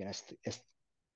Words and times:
Igen, 0.00 0.12
ezt, 0.12 0.38
ezt 0.40 0.64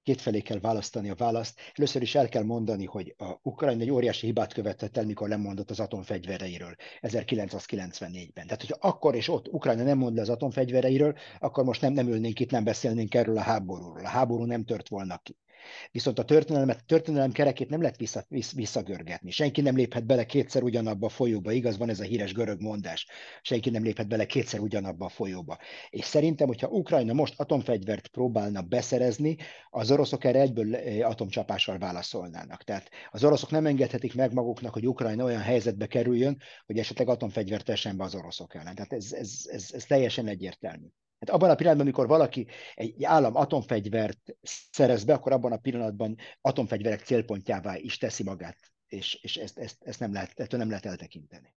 kétfelé 0.02 0.40
kell 0.40 0.58
választani 0.58 1.10
a 1.10 1.14
választ. 1.14 1.60
Először 1.74 2.02
is 2.02 2.14
el 2.14 2.28
kell 2.28 2.42
mondani, 2.42 2.84
hogy 2.84 3.14
a 3.18 3.38
Ukrajna 3.42 3.82
egy 3.82 3.90
óriási 3.90 4.26
hibát 4.26 4.52
követett 4.52 4.96
el, 4.96 5.04
mikor 5.04 5.28
lemondott 5.28 5.70
az 5.70 5.80
atomfegyvereiről 5.80 6.74
1994-ben. 7.00 8.44
Tehát, 8.46 8.60
hogyha 8.60 8.88
akkor 8.88 9.14
és 9.14 9.28
ott 9.28 9.48
Ukrajna 9.48 9.82
nem 9.82 9.98
mond 9.98 10.14
le 10.14 10.20
az 10.20 10.28
atomfegyvereiről, 10.28 11.16
akkor 11.38 11.64
most 11.64 11.80
nem, 11.80 11.92
nem 11.92 12.08
ülnénk 12.08 12.40
itt, 12.40 12.50
nem 12.50 12.64
beszélnénk 12.64 13.14
erről 13.14 13.36
a 13.36 13.40
háborúról. 13.40 14.04
A 14.04 14.08
háború 14.08 14.44
nem 14.44 14.64
tört 14.64 14.88
volna 14.88 15.18
ki. 15.18 15.36
Viszont 15.90 16.18
a 16.18 16.24
történelmet, 16.24 16.84
történelem 16.86 17.32
kerekét 17.32 17.68
nem 17.68 17.80
lehet 17.80 17.96
vissza, 17.96 18.26
visszagörgetni. 18.54 19.30
Senki 19.30 19.60
nem 19.60 19.76
léphet 19.76 20.06
bele 20.06 20.26
kétszer 20.26 20.62
ugyanabba 20.62 21.06
a 21.06 21.10
folyóba. 21.10 21.52
Igaz, 21.52 21.78
van 21.78 21.88
ez 21.88 22.00
a 22.00 22.04
híres 22.04 22.32
görög 22.32 22.60
mondás. 22.60 23.06
Senki 23.42 23.70
nem 23.70 23.82
léphet 23.82 24.08
bele 24.08 24.26
kétszer 24.26 24.60
ugyanabba 24.60 25.04
a 25.04 25.08
folyóba. 25.08 25.58
És 25.90 26.04
szerintem, 26.04 26.46
hogyha 26.46 26.68
Ukrajna 26.68 27.12
most 27.12 27.40
atomfegyvert 27.40 28.08
próbálna 28.08 28.62
beszerezni, 28.62 29.36
az 29.70 29.90
oroszok 29.90 30.24
erre 30.24 30.40
egyből 30.40 30.74
atomcsapással 31.02 31.78
válaszolnának. 31.78 32.62
Tehát 32.62 32.88
az 33.10 33.24
oroszok 33.24 33.50
nem 33.50 33.66
engedhetik 33.66 34.14
meg 34.14 34.32
maguknak, 34.32 34.72
hogy 34.72 34.86
Ukrajna 34.86 35.24
olyan 35.24 35.42
helyzetbe 35.42 35.86
kerüljön, 35.86 36.38
hogy 36.66 36.78
esetleg 36.78 37.08
atomfegyvert 37.08 37.64
tessen 37.64 37.96
be 37.96 38.04
az 38.04 38.14
oroszok 38.14 38.54
ellen. 38.54 38.74
Tehát 38.74 38.92
ez, 38.92 39.12
ez, 39.12 39.32
ez, 39.44 39.70
ez 39.72 39.84
teljesen 39.84 40.26
egyértelmű. 40.26 40.86
Hát 41.26 41.34
abban 41.34 41.50
a 41.50 41.54
pillanatban, 41.54 41.86
amikor 41.86 42.06
valaki 42.06 42.46
egy 42.74 43.04
állam 43.04 43.36
atomfegyvert 43.36 44.36
szerez 44.70 45.04
be, 45.04 45.12
akkor 45.12 45.32
abban 45.32 45.52
a 45.52 45.56
pillanatban 45.56 46.16
atomfegyverek 46.40 47.00
célpontjává 47.00 47.76
is 47.76 47.98
teszi 47.98 48.22
magát, 48.22 48.56
és, 48.86 49.18
és 49.22 49.36
ezt, 49.36 49.58
ezt, 49.58 49.76
ezt 49.80 50.00
nem 50.00 50.12
lehet, 50.12 50.40
ettől 50.40 50.58
nem 50.58 50.68
lehet 50.68 50.86
eltekinteni. 50.86 51.54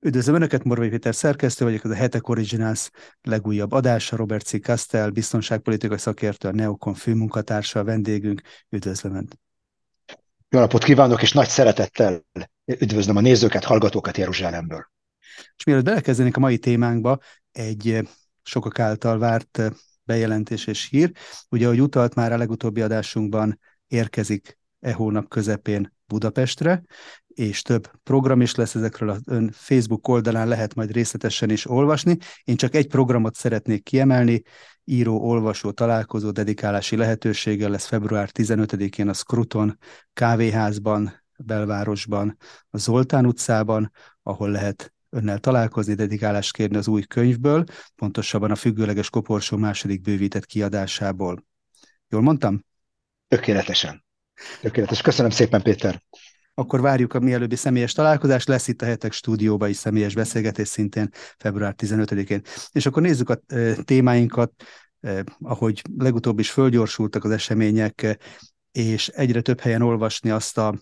Üdvözlöm 0.00 0.34
Önöket, 0.34 0.64
Morvai 0.64 0.88
Péter 0.88 1.14
szerkesztő 1.14 1.64
vagyok, 1.64 1.84
ez 1.84 1.90
a 1.90 1.94
Hetek 1.94 2.28
Originals 2.28 2.90
legújabb 3.22 3.72
adása, 3.72 4.16
Robert 4.16 4.46
C. 4.46 4.60
Castell, 4.60 5.08
biztonságpolitikai 5.08 5.98
szakértő, 5.98 6.48
a 6.48 6.52
Neokon 6.52 6.94
főmunkatársa, 6.94 7.80
a 7.80 7.84
vendégünk. 7.84 8.42
Üdvözlöm 8.68 9.14
Önt! 9.14 9.38
Jó 10.48 10.60
napot 10.60 10.84
kívánok, 10.84 11.22
és 11.22 11.32
nagy 11.32 11.48
szeretettel 11.48 12.24
üdvözlöm 12.64 13.16
a 13.16 13.20
nézőket, 13.20 13.64
hallgatókat 13.64 14.16
Jeruzsálemből. 14.16 14.90
És 15.56 15.64
mielőtt 15.64 15.84
belekezdenénk 15.84 16.36
a 16.36 16.40
mai 16.40 16.58
témánkba, 16.58 17.18
egy 17.52 17.90
eh, 17.90 18.02
sokak 18.42 18.78
által 18.78 19.18
várt 19.18 19.58
eh, 19.58 19.70
bejelentés 20.04 20.66
és 20.66 20.88
hír. 20.88 21.12
Ugye, 21.48 21.64
ahogy 21.64 21.80
utalt 21.80 22.14
már 22.14 22.32
a 22.32 22.36
legutóbbi 22.36 22.80
adásunkban, 22.80 23.58
érkezik 23.86 24.58
e 24.80 24.92
hónap 24.92 25.28
közepén 25.28 25.94
Budapestre, 26.06 26.82
és 27.26 27.62
több 27.62 27.90
program 28.02 28.40
is 28.40 28.54
lesz 28.54 28.74
ezekről 28.74 29.08
az 29.08 29.20
ön 29.26 29.50
Facebook 29.52 30.08
oldalán, 30.08 30.48
lehet 30.48 30.74
majd 30.74 30.90
részletesen 30.90 31.50
is 31.50 31.70
olvasni. 31.70 32.16
Én 32.44 32.56
csak 32.56 32.74
egy 32.74 32.86
programot 32.86 33.34
szeretnék 33.34 33.82
kiemelni, 33.82 34.42
író-olvasó 34.84 35.70
találkozó 35.70 36.30
dedikálási 36.30 36.96
lehetőséggel 36.96 37.70
lesz 37.70 37.86
február 37.86 38.30
15-én 38.32 39.08
a 39.08 39.12
Scruton 39.12 39.78
kávéházban, 40.12 41.22
belvárosban, 41.36 42.36
a 42.70 42.78
Zoltán 42.78 43.26
utcában, 43.26 43.90
ahol 44.22 44.50
lehet 44.50 44.92
önnel 45.12 45.38
találkozni, 45.38 45.94
dedikálást 45.94 46.52
kérni 46.52 46.76
az 46.76 46.88
új 46.88 47.02
könyvből, 47.02 47.64
pontosabban 47.96 48.50
a 48.50 48.54
Függőleges 48.54 49.10
Koporsó 49.10 49.56
második 49.56 50.00
bővített 50.00 50.46
kiadásából. 50.46 51.44
Jól 52.08 52.22
mondtam? 52.22 52.64
Tökéletesen. 53.28 54.04
Tökéletes. 54.60 55.00
Köszönöm 55.00 55.30
szépen, 55.30 55.62
Péter. 55.62 56.02
Akkor 56.54 56.80
várjuk 56.80 57.14
a 57.14 57.20
mielőbbi 57.20 57.56
személyes 57.56 57.92
találkozást, 57.92 58.48
lesz 58.48 58.68
itt 58.68 58.82
a 58.82 58.84
hetek 58.84 59.12
stúdióban 59.12 59.68
is 59.68 59.76
személyes 59.76 60.14
beszélgetés 60.14 60.68
szintén 60.68 61.08
február 61.38 61.74
15-én. 61.76 62.42
És 62.70 62.86
akkor 62.86 63.02
nézzük 63.02 63.30
a 63.30 63.40
témáinkat, 63.84 64.52
ahogy 65.38 65.82
legutóbb 65.98 66.38
is 66.38 66.50
fölgyorsultak 66.50 67.24
az 67.24 67.30
események, 67.30 68.18
és 68.72 69.08
egyre 69.08 69.40
több 69.40 69.60
helyen 69.60 69.82
olvasni 69.82 70.30
azt 70.30 70.58
a 70.58 70.74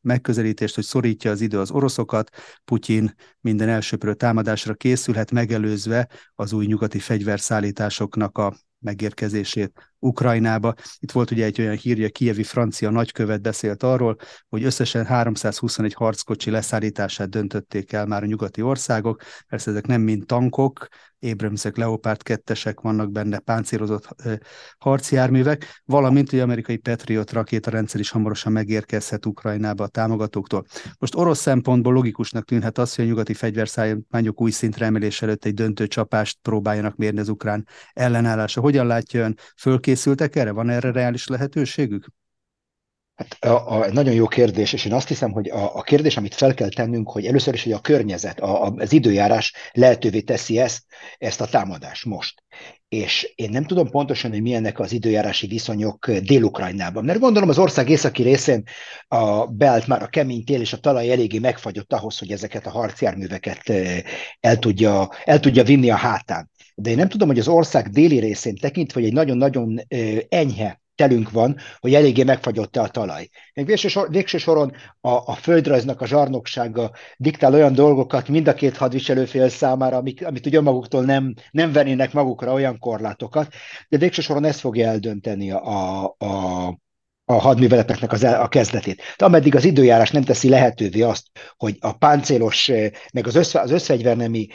megközelítést, 0.00 0.74
hogy 0.74 0.84
szorítja 0.84 1.30
az 1.30 1.40
idő 1.40 1.58
az 1.58 1.70
oroszokat, 1.70 2.30
Putyin 2.64 3.14
minden 3.40 3.68
elsőprő 3.68 4.14
támadásra 4.14 4.74
készülhet, 4.74 5.30
megelőzve 5.30 6.08
az 6.34 6.52
új 6.52 6.66
nyugati 6.66 6.98
fegyverszállításoknak 6.98 8.38
a 8.38 8.56
megérkezését 8.78 9.93
Ukrajnába. 10.04 10.74
Itt 10.98 11.12
volt 11.12 11.30
ugye 11.30 11.44
egy 11.44 11.60
olyan 11.60 11.76
hírja, 11.76 12.08
kievi 12.08 12.42
francia 12.42 12.90
nagykövet 12.90 13.42
beszélt 13.42 13.82
arról, 13.82 14.16
hogy 14.48 14.64
összesen 14.64 15.04
321 15.04 15.94
harckocsi 15.94 16.50
leszállítását 16.50 17.28
döntötték 17.28 17.92
el 17.92 18.06
már 18.06 18.22
a 18.22 18.26
nyugati 18.26 18.62
országok. 18.62 19.22
Persze 19.48 19.70
ezek 19.70 19.86
nem 19.86 20.00
mind 20.00 20.26
tankok, 20.26 20.88
Abramsek, 21.30 21.76
Leopard 21.76 22.22
2 22.22 22.54
vannak 22.80 23.12
benne, 23.12 23.38
páncélozott 23.38 24.08
harcjárművek, 24.78 25.82
valamint 25.84 26.30
hogy 26.30 26.38
amerikai 26.38 26.76
Patriot 26.76 27.32
rakétarendszer 27.32 28.00
is 28.00 28.10
hamarosan 28.10 28.52
megérkezhet 28.52 29.26
Ukrajnába 29.26 29.84
a 29.84 29.88
támogatóktól. 29.88 30.64
Most 30.98 31.14
orosz 31.14 31.40
szempontból 31.40 31.92
logikusnak 31.92 32.44
tűnhet 32.44 32.78
az, 32.78 32.94
hogy 32.94 33.04
a 33.04 33.08
nyugati 33.08 33.34
fegyverszállítmányok 33.34 34.40
új 34.40 34.50
szintre 34.50 34.86
emelés 34.86 35.22
előtt 35.22 35.44
egy 35.44 35.54
döntő 35.54 35.86
csapást 35.86 36.38
próbáljanak 36.42 36.96
mérni 36.96 37.20
az 37.20 37.28
ukrán 37.28 37.66
ellenállása. 37.92 38.60
Hogyan 38.60 38.86
látja 38.86 39.20
ön? 39.20 39.38
Fölkészültek 39.94 40.36
erre? 40.36 40.50
Van 40.50 40.70
erre 40.70 40.92
reális 40.92 41.26
lehetőségük? 41.26 42.06
Hát 43.14 43.36
a, 43.40 43.72
a, 43.72 43.92
nagyon 43.92 44.14
jó 44.14 44.26
kérdés, 44.26 44.72
és 44.72 44.84
én 44.84 44.92
azt 44.92 45.08
hiszem, 45.08 45.32
hogy 45.32 45.50
a, 45.50 45.76
a 45.76 45.82
kérdés, 45.82 46.16
amit 46.16 46.34
fel 46.34 46.54
kell 46.54 46.68
tennünk, 46.68 47.10
hogy 47.10 47.26
először 47.26 47.54
is, 47.54 47.62
hogy 47.62 47.72
a 47.72 47.80
környezet, 47.80 48.40
a, 48.40 48.64
az 48.64 48.92
időjárás 48.92 49.54
lehetővé 49.72 50.20
teszi 50.20 50.58
ezt, 50.58 50.82
ezt 51.18 51.40
a 51.40 51.46
támadást 51.46 52.04
most. 52.04 52.42
És 52.88 53.32
én 53.34 53.50
nem 53.50 53.64
tudom 53.64 53.90
pontosan, 53.90 54.30
hogy 54.30 54.42
milyenek 54.42 54.78
az 54.78 54.92
időjárási 54.92 55.46
viszonyok 55.46 56.10
Dél-Ukrajnában, 56.10 57.04
mert 57.04 57.18
gondolom 57.18 57.48
az 57.48 57.58
ország 57.58 57.88
északi 57.88 58.22
részén 58.22 58.62
a 59.08 59.46
beállt 59.46 59.86
már 59.86 60.02
a 60.02 60.06
kemény 60.06 60.44
tél, 60.44 60.60
és 60.60 60.72
a 60.72 60.78
talaj 60.80 61.10
eléggé 61.10 61.38
megfagyott 61.38 61.92
ahhoz, 61.92 62.18
hogy 62.18 62.32
ezeket 62.32 62.66
a 62.66 62.70
harcjárműveket 62.70 63.72
el 64.40 64.58
tudja, 64.58 65.08
el 65.24 65.40
tudja 65.40 65.64
vinni 65.64 65.90
a 65.90 65.96
hátán. 65.96 66.50
De 66.74 66.90
én 66.90 66.96
nem 66.96 67.08
tudom, 67.08 67.28
hogy 67.28 67.38
az 67.38 67.48
ország 67.48 67.88
déli 67.88 68.18
részén 68.18 68.56
tekintve, 68.56 69.00
hogy 69.00 69.08
egy 69.08 69.14
nagyon-nagyon 69.14 69.80
enyhe 70.28 70.82
telünk 70.94 71.30
van, 71.30 71.56
hogy 71.78 71.94
eléggé 71.94 72.22
megfagyott-e 72.22 72.80
a 72.80 72.88
talaj. 72.88 73.28
Még 73.54 73.66
végső, 73.66 73.88
sor, 73.88 74.10
végső 74.10 74.38
soron 74.38 74.72
a, 75.00 75.08
a 75.08 75.34
földrajznak 75.34 76.00
a 76.00 76.06
zsarnoksága 76.06 76.90
diktál 77.16 77.54
olyan 77.54 77.74
dolgokat 77.74 78.28
mind 78.28 78.48
a 78.48 78.54
két 78.54 78.76
hadviselőfél 78.76 79.48
számára, 79.48 79.96
amik, 79.96 80.26
amit 80.26 80.46
ugye 80.46 80.60
maguktól 80.60 81.04
nem, 81.04 81.34
nem 81.50 81.72
vennének 81.72 82.12
magukra 82.12 82.52
olyan 82.52 82.78
korlátokat, 82.78 83.54
de 83.88 83.98
végső 83.98 84.22
soron 84.22 84.44
ez 84.44 84.60
fogja 84.60 84.88
eldönteni 84.88 85.50
a, 85.50 86.04
a, 86.18 86.78
a 87.24 87.32
hadműveleteknek 87.32 88.12
az, 88.12 88.22
a 88.22 88.48
kezdetét. 88.48 89.02
De 89.16 89.24
ameddig 89.24 89.54
az 89.54 89.64
időjárás 89.64 90.10
nem 90.10 90.22
teszi 90.22 90.48
lehetővé 90.48 91.00
azt, 91.00 91.26
hogy 91.56 91.76
a 91.80 91.92
páncélos, 91.92 92.70
meg 93.12 93.26
az, 93.26 93.34
össze, 93.34 93.60
az 93.60 93.70
összfegyvernemi 93.70 94.46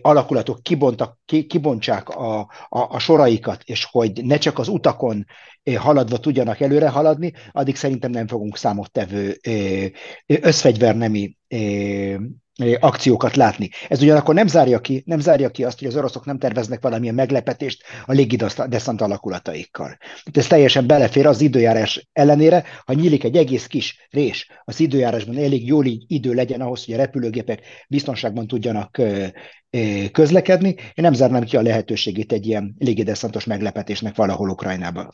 alakulatok 0.00 0.62
kibontak, 0.62 1.18
ki, 1.24 1.46
kibontsák 1.46 2.08
a, 2.08 2.38
a, 2.40 2.48
a 2.68 2.98
soraikat, 2.98 3.62
és 3.64 3.84
hogy 3.90 4.24
ne 4.24 4.38
csak 4.38 4.58
az 4.58 4.68
utakon 4.68 5.26
haladva 5.76 6.18
tudjanak 6.18 6.60
előre 6.60 6.88
haladni, 6.88 7.32
addig 7.52 7.76
szerintem 7.76 8.10
nem 8.10 8.26
fogunk 8.26 8.56
számottevő 8.56 9.40
összfegyvernemi 10.26 11.36
akciókat 12.80 13.36
látni. 13.36 13.70
Ez 13.88 14.02
ugyanakkor 14.02 14.34
nem 14.34 14.46
zárja 14.46 14.80
ki, 14.80 15.02
nem 15.06 15.20
zárja 15.20 15.50
ki 15.50 15.64
azt, 15.64 15.78
hogy 15.78 15.88
az 15.88 15.96
oroszok 15.96 16.24
nem 16.24 16.38
terveznek 16.38 16.82
valamilyen 16.82 17.14
meglepetést 17.14 17.82
a 18.04 18.12
légideszant 18.12 19.00
alakulataikkal. 19.00 19.96
Tehát 19.98 20.36
ez 20.36 20.46
teljesen 20.46 20.86
belefér 20.86 21.26
az 21.26 21.40
időjárás 21.40 22.08
ellenére, 22.12 22.64
ha 22.84 22.92
nyílik 22.92 23.24
egy 23.24 23.36
egész 23.36 23.66
kis 23.66 24.08
rés 24.10 24.50
az 24.64 24.80
időjárásban, 24.80 25.36
elég 25.36 25.66
jól 25.66 25.84
így 25.84 26.04
idő 26.06 26.32
legyen 26.32 26.60
ahhoz, 26.60 26.84
hogy 26.84 26.94
a 26.94 26.96
repülőgépek 26.96 27.60
biztonságban 27.88 28.46
tudjanak 28.46 29.00
közlekedni. 30.12 30.68
Én 30.68 30.92
nem 30.94 31.12
zárnám 31.12 31.44
ki 31.44 31.56
a 31.56 31.62
lehetőségét 31.62 32.32
egy 32.32 32.46
ilyen 32.46 32.74
légideszantos 32.78 33.44
meglepetésnek 33.44 34.16
valahol 34.16 34.48
Ukrajnában. 34.48 35.10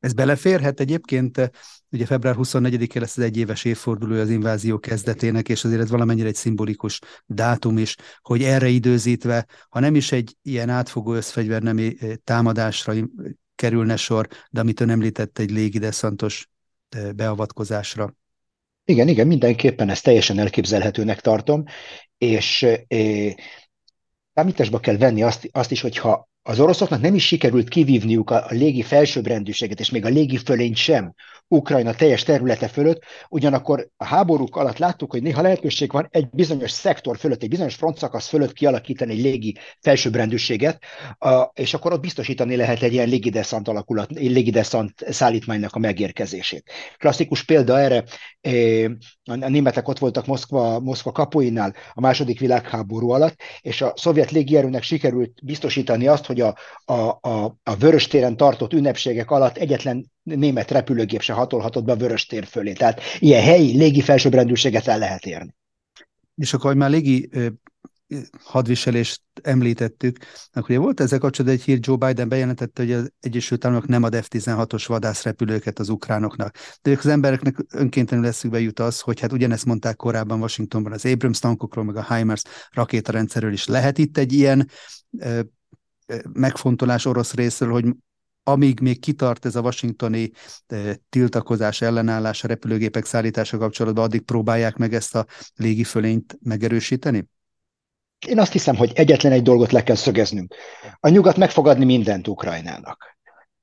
Ez 0.00 0.12
beleférhet 0.12 0.80
egyébként, 0.80 1.50
ugye 1.90 2.06
február 2.06 2.34
24-én 2.38 3.00
lesz 3.00 3.16
az 3.16 3.22
egyéves 3.22 3.64
évfordulója 3.64 4.20
az 4.20 4.30
invázió 4.30 4.78
kezdetének, 4.78 5.48
és 5.48 5.64
azért 5.64 5.80
ez 5.80 5.90
valamennyire 5.90 6.28
egy 6.28 6.34
szimbolikus 6.34 7.00
dátum 7.26 7.78
is, 7.78 7.96
hogy 8.20 8.42
erre 8.42 8.68
időzítve, 8.68 9.46
ha 9.68 9.80
nem 9.80 9.94
is 9.94 10.12
egy 10.12 10.36
ilyen 10.42 10.68
átfogó 10.68 11.14
összfegyvernemi 11.14 11.96
eh, 11.98 12.14
támadásra 12.24 12.94
kerülne 13.54 13.96
sor, 13.96 14.28
de 14.50 14.60
amit 14.60 14.80
ön 14.80 14.90
említett, 14.90 15.38
egy 15.38 15.50
légideszantos 15.50 16.48
eh, 16.88 17.12
beavatkozásra. 17.12 18.14
Igen, 18.88 19.08
igen, 19.08 19.26
mindenképpen 19.26 19.88
ezt 19.88 20.04
teljesen 20.04 20.38
elképzelhetőnek 20.38 21.20
tartom, 21.20 21.64
és 22.18 22.62
e, 22.62 22.84
számításba 24.34 24.80
kell 24.80 24.96
venni 24.96 25.22
azt, 25.22 25.48
azt 25.52 25.70
is, 25.70 25.80
hogyha 25.80 26.28
az 26.48 26.60
oroszoknak 26.60 27.00
nem 27.00 27.14
is 27.14 27.26
sikerült 27.26 27.68
kivívniuk 27.68 28.30
a, 28.30 28.44
légi 28.48 28.82
felsőbbrendűséget, 28.82 29.80
és 29.80 29.90
még 29.90 30.04
a 30.04 30.08
légi 30.08 30.36
fölényt 30.36 30.76
sem 30.76 31.14
Ukrajna 31.48 31.94
teljes 31.94 32.22
területe 32.22 32.68
fölött, 32.68 33.02
ugyanakkor 33.28 33.88
a 33.96 34.04
háborúk 34.04 34.56
alatt 34.56 34.78
láttuk, 34.78 35.10
hogy 35.10 35.22
néha 35.22 35.42
lehetőség 35.42 35.92
van 35.92 36.08
egy 36.10 36.28
bizonyos 36.30 36.70
szektor 36.70 37.18
fölött, 37.18 37.42
egy 37.42 37.48
bizonyos 37.48 37.74
frontszakasz 37.74 38.28
fölött 38.28 38.52
kialakítani 38.52 39.12
egy 39.12 39.20
légi 39.20 39.56
felsőbbrendűséget, 39.80 40.82
és 41.52 41.74
akkor 41.74 41.92
ott 41.92 42.00
biztosítani 42.00 42.56
lehet 42.56 42.82
egy 42.82 42.92
ilyen 42.92 43.08
légideszant 43.08 43.68
alakulat, 43.68 44.10
légideszant 44.10 44.94
szállítmánynak 45.08 45.74
a 45.74 45.78
megérkezését. 45.78 46.70
Klasszikus 46.96 47.44
példa 47.44 47.78
erre, 47.78 48.04
a 49.24 49.48
németek 49.48 49.88
ott 49.88 49.98
voltak 49.98 50.26
Moszkva, 50.26 50.80
Moszkva 50.80 51.12
kapuinál 51.12 51.74
a 51.92 52.00
második 52.00 52.40
világháború 52.40 53.10
alatt, 53.10 53.36
és 53.60 53.82
a 53.82 53.92
szovjet 53.96 54.30
légierőnek 54.30 54.82
sikerült 54.82 55.44
biztosítani 55.44 56.06
azt, 56.06 56.26
hogy 56.26 56.35
a, 56.40 56.56
a, 56.84 57.18
a, 57.20 57.58
a 57.62 57.76
Vörös 57.76 58.06
téren 58.06 58.36
tartott 58.36 58.72
ünnepségek 58.72 59.30
alatt 59.30 59.56
egyetlen 59.56 60.12
német 60.22 60.70
repülőgép 60.70 61.20
se 61.20 61.32
hatolhatott 61.32 61.84
be 61.84 61.92
a 61.92 61.96
Vörös 61.96 62.26
tér 62.26 62.44
fölé. 62.44 62.72
Tehát 62.72 63.00
ilyen 63.18 63.42
helyi 63.42 63.76
légi 63.76 64.00
felsőbbrendűséget 64.00 64.86
el 64.86 64.98
lehet 64.98 65.26
érni. 65.26 65.54
És 66.34 66.54
akkor, 66.54 66.70
hogy 66.70 66.78
már 66.78 66.90
légi 66.90 67.30
hadviselést 68.42 69.22
említettük, 69.42 70.18
akkor 70.52 70.70
ugye 70.70 70.78
volt 70.78 71.00
ezzel 71.00 71.18
kapcsolatban 71.18 71.60
egy 71.60 71.64
hír, 71.64 71.78
Joe 71.80 71.96
Biden 71.96 72.28
bejelentette, 72.28 72.82
hogy 72.82 72.92
az 72.92 73.12
Egyesült 73.20 73.64
Államok 73.64 73.86
nem 73.86 74.02
ad 74.02 74.14
F-16-os 74.14 74.84
vadászrepülőket 74.86 75.78
az 75.78 75.88
ukránoknak. 75.88 76.56
De 76.82 76.96
az 76.98 77.06
embereknek 77.06 77.56
önkéntelenül 77.72 78.28
eszükbe 78.28 78.60
jut 78.60 78.80
az, 78.80 79.00
hogy 79.00 79.20
hát 79.20 79.32
ugyanezt 79.32 79.64
mondták 79.64 79.96
korábban 79.96 80.40
Washingtonban 80.40 80.92
az 80.92 81.06
Abrams 81.06 81.38
tankokról, 81.38 81.84
meg 81.84 81.96
a 81.96 82.14
HIMARS 82.14 82.42
rakétarendszerről 82.70 83.52
is. 83.52 83.66
Lehet 83.66 83.98
itt 83.98 84.18
egy 84.18 84.32
ilyen 84.32 84.68
megfontolás 86.32 87.04
orosz 87.04 87.34
részről, 87.34 87.70
hogy 87.70 87.84
amíg 88.42 88.80
még 88.80 89.00
kitart 89.00 89.44
ez 89.44 89.56
a 89.56 89.60
washingtoni 89.60 90.30
tiltakozás, 91.08 91.80
ellenállás 91.80 92.44
a 92.44 92.48
repülőgépek 92.48 93.04
szállítása 93.04 93.58
kapcsolatban, 93.58 94.04
addig 94.04 94.20
próbálják 94.20 94.76
meg 94.76 94.94
ezt 94.94 95.14
a 95.14 95.26
légifölényt 95.54 96.38
megerősíteni? 96.42 97.26
Én 98.26 98.38
azt 98.38 98.52
hiszem, 98.52 98.76
hogy 98.76 98.92
egyetlen 98.94 99.32
egy 99.32 99.42
dolgot 99.42 99.72
le 99.72 99.82
kell 99.82 99.96
szögeznünk. 99.96 100.54
A 101.00 101.08
nyugat 101.08 101.36
megfogadni 101.36 101.84
mindent 101.84 102.28
Ukrajnának. 102.28 103.16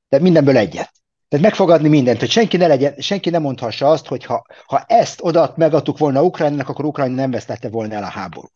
De 0.10 0.20
mindenből 0.20 0.58
egyet. 0.58 1.03
Tehát 1.34 1.48
megfogadni 1.48 1.88
mindent, 1.88 2.20
hogy 2.20 2.30
senki 2.30 2.58
ne, 2.58 2.68
legyen, 2.68 2.94
senki 2.98 3.30
ne 3.30 3.40
mondhassa 3.40 3.90
azt, 3.90 4.08
hogy 4.08 4.26
ha, 4.26 4.46
ha 4.66 4.84
ezt 4.88 5.20
oda 5.24 5.54
megadtuk 5.56 5.98
volna 5.98 6.24
Ukrajnának, 6.24 6.70
akkor 6.70 6.86
Ukrajna 6.86 7.16
nem 7.16 7.32
vesztette 7.32 7.70
volna 7.70 7.94
el 7.94 8.04
a 8.04 8.10
háborút. 8.10 8.52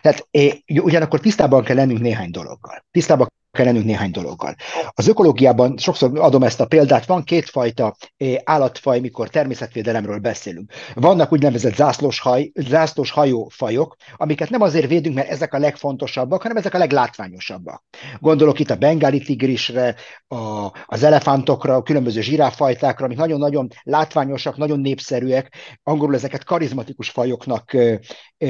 Tehát 0.00 0.26
é, 0.30 0.64
ugyanakkor 0.66 1.20
tisztában 1.20 1.64
kell 1.64 1.76
lennünk 1.76 2.00
néhány 2.00 2.30
dologgal. 2.30 2.84
Tisztában 2.90 3.32
kell 3.54 3.64
lennünk 3.64 3.84
néhány 3.84 4.10
dologgal. 4.10 4.54
Az 4.90 5.08
ökológiában 5.08 5.78
sokszor 5.78 6.18
adom 6.18 6.42
ezt 6.42 6.60
a 6.60 6.66
példát, 6.66 7.06
van 7.06 7.24
kétfajta 7.24 7.96
eh, 8.16 8.34
állatfaj, 8.44 9.00
mikor 9.00 9.28
természetvédelemről 9.28 10.18
beszélünk. 10.18 10.72
Vannak 10.94 11.32
úgynevezett 11.32 11.74
zászlós, 11.74 12.20
haj, 12.20 12.50
zászlós 12.54 13.10
hajófajok, 13.10 13.96
amiket 14.16 14.50
nem 14.50 14.60
azért 14.60 14.88
védünk, 14.88 15.14
mert 15.14 15.28
ezek 15.28 15.54
a 15.54 15.58
legfontosabbak, 15.58 16.42
hanem 16.42 16.56
ezek 16.56 16.74
a 16.74 16.78
leglátványosabbak. 16.78 17.84
Gondolok 18.18 18.58
itt 18.58 18.70
a 18.70 18.76
bengáli 18.76 19.18
tigrisre, 19.18 19.94
a, 20.28 20.70
az 20.86 21.02
elefántokra, 21.02 21.74
a 21.74 21.82
különböző 21.82 22.20
zsiráffajtákra, 22.20 23.04
amik 23.04 23.18
nagyon-nagyon 23.18 23.68
látványosak, 23.82 24.56
nagyon 24.56 24.80
népszerűek, 24.80 25.54
angolul 25.82 26.14
ezeket 26.14 26.44
karizmatikus 26.44 27.10
fajoknak 27.10 27.72
ö, 27.72 27.94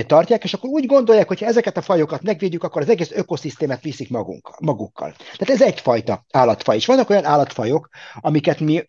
tartják, 0.02 0.44
és 0.44 0.54
akkor 0.54 0.70
úgy 0.70 0.86
gondolják, 0.86 1.28
hogy 1.28 1.40
ha 1.40 1.46
ezeket 1.46 1.76
a 1.76 1.82
fajokat 1.82 2.22
megvédjük, 2.22 2.62
akkor 2.62 2.82
az 2.82 2.88
egész 2.88 3.10
ökoszisztémát 3.12 3.82
viszik 3.82 4.10
magunk, 4.10 4.50
maguk 4.60 4.94
államokkal. 4.94 5.14
Tehát 5.36 5.60
ez 5.60 5.62
egyfajta 5.62 6.24
állatfaj. 6.30 6.76
És 6.76 6.86
vannak 6.86 7.10
olyan 7.10 7.24
állatfajok, 7.24 7.88
amiket 8.20 8.60
mi 8.60 8.84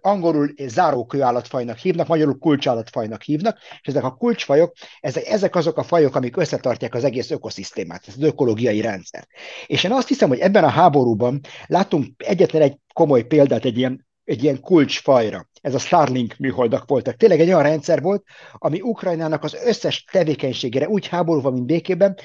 angolul 0.00 0.54
zárókő 0.66 1.22
állatfajnak 1.22 1.78
hívnak, 1.78 2.06
magyarul 2.06 2.38
kulcsállatfajnak 2.38 3.22
hívnak, 3.22 3.58
és 3.80 3.88
ezek 3.88 4.04
a 4.04 4.14
kulcsfajok, 4.14 4.72
ezek, 5.00 5.26
ezek 5.26 5.56
azok 5.56 5.78
a 5.78 5.82
fajok, 5.82 6.14
amik 6.14 6.36
összetartják 6.36 6.94
az 6.94 7.04
egész 7.04 7.30
ökoszisztémát, 7.30 8.04
az 8.06 8.22
ökológiai 8.22 8.80
rendszer. 8.80 9.26
És 9.66 9.84
én 9.84 9.92
azt 9.92 10.08
hiszem, 10.08 10.28
hogy 10.28 10.38
ebben 10.38 10.64
a 10.64 10.68
háborúban 10.68 11.40
látunk 11.66 12.06
egyetlen 12.16 12.62
egy 12.62 12.76
komoly 12.92 13.22
példát 13.22 13.64
egy 13.64 13.78
ilyen 13.78 14.06
egy 14.28 14.42
ilyen 14.42 14.60
kulcsfajra. 14.60 15.48
Ez 15.60 15.74
a 15.74 15.78
Starlink 15.78 16.36
műholdak 16.38 16.88
voltak. 16.88 17.16
Tényleg 17.16 17.40
egy 17.40 17.48
olyan 17.48 17.62
rendszer 17.62 18.02
volt, 18.02 18.24
ami 18.52 18.80
Ukrajnának 18.80 19.44
az 19.44 19.54
összes 19.54 20.04
tevékenységére 20.04 20.88
úgy 20.88 21.06
háborúban, 21.06 21.52
mint 21.52 21.66
békében 21.66 22.16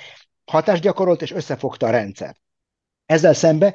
hatást 0.46 0.82
gyakorolt 0.82 1.22
és 1.22 1.32
összefogta 1.32 1.88
a 1.88 1.90
rendszer. 1.90 2.36
Ezzel 3.06 3.34
szembe 3.34 3.74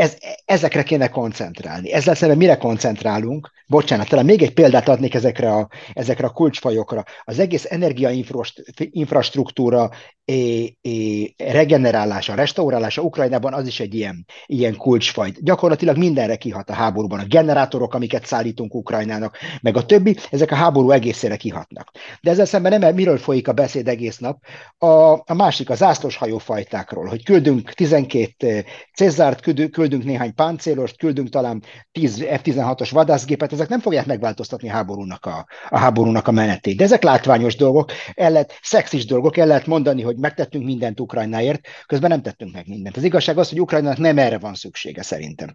ez, 0.00 0.16
ezekre 0.44 0.82
kéne 0.82 1.08
koncentrálni. 1.08 1.92
Ezzel 1.92 2.14
szemben 2.14 2.38
mire 2.38 2.56
koncentrálunk? 2.56 3.50
Bocsánat, 3.66 4.08
talán 4.08 4.24
még 4.24 4.42
egy 4.42 4.54
példát 4.54 4.88
adnék 4.88 5.14
ezekre 5.14 5.52
a, 5.52 5.68
ezekre 5.92 6.26
a 6.26 6.30
kulcsfajokra. 6.30 7.04
Az 7.24 7.38
egész 7.38 7.66
energiainfrastruktúra 7.68 9.90
é, 10.24 10.76
é, 10.80 11.34
regenerálása, 11.36 12.34
restaurálása 12.34 13.02
Ukrajnában 13.02 13.54
az 13.54 13.66
is 13.66 13.80
egy 13.80 13.94
ilyen, 13.94 14.26
ilyen 14.46 14.76
kulcsfaj. 14.76 15.32
Gyakorlatilag 15.40 15.96
mindenre 15.96 16.36
kihat 16.36 16.70
a 16.70 16.74
háborúban. 16.74 17.18
A 17.18 17.24
generátorok, 17.24 17.94
amiket 17.94 18.26
szállítunk 18.26 18.74
Ukrajnának, 18.74 19.36
meg 19.62 19.76
a 19.76 19.86
többi, 19.86 20.16
ezek 20.30 20.50
a 20.50 20.54
háború 20.54 20.90
egészére 20.90 21.36
kihatnak. 21.36 21.90
De 22.20 22.30
ezzel 22.30 22.44
szemben 22.44 22.80
nem 22.80 22.94
miről 22.94 23.18
folyik 23.18 23.48
a 23.48 23.52
beszéd 23.52 23.88
egész 23.88 24.18
nap. 24.18 24.38
A, 24.78 25.12
a 25.12 25.34
másik, 25.34 25.70
a 25.70 25.74
zászlós 25.74 26.16
hajófajtákról, 26.16 27.06
hogy 27.06 27.24
küldünk 27.24 27.72
12 27.72 28.64
Cezárt, 28.94 29.40
küldünk, 29.40 29.72
küldünk 29.90 30.10
néhány 30.10 30.34
páncélost, 30.34 30.96
küldünk 30.96 31.28
talán 31.28 31.62
10 31.92 32.18
F-16-os 32.18 32.88
vadászgépet, 32.92 33.52
ezek 33.52 33.68
nem 33.68 33.80
fogják 33.80 34.06
megváltoztatni 34.06 34.68
a 34.68 34.72
háborúnak 34.72 35.26
a, 35.26 35.46
a 35.68 35.78
háborúnak 35.78 36.28
a 36.28 36.30
menetét. 36.30 36.76
De 36.76 36.84
ezek 36.84 37.02
látványos 37.02 37.56
dolgok, 37.56 37.90
el 38.14 38.30
lehet, 38.30 38.58
szexis 38.62 39.04
dolgok, 39.06 39.36
el 39.36 39.46
lehet 39.46 39.66
mondani, 39.66 40.02
hogy 40.02 40.16
megtettünk 40.16 40.64
mindent 40.64 41.00
Ukrajnáért, 41.00 41.60
közben 41.86 42.10
nem 42.10 42.22
tettünk 42.22 42.52
meg 42.52 42.68
mindent. 42.68 42.96
Az 42.96 43.02
igazság 43.02 43.38
az, 43.38 43.48
hogy 43.48 43.60
Ukrajnának 43.60 43.98
nem 43.98 44.18
erre 44.18 44.38
van 44.38 44.54
szüksége 44.54 45.02
szerintem. 45.02 45.54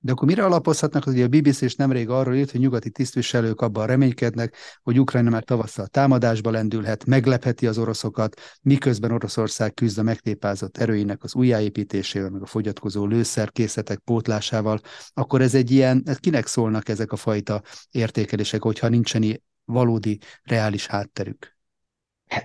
De 0.00 0.12
akkor 0.12 0.28
mire 0.28 0.44
alapozhatnak, 0.44 1.04
hogy 1.04 1.20
a 1.20 1.28
BBC 1.28 1.60
is 1.60 1.74
nemrég 1.74 2.08
arról 2.08 2.34
írt, 2.34 2.50
hogy 2.50 2.60
nyugati 2.60 2.90
tisztviselők 2.90 3.60
abban 3.60 3.86
reménykednek, 3.86 4.56
hogy 4.82 5.00
Ukrajna 5.00 5.30
már 5.30 5.44
tavasszal 5.44 5.86
támadásba 5.86 6.50
lendülhet, 6.50 7.04
meglepheti 7.04 7.66
az 7.66 7.78
oroszokat, 7.78 8.40
miközben 8.62 9.12
Oroszország 9.12 9.74
küzd 9.74 9.98
a 9.98 10.02
megtépázott 10.02 10.76
erőinek 10.76 11.22
az 11.22 11.34
újjáépítésével, 11.34 12.30
meg 12.30 12.42
a 12.42 12.46
fogyatkozó 12.46 13.06
lőszerkészletek 13.06 13.98
pótlásával, 13.98 14.80
akkor 15.12 15.40
ez 15.40 15.54
egy 15.54 15.70
ilyen, 15.70 16.02
ez 16.04 16.16
kinek 16.16 16.46
szólnak 16.46 16.88
ezek 16.88 17.12
a 17.12 17.16
fajta 17.16 17.62
értékelések, 17.90 18.62
hogyha 18.62 18.88
nincsen 18.88 19.42
valódi, 19.64 20.18
reális 20.42 20.86
hátterük? 20.86 21.57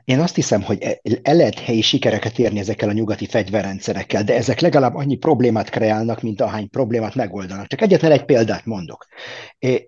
Én 0.06 0.20
azt 0.20 0.36
hiszem, 0.36 0.62
hogy 0.62 1.00
el 1.22 1.36
lehet 1.36 1.60
helyi 1.60 1.82
sikereket 1.82 2.40
érni 2.40 2.60
ezekkel 2.60 2.90
a 2.90 2.94
nyugati 2.94 3.26
fegyverrendszerekkel, 3.26 4.24
de 4.24 4.36
ezek 4.36 4.60
legalább 4.60 4.96
annyi 4.96 5.16
problémát 5.16 5.70
kreálnak, 5.70 6.22
mint 6.22 6.42
ahány 6.42 6.70
problémát 6.70 7.16
megoldanak. 7.16 7.68
Csak 7.68 7.82
egyetlen 7.82 8.12
egy 8.12 8.26
példát 8.26 8.66
mondok. 8.66 9.06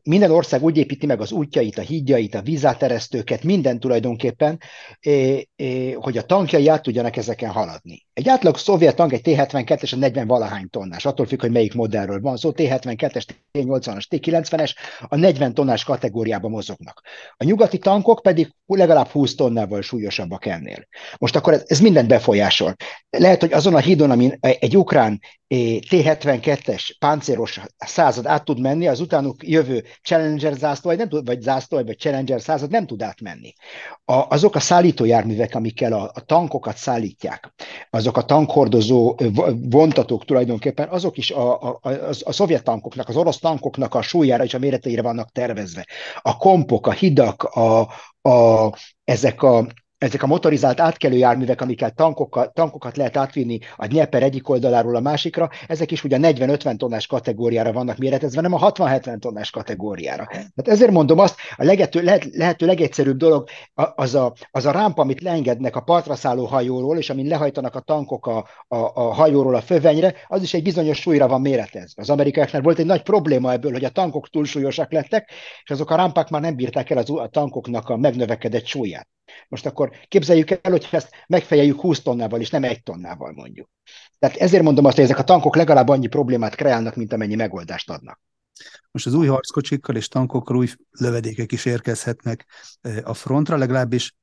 Minden 0.04 0.32
ország 0.32 0.64
úgy 0.64 0.78
építi 0.78 1.06
meg 1.06 1.22
az 1.22 1.32
útjait, 1.32 1.78
a 1.78 1.82
hídjait, 1.82 2.36
a 2.36 2.42
vízáteresztőket, 2.42 3.44
minden 3.44 3.80
tulajdonképpen, 3.80 4.60
hogy 5.96 6.18
a 6.18 6.26
tankjai 6.26 6.68
át 6.68 6.82
tudjanak 6.82 7.18
ezeken 7.18 7.50
haladni. 7.50 8.06
Egy 8.14 8.30
átlag 8.30 8.58
szovjet 8.58 8.96
tank, 8.96 9.14
egy 9.14 9.22
T-72-es 9.22 9.94
a 9.94 9.96
40 9.96 10.28
valahány 10.28 10.70
tonnás, 10.70 11.06
attól 11.06 11.26
függ, 11.26 11.42
hogy 11.42 11.52
melyik 11.52 11.74
modellről 11.74 12.22
van 12.22 12.38
szó, 12.38 12.52
T-72-es, 12.52 13.26
T-80-as, 13.52 14.04
T-90-es, 14.04 14.74
a 15.08 15.16
40 15.16 15.54
tonnás 15.54 15.84
kategóriában 15.84 16.52
mozognak. 16.52 17.02
A 17.38 17.44
nyugati 17.44 17.78
tankok 17.78 18.22
pedig 18.22 18.54
legalább 18.66 19.08
20 19.08 19.36
tonnával 19.36 19.82
súlyosabbak 19.82 20.46
ennél. 20.46 20.88
Most 21.18 21.36
akkor 21.36 21.54
ez, 21.54 21.64
ez 21.66 21.80
mindent 21.80 22.08
befolyásol. 22.08 22.76
Lehet, 23.10 23.42
hogy 23.42 23.54
azon 23.54 23.76
a 23.76 23.80
hídon, 23.80 24.12
amin 24.12 24.38
egy 24.40 24.78
ukrán 24.78 25.20
T-72-es 25.48 26.96
páncélos 27.00 27.62
század 27.78 28.26
át 28.26 28.46
tud 28.46 28.60
menni, 28.60 28.88
az 28.88 29.00
utánuk 29.00 29.48
jövő 29.48 29.84
Challenger 30.02 30.54
zászló, 30.54 30.92
nem 30.92 31.10
tud, 31.10 31.26
vagy 31.26 31.42
zászló, 31.42 31.84
vagy 31.84 31.98
Challenger 31.98 32.42
század 32.42 32.70
nem 32.70 32.86
tud 32.86 33.02
átmenni. 33.02 33.54
A, 34.06 34.14
azok 34.14 34.56
a 34.56 34.60
szállítójárművek, 34.60 35.56
amikkel 35.56 35.94
a, 35.94 36.12
a 36.14 36.20
tankokat 36.20 36.78
szállítják, 36.78 37.54
azok 37.90 38.18
a 38.18 38.26
tankhordozó 38.26 39.16
vontatók 39.70 40.26
tulajdonképpen, 40.26 40.88
azok 40.88 41.18
is 41.18 41.32
a, 41.32 41.62
a, 41.62 41.80
a, 41.82 41.90
a 42.24 42.32
szovjet 42.32 42.64
tankoknak, 42.64 43.10
az 43.10 43.16
orosz 43.16 43.40
tankoknak 43.40 43.96
a 43.96 44.02
súlyára 44.02 44.44
és 44.44 44.54
a 44.54 44.60
méreteire 44.60 45.02
vannak 45.02 45.32
tervezve. 45.32 45.86
A 46.22 46.38
kompok, 46.38 46.88
a 46.88 46.92
hidak, 46.92 47.44
a, 47.44 47.80
a, 48.22 48.74
ezek 49.04 49.44
a 49.44 49.68
ezek 50.06 50.24
a 50.24 50.28
motorizált 50.28 50.80
átkelő 50.80 51.18
járművek, 51.18 51.62
amikkel 51.62 51.92
tankokat, 51.92 52.54
tankokat 52.54 52.98
lehet 52.98 53.18
átvinni 53.18 53.60
a 53.76 53.88
Dnieper 53.88 54.24
egyik 54.24 54.50
oldaláról 54.50 54.96
a 54.96 55.00
másikra, 55.00 55.50
ezek 55.68 55.92
is 55.92 56.04
ugye 56.04 56.16
a 56.16 56.20
40-50 56.20 56.78
tonnás 56.78 57.08
kategóriára 57.08 57.72
vannak 57.72 57.98
méretezve, 57.98 58.42
nem 58.42 58.54
a 58.54 58.72
60-70 58.72 59.20
tonnás 59.20 59.50
kategóriára. 59.50 60.26
Tehát 60.28 60.68
ezért 60.68 60.92
mondom 60.92 61.20
azt, 61.20 61.36
a 61.56 61.64
lehető, 61.64 62.02
lehet, 62.02 62.26
lehető 62.36 62.66
legegyszerűbb 62.66 63.18
dolog 63.18 63.48
az 63.96 64.16
a, 64.16 64.34
az 64.52 64.66
a 64.66 64.72
rámpa, 64.72 65.02
amit 65.02 65.22
leengednek 65.22 65.76
a 65.76 65.82
partra 65.82 66.16
szálló 66.16 66.46
hajóról, 66.46 66.98
és 66.98 67.10
amin 67.10 67.28
lehajtanak 67.28 67.76
a 67.76 67.80
tankok 67.80 68.28
a, 68.28 68.38
a, 68.68 68.78
a 68.78 69.14
hajóról 69.14 69.56
a 69.56 69.62
fövenyre, 69.62 70.14
az 70.28 70.42
is 70.42 70.54
egy 70.54 70.64
bizonyos 70.64 71.00
súlyra 71.00 71.28
van 71.28 71.42
méretezve. 71.42 72.02
Az 72.02 72.10
amerikaiaknál 72.10 72.62
volt 72.62 72.80
egy 72.80 72.86
nagy 72.86 73.04
probléma 73.04 73.52
ebből, 73.52 73.72
hogy 73.72 73.86
a 73.86 73.90
tankok 73.90 74.30
túlsúlyosak 74.30 74.92
lettek, 74.92 75.32
és 75.64 75.70
azok 75.70 75.90
a 75.90 75.96
rámpák 75.96 76.30
már 76.30 76.42
nem 76.42 76.56
bírták 76.56 76.90
el 76.90 76.98
az, 76.98 77.10
a 77.10 77.28
tankoknak 77.28 77.90
a 77.90 77.98
megnövekedett 77.98 78.66
súlyát. 78.66 79.08
Most 79.48 79.66
akkor 79.66 79.92
képzeljük 80.08 80.50
el, 80.50 80.72
hogy 80.72 80.88
ezt 80.92 81.10
megfejeljük 81.28 81.80
20 81.80 82.02
tonnával, 82.02 82.40
és 82.40 82.50
nem 82.50 82.64
egy 82.64 82.84
tonnával 82.84 83.32
mondjuk. 83.32 83.70
Tehát 84.20 84.36
ezért 84.36 84.64
mondom 84.64 84.86
azt, 84.86 84.96
hogy 84.96 85.04
ezek 85.04 85.20
a 85.20 85.24
tankok 85.24 85.56
legalább 85.56 85.88
annyi 85.88 86.08
problémát 86.08 86.56
kreálnak, 86.56 86.96
mint 86.96 87.14
amennyi 87.14 87.36
megoldást 87.36 87.90
adnak. 87.90 88.22
Most 88.92 89.06
az 89.06 89.14
új 89.14 89.28
harckocsikkal 89.28 89.96
és 89.96 90.08
tankokkal 90.08 90.58
új 90.58 90.68
lövedékek 90.92 91.52
is 91.52 91.66
érkezhetnek 91.66 92.46
a 93.04 93.14
frontra, 93.14 93.58
legalábbis 93.58 94.16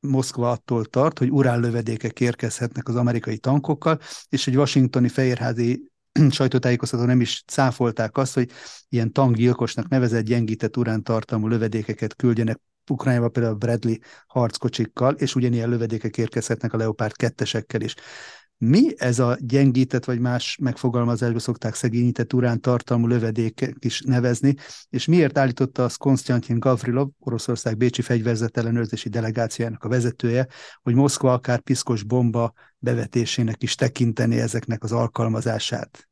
Moszkva 0.00 0.50
attól 0.50 0.84
tart, 0.84 1.18
hogy 1.18 1.28
lövedékek 1.28 2.20
érkezhetnek 2.20 2.88
az 2.88 2.96
amerikai 2.96 3.38
tankokkal, 3.38 3.98
és 4.28 4.46
egy 4.46 4.56
washingtoni 4.56 5.08
fehérházi 5.08 5.82
sajtótájékoztató 6.30 7.04
nem 7.04 7.20
is 7.20 7.42
cáfolták 7.46 8.16
azt, 8.16 8.34
hogy 8.34 8.50
ilyen 8.88 9.12
tankgyilkosnak 9.12 9.88
nevezett 9.88 10.24
gyengített 10.24 10.76
urántartalmú 10.76 11.46
lövedékeket 11.46 12.16
küldjenek 12.16 12.60
Ukrajnába 12.90 13.28
például 13.28 13.54
Bradley 13.54 13.94
harckocsikkal, 14.26 15.14
és 15.14 15.34
ugyanilyen 15.34 15.68
lövedékek 15.68 16.16
érkezhetnek 16.16 16.72
a 16.72 16.76
Leopard 16.76 17.16
kettesekkel 17.16 17.80
is. 17.80 17.94
Mi 18.60 18.88
ez 18.96 19.18
a 19.18 19.36
gyengített, 19.40 20.04
vagy 20.04 20.18
más 20.20 20.56
megfogalmazásba 20.60 21.38
szokták 21.38 21.74
szegényített 21.74 22.32
urán 22.32 22.60
tartalmú 22.60 23.06
lövedékek 23.06 23.74
is 23.78 24.00
nevezni, 24.00 24.54
és 24.88 25.06
miért 25.06 25.38
állította 25.38 25.84
az 25.84 25.96
Konstantin 25.96 26.58
Gavrilov, 26.58 27.08
Oroszország 27.18 27.76
Bécsi 27.76 28.02
fegyverzet 28.02 28.56
ellenőrzési 28.56 29.08
delegációjának 29.08 29.84
a 29.84 29.88
vezetője, 29.88 30.46
hogy 30.82 30.94
Moszkva 30.94 31.32
akár 31.32 31.60
piszkos 31.60 32.02
bomba 32.02 32.52
bevetésének 32.78 33.62
is 33.62 33.74
tekinteni 33.74 34.38
ezeknek 34.38 34.82
az 34.82 34.92
alkalmazását? 34.92 36.08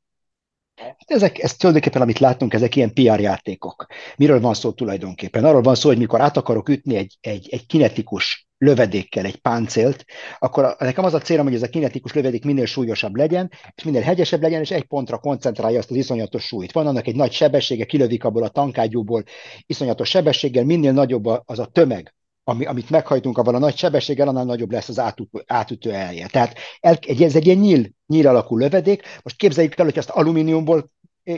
Hát 0.76 0.96
ezek, 1.06 1.38
ez 1.38 1.56
tulajdonképpen, 1.56 2.02
amit 2.02 2.18
látunk, 2.18 2.54
ezek 2.54 2.76
ilyen 2.76 2.92
PR 2.92 3.20
játékok. 3.20 3.86
Miről 4.16 4.40
van 4.40 4.54
szó 4.54 4.72
tulajdonképpen? 4.72 5.44
Arról 5.44 5.62
van 5.62 5.74
szó, 5.74 5.88
hogy 5.88 5.98
mikor 5.98 6.20
át 6.20 6.36
akarok 6.36 6.68
ütni 6.68 6.96
egy, 6.96 7.16
egy, 7.20 7.48
egy 7.50 7.66
kinetikus 7.66 8.48
lövedékkel 8.58 9.24
egy 9.24 9.36
páncélt, 9.36 10.04
akkor 10.38 10.76
nekem 10.78 11.04
az 11.04 11.14
a 11.14 11.20
célom, 11.20 11.46
hogy 11.46 11.54
ez 11.54 11.62
a 11.62 11.68
kinetikus 11.68 12.12
lövedék 12.12 12.44
minél 12.44 12.66
súlyosabb 12.66 13.16
legyen, 13.16 13.50
és 13.74 13.82
minél 13.82 14.00
hegyesebb 14.00 14.42
legyen, 14.42 14.60
és 14.60 14.70
egy 14.70 14.84
pontra 14.84 15.18
koncentrálja 15.18 15.78
azt 15.78 15.90
az 15.90 15.96
iszonyatos 15.96 16.44
súlyt. 16.44 16.72
Van 16.72 16.86
annak 16.86 17.06
egy 17.06 17.16
nagy 17.16 17.32
sebessége, 17.32 17.84
kilövik 17.84 18.24
abból 18.24 18.42
a 18.42 18.48
tankágyúból 18.48 19.22
iszonyatos 19.66 20.08
sebességgel, 20.08 20.64
minél 20.64 20.92
nagyobb 20.92 21.24
az 21.44 21.58
a 21.58 21.66
tömeg, 21.66 22.14
ami, 22.48 22.64
amit 22.64 22.90
meghajtunk 22.90 23.38
avval 23.38 23.54
a 23.54 23.58
nagy 23.58 23.76
sebességgel, 23.76 24.28
annál 24.28 24.44
nagyobb 24.44 24.70
lesz 24.70 24.88
az 24.88 24.98
átütő, 24.98 25.42
átütő 25.46 25.92
elje. 25.92 26.26
Tehát 26.26 26.58
el, 26.80 26.98
ez 27.18 27.36
egy 27.36 27.46
ilyen 27.46 27.58
nyíl, 27.58 27.86
nyíl 28.06 28.28
alakú 28.28 28.56
lövedék. 28.56 29.02
Most 29.22 29.36
képzeljük 29.36 29.78
el, 29.78 29.84
hogy 29.84 29.98
azt 29.98 30.10
alumíniumból 30.10 30.90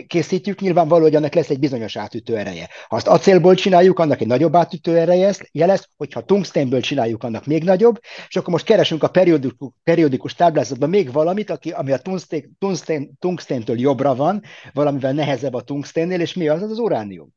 készítjük, 0.06 0.60
nyilvánvaló, 0.60 1.02
hogy 1.02 1.14
annak 1.14 1.34
lesz 1.34 1.50
egy 1.50 1.58
bizonyos 1.58 1.96
átütő 1.96 2.36
ereje. 2.36 2.68
Ha 2.88 2.96
azt 2.96 3.06
acélból 3.06 3.54
csináljuk, 3.54 3.98
annak 3.98 4.20
egy 4.20 4.26
nagyobb 4.26 4.56
átütő 4.56 4.96
ereje 4.96 5.34
lesz, 5.52 5.88
hogyha 5.96 6.24
tungstenből 6.24 6.80
csináljuk, 6.80 7.22
annak 7.22 7.46
még 7.46 7.64
nagyobb, 7.64 7.98
és 8.28 8.36
akkor 8.36 8.52
most 8.52 8.64
keresünk 8.64 9.02
a 9.02 9.08
periódikus, 9.08 9.72
periódikus 9.84 10.34
táblázatban 10.34 10.88
még 10.88 11.12
valamit, 11.12 11.50
aki, 11.50 11.70
ami 11.70 11.92
a 11.92 11.98
tungsten, 12.58 13.16
tungstentől 13.18 13.78
jobbra 13.78 14.14
van, 14.14 14.42
valamivel 14.72 15.12
nehezebb 15.12 15.54
a 15.54 15.62
tungstennél, 15.62 16.20
és 16.20 16.34
mi 16.34 16.48
az? 16.48 16.62
Az 16.62 16.70
az 16.70 16.78
uránium. 16.78 17.36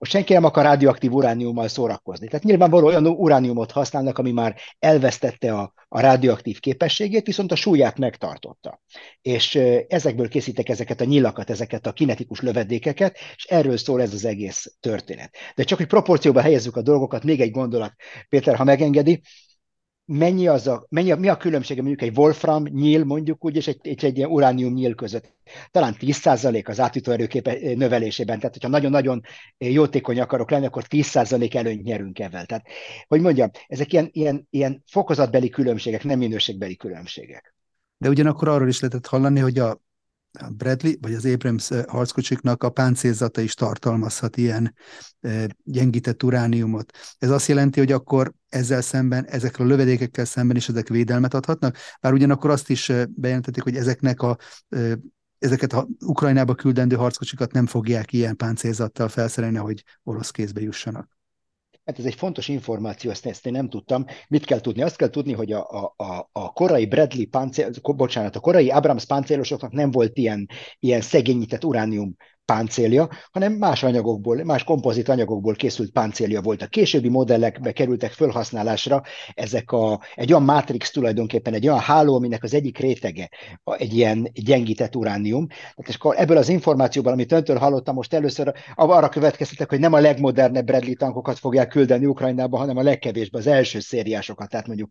Most 0.00 0.12
senki 0.12 0.32
nem 0.32 0.44
akar 0.44 0.64
radioaktív 0.64 1.12
urániummal 1.12 1.68
szórakozni. 1.68 2.26
Tehát 2.26 2.44
nyilvánvaló 2.44 2.86
olyan 2.86 3.06
urániumot 3.06 3.70
használnak, 3.70 4.18
ami 4.18 4.32
már 4.32 4.56
elvesztette 4.78 5.54
a, 5.54 5.72
a 5.88 6.00
radioaktív 6.00 6.60
képességét, 6.60 7.26
viszont 7.26 7.52
a 7.52 7.56
súlyát 7.56 7.98
megtartotta. 7.98 8.80
És 9.22 9.54
ezekből 9.88 10.28
készítek 10.28 10.68
ezeket 10.68 11.00
a 11.00 11.04
nyilakat, 11.04 11.50
ezeket 11.50 11.86
a 11.86 11.92
kinetikus 11.92 12.40
lövedékeket, 12.40 13.16
és 13.36 13.44
erről 13.44 13.76
szól 13.76 14.02
ez 14.02 14.12
az 14.12 14.24
egész 14.24 14.76
történet. 14.80 15.34
De 15.54 15.62
csak 15.62 15.78
hogy 15.78 15.86
proporcióba 15.86 16.40
helyezzük 16.40 16.76
a 16.76 16.82
dolgokat, 16.82 17.24
még 17.24 17.40
egy 17.40 17.50
gondolat, 17.50 17.92
Péter, 18.28 18.56
ha 18.56 18.64
megengedi, 18.64 19.20
mennyi 20.12 20.46
az 20.46 20.66
a, 20.66 20.86
mennyi 20.88 21.10
a, 21.10 21.16
mi 21.16 21.28
a 21.28 21.36
különbsége 21.36 21.82
mondjuk 21.82 22.08
egy 22.08 22.18
wolfram 22.18 22.62
nyíl 22.62 23.04
mondjuk 23.04 23.44
úgy, 23.44 23.56
és 23.56 23.66
egy, 23.66 23.78
egy, 23.82 24.04
egy 24.04 24.16
ilyen 24.16 24.30
uránium 24.30 24.72
nyíl 24.72 24.94
között? 24.94 25.34
Talán 25.70 25.94
10% 25.98 26.68
az 26.68 26.80
átütőerőképe 26.80 27.74
növelésében, 27.74 28.38
tehát 28.38 28.54
hogyha 28.54 28.68
nagyon-nagyon 28.68 29.20
jótékony 29.58 30.20
akarok 30.20 30.50
lenni, 30.50 30.66
akkor 30.66 30.84
10% 30.88 31.54
előnyt 31.54 31.82
nyerünk 31.82 32.18
ebben. 32.18 32.46
Tehát, 32.46 32.66
hogy 33.06 33.20
mondjam, 33.20 33.50
ezek 33.66 33.92
ilyen, 33.92 34.08
ilyen, 34.12 34.46
ilyen 34.50 34.82
fokozatbeli 34.86 35.48
különbségek, 35.48 36.04
nem 36.04 36.18
minőségbeli 36.18 36.76
különbségek. 36.76 37.54
De 37.98 38.08
ugyanakkor 38.08 38.48
arról 38.48 38.68
is 38.68 38.80
lehetett 38.80 39.06
hallani, 39.06 39.40
hogy 39.40 39.58
a 39.58 39.80
a 40.38 40.50
Bradley 40.50 40.92
vagy 41.00 41.14
az 41.14 41.26
Abrams 41.26 41.68
harckocsiknak 41.88 42.62
a 42.62 42.70
páncélzata 42.70 43.40
is 43.40 43.54
tartalmazhat 43.54 44.36
ilyen 44.36 44.74
gyengített 45.64 46.22
urániumot. 46.22 46.92
Ez 47.18 47.30
azt 47.30 47.48
jelenti, 47.48 47.78
hogy 47.78 47.92
akkor 47.92 48.32
ezzel 48.48 48.80
szemben, 48.80 49.24
ezekkel 49.24 49.64
a 49.66 49.68
lövedékekkel 49.68 50.24
szemben 50.24 50.56
is 50.56 50.68
ezek 50.68 50.88
védelmet 50.88 51.34
adhatnak, 51.34 51.76
bár 52.00 52.12
ugyanakkor 52.12 52.50
azt 52.50 52.70
is 52.70 52.92
bejelentették, 53.08 53.62
hogy 53.62 53.76
ezeknek 53.76 54.22
a 54.22 54.36
ezeket 55.38 55.72
a 55.72 55.88
Ukrajnába 56.04 56.54
küldendő 56.54 56.96
harckocsikat 56.96 57.52
nem 57.52 57.66
fogják 57.66 58.12
ilyen 58.12 58.36
páncélzattal 58.36 59.08
felszerelni, 59.08 59.56
hogy 59.56 59.84
orosz 60.02 60.30
kézbe 60.30 60.60
jussanak. 60.60 61.19
Hát 61.90 61.98
ez 61.98 62.04
egy 62.04 62.14
fontos 62.14 62.48
információ, 62.48 63.10
ezt, 63.10 63.26
ezt 63.26 63.46
én 63.46 63.52
nem 63.52 63.68
tudtam. 63.68 64.04
Mit 64.28 64.44
kell 64.44 64.60
tudni? 64.60 64.82
Azt 64.82 64.96
kell 64.96 65.08
tudni, 65.08 65.32
hogy 65.32 65.52
a, 65.52 65.92
a, 65.96 66.28
a 66.32 66.52
korai 66.52 66.86
Bradley 66.86 67.26
páncél, 67.26 67.70
bocsánat, 67.82 68.36
a 68.36 68.40
korai 68.40 68.70
Abrams 68.70 69.04
páncélosoknak 69.04 69.72
nem 69.72 69.90
volt 69.90 70.18
ilyen, 70.18 70.48
ilyen 70.78 71.00
szegényített 71.00 71.64
uránium 71.64 72.16
páncélja, 72.50 73.08
hanem 73.32 73.52
más 73.52 73.82
anyagokból, 73.82 74.44
más 74.44 74.64
kompozit 74.64 75.08
anyagokból 75.08 75.54
készült 75.54 75.90
páncélja 75.90 76.40
volt. 76.40 76.62
A 76.62 76.66
későbbi 76.66 77.08
modellekbe 77.08 77.72
kerültek 77.72 78.12
felhasználásra 78.12 79.02
ezek 79.34 79.72
a, 79.72 80.00
egy 80.14 80.32
olyan 80.32 80.44
mátrix 80.44 80.90
tulajdonképpen, 80.90 81.54
egy 81.54 81.68
olyan 81.68 81.80
háló, 81.80 82.14
aminek 82.14 82.42
az 82.42 82.54
egyik 82.54 82.78
rétege 82.78 83.28
egy 83.76 83.94
ilyen 83.94 84.30
gyengített 84.32 84.96
uránium. 84.96 85.46
És 85.76 85.94
akkor 85.94 86.14
ebből 86.18 86.36
az 86.36 86.48
információból, 86.48 87.12
amit 87.12 87.32
öntől 87.32 87.56
hallottam 87.56 87.94
most 87.94 88.14
először, 88.14 88.52
arra 88.74 89.08
következtetek, 89.08 89.68
hogy 89.68 89.80
nem 89.80 89.92
a 89.92 90.00
legmodernebb 90.00 90.64
Bradley 90.64 90.94
tankokat 90.94 91.38
fogják 91.38 91.68
küldeni 91.68 92.06
Ukrajnába, 92.06 92.58
hanem 92.58 92.76
a 92.76 92.82
legkevésbé, 92.82 93.38
az 93.38 93.46
első 93.46 93.80
szériásokat, 93.80 94.48
tehát 94.48 94.66
mondjuk 94.66 94.90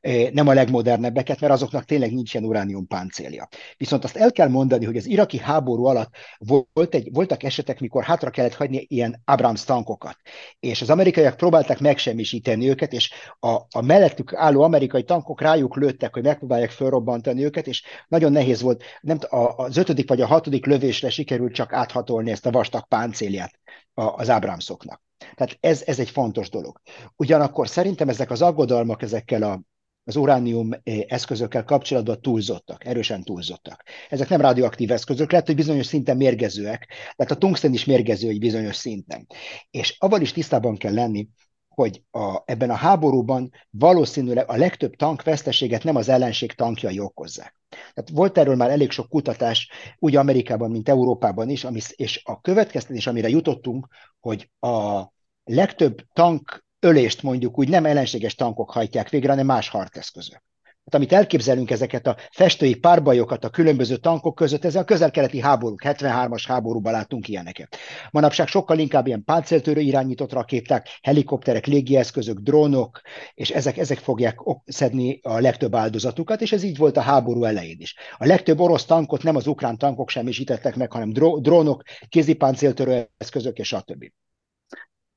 eh, 0.00 0.28
nem 0.32 0.48
a 0.48 0.54
legmodernebbeket, 0.54 1.40
mert 1.40 1.52
azoknak 1.52 1.84
tényleg 1.84 2.12
nincs 2.12 2.34
ilyen 2.34 2.46
uránium 2.46 2.86
páncélja. 2.86 3.48
Viszont 3.76 4.04
azt 4.04 4.16
el 4.16 4.32
kell 4.32 4.48
mondani, 4.48 4.84
hogy 4.84 4.96
az 4.96 5.06
iraki 5.06 5.38
háború 5.38 5.84
alatt 5.84 6.14
volt 6.38 6.94
egy, 6.96 7.08
voltak 7.12 7.42
esetek, 7.42 7.80
mikor 7.80 8.04
hátra 8.04 8.30
kellett 8.30 8.54
hagyni 8.54 8.84
ilyen 8.88 9.22
Abrams 9.24 9.64
tankokat, 9.64 10.16
és 10.60 10.82
az 10.82 10.90
amerikaiak 10.90 11.36
próbálták 11.36 11.80
megsemmisíteni 11.80 12.68
őket, 12.68 12.92
és 12.92 13.12
a, 13.38 13.48
a 13.48 13.82
mellettük 13.82 14.34
álló 14.34 14.62
amerikai 14.62 15.02
tankok 15.02 15.40
rájuk 15.40 15.76
lőttek, 15.76 16.12
hogy 16.14 16.22
megpróbálják 16.22 16.70
felrobbantani 16.70 17.44
őket, 17.44 17.66
és 17.66 17.84
nagyon 18.08 18.32
nehéz 18.32 18.60
volt, 18.60 18.82
nem, 19.00 19.18
az 19.56 19.76
ötödik 19.76 20.08
vagy 20.08 20.20
a 20.20 20.26
hatodik 20.26 20.66
lövésre 20.66 21.10
sikerült 21.10 21.54
csak 21.54 21.72
áthatolni 21.72 22.30
ezt 22.30 22.46
a 22.46 22.50
vastag 22.50 22.88
páncélját 22.88 23.58
az 23.94 24.28
Abramsoknak. 24.28 25.02
Tehát 25.34 25.56
ez, 25.60 25.82
ez 25.86 25.98
egy 25.98 26.10
fontos 26.10 26.50
dolog. 26.50 26.80
Ugyanakkor 27.16 27.68
szerintem 27.68 28.08
ezek 28.08 28.30
az 28.30 28.42
aggodalmak 28.42 29.02
ezekkel 29.02 29.42
a 29.42 29.60
az 30.06 30.16
uránium 30.16 30.72
eh, 30.72 30.80
eszközökkel 31.06 31.64
kapcsolatban 31.64 32.20
túlzottak, 32.20 32.84
erősen 32.84 33.22
túlzottak. 33.22 33.82
Ezek 34.08 34.28
nem 34.28 34.40
radioaktív 34.40 34.90
eszközök, 34.90 35.30
lehet, 35.30 35.46
hogy 35.46 35.56
bizonyos 35.56 35.86
szinten 35.86 36.16
mérgezőek, 36.16 36.86
tehát 37.16 37.32
a 37.32 37.38
tungsten 37.38 37.72
is 37.72 37.84
mérgező 37.84 38.28
egy 38.28 38.38
bizonyos 38.38 38.76
szinten. 38.76 39.26
És 39.70 39.96
avval 39.98 40.20
is 40.20 40.32
tisztában 40.32 40.76
kell 40.76 40.94
lenni, 40.94 41.28
hogy 41.68 42.02
a, 42.10 42.42
ebben 42.44 42.70
a 42.70 42.74
háborúban 42.74 43.50
valószínűleg 43.70 44.50
a 44.50 44.56
legtöbb 44.56 44.94
tankveszteséget 44.94 45.84
nem 45.84 45.96
az 45.96 46.08
ellenség 46.08 46.52
tankjai 46.52 47.00
okozzák. 47.00 47.60
Tehát 47.68 48.10
volt 48.12 48.38
erről 48.38 48.56
már 48.56 48.70
elég 48.70 48.90
sok 48.90 49.08
kutatás, 49.08 49.70
úgy 49.98 50.16
Amerikában, 50.16 50.70
mint 50.70 50.88
Európában 50.88 51.48
is, 51.48 51.64
ami, 51.64 51.80
és 51.94 52.20
a 52.24 52.40
következtetés, 52.40 53.06
amire 53.06 53.28
jutottunk, 53.28 53.88
hogy 54.20 54.50
a 54.60 55.02
legtöbb 55.44 56.02
tank 56.12 56.65
ölést 56.86 57.22
mondjuk 57.22 57.58
úgy 57.58 57.68
nem 57.68 57.84
ellenséges 57.84 58.34
tankok 58.34 58.70
hajtják 58.70 59.08
végre, 59.08 59.30
hanem 59.30 59.46
más 59.46 59.68
harceszközök. 59.68 60.42
Hát 60.86 60.94
amit 60.94 61.12
elképzelünk 61.12 61.70
ezeket 61.70 62.06
a 62.06 62.16
festői 62.30 62.74
párbajokat 62.74 63.44
a 63.44 63.50
különböző 63.50 63.96
tankok 63.96 64.34
között, 64.34 64.64
ez 64.64 64.74
a 64.74 64.84
közel-keleti 64.84 65.40
háborúk, 65.40 65.82
73-as 65.84 66.44
háborúban 66.46 66.92
látunk 66.92 67.28
ilyeneket. 67.28 67.76
Manapság 68.10 68.46
sokkal 68.46 68.78
inkább 68.78 69.06
ilyen 69.06 69.24
páncéltörő 69.24 69.80
irányított 69.80 70.32
rakéták, 70.32 70.88
helikopterek, 71.02 71.66
légieszközök, 71.66 72.38
drónok, 72.38 73.00
és 73.34 73.50
ezek, 73.50 73.78
ezek 73.78 73.98
fogják 73.98 74.38
szedni 74.64 75.20
a 75.22 75.40
legtöbb 75.40 75.74
áldozatukat, 75.74 76.40
és 76.40 76.52
ez 76.52 76.62
így 76.62 76.76
volt 76.76 76.96
a 76.96 77.00
háború 77.00 77.44
elején 77.44 77.80
is. 77.80 77.94
A 78.16 78.26
legtöbb 78.26 78.60
orosz 78.60 78.84
tankot 78.84 79.22
nem 79.22 79.36
az 79.36 79.46
ukrán 79.46 79.78
tankok 79.78 80.10
semmisítettek 80.10 80.76
meg, 80.76 80.92
hanem 80.92 81.12
drónok, 81.40 81.82
kézipáncéltörő 82.08 83.08
eszközök 83.18 83.58
és 83.58 83.66
stb. 83.66 84.04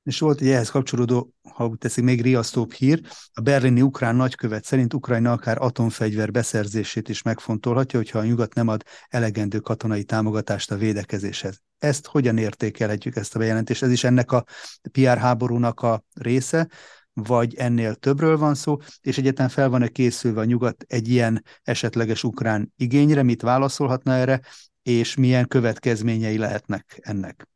És 0.04 0.20
volt 0.20 0.42
egy 0.42 0.48
ehhez 0.48 0.70
kapcsolódó, 0.70 1.34
ha 1.54 1.66
úgy 1.66 1.78
teszik, 1.78 2.04
még 2.04 2.22
riasztóbb 2.22 2.72
hír, 2.72 3.02
a 3.34 3.42
berlini 3.42 3.82
ukrán 3.82 4.16
nagykövet 4.16 4.64
szerint 4.64 4.94
Ukrajna 4.94 5.32
akár 5.32 5.58
atomfegyver 5.62 6.32
beszerzését 6.32 7.10
is 7.10 7.22
megfontolhatja, 7.22 8.00
hogyha 8.00 8.20
a 8.20 8.24
nyugat 8.24 8.54
nem 8.54 8.68
ad 8.68 8.84
elegendő 9.08 9.60
katonai 9.60 10.04
támogatást 10.04 10.72
a 10.72 10.78
védekezéshez. 10.78 11.62
Ezt 11.78 12.06
hogyan 12.06 12.38
értékelhetjük 12.38 13.16
ezt 13.16 13.36
a 13.36 13.40
bejelentést? 13.40 13.84
Ez 13.84 13.92
is 13.92 14.04
ennek 14.04 14.32
a 14.32 14.46
PR 14.92 15.18
háborúnak 15.18 15.82
a 15.82 16.04
része, 16.14 16.70
vagy 17.14 17.56
ennél 17.56 17.96
többről 17.96 18.38
van 18.38 18.56
szó, 18.56 18.78
és 19.02 19.18
egyetlen 19.18 19.50
fel 19.50 19.70
van-e 19.70 19.88
készülve 19.88 20.40
a 20.40 20.46
nyugat 20.46 20.86
egy 20.88 21.10
ilyen 21.10 21.44
esetleges 21.64 22.24
ukrán 22.24 22.74
igényre, 22.76 23.24
mit 23.24 23.42
válaszolhatna 23.42 24.14
erre, 24.14 24.42
és 24.82 25.16
milyen 25.16 25.48
következményei 25.48 26.38
lehetnek 26.38 27.00
ennek? 27.02 27.48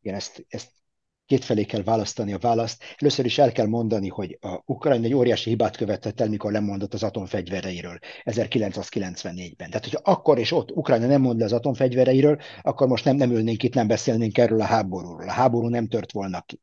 Igen, 0.00 0.16
ezt, 0.16 0.46
ezt 0.48 0.72
kétfelé 1.26 1.64
kell 1.64 1.82
választani 1.82 2.32
a 2.32 2.38
választ. 2.38 2.82
Először 2.96 3.24
is 3.24 3.38
el 3.38 3.52
kell 3.52 3.66
mondani, 3.66 4.08
hogy 4.08 4.38
a 4.40 4.62
Ukrajna 4.66 5.04
egy 5.04 5.14
óriási 5.14 5.50
hibát 5.50 5.76
követett 5.76 6.20
el, 6.20 6.28
mikor 6.28 6.52
lemondott 6.52 6.94
az 6.94 7.02
atomfegyvereiről 7.02 7.98
1994-ben. 8.24 9.70
Tehát, 9.70 9.84
hogyha 9.84 10.00
akkor 10.10 10.38
és 10.38 10.52
ott 10.52 10.70
Ukrajna 10.70 11.06
nem 11.06 11.20
mond 11.20 11.38
le 11.38 11.44
az 11.44 11.52
atomfegyvereiről, 11.52 12.38
akkor 12.62 12.88
most 12.88 13.04
nem, 13.04 13.16
nem 13.16 13.30
ülnénk 13.30 13.62
itt, 13.62 13.74
nem 13.74 13.86
beszélnénk 13.86 14.38
erről 14.38 14.60
a 14.60 14.64
háborúról. 14.64 15.28
A 15.28 15.32
háború 15.32 15.68
nem 15.68 15.88
tört 15.88 16.12
volna 16.12 16.40
ki. 16.40 16.60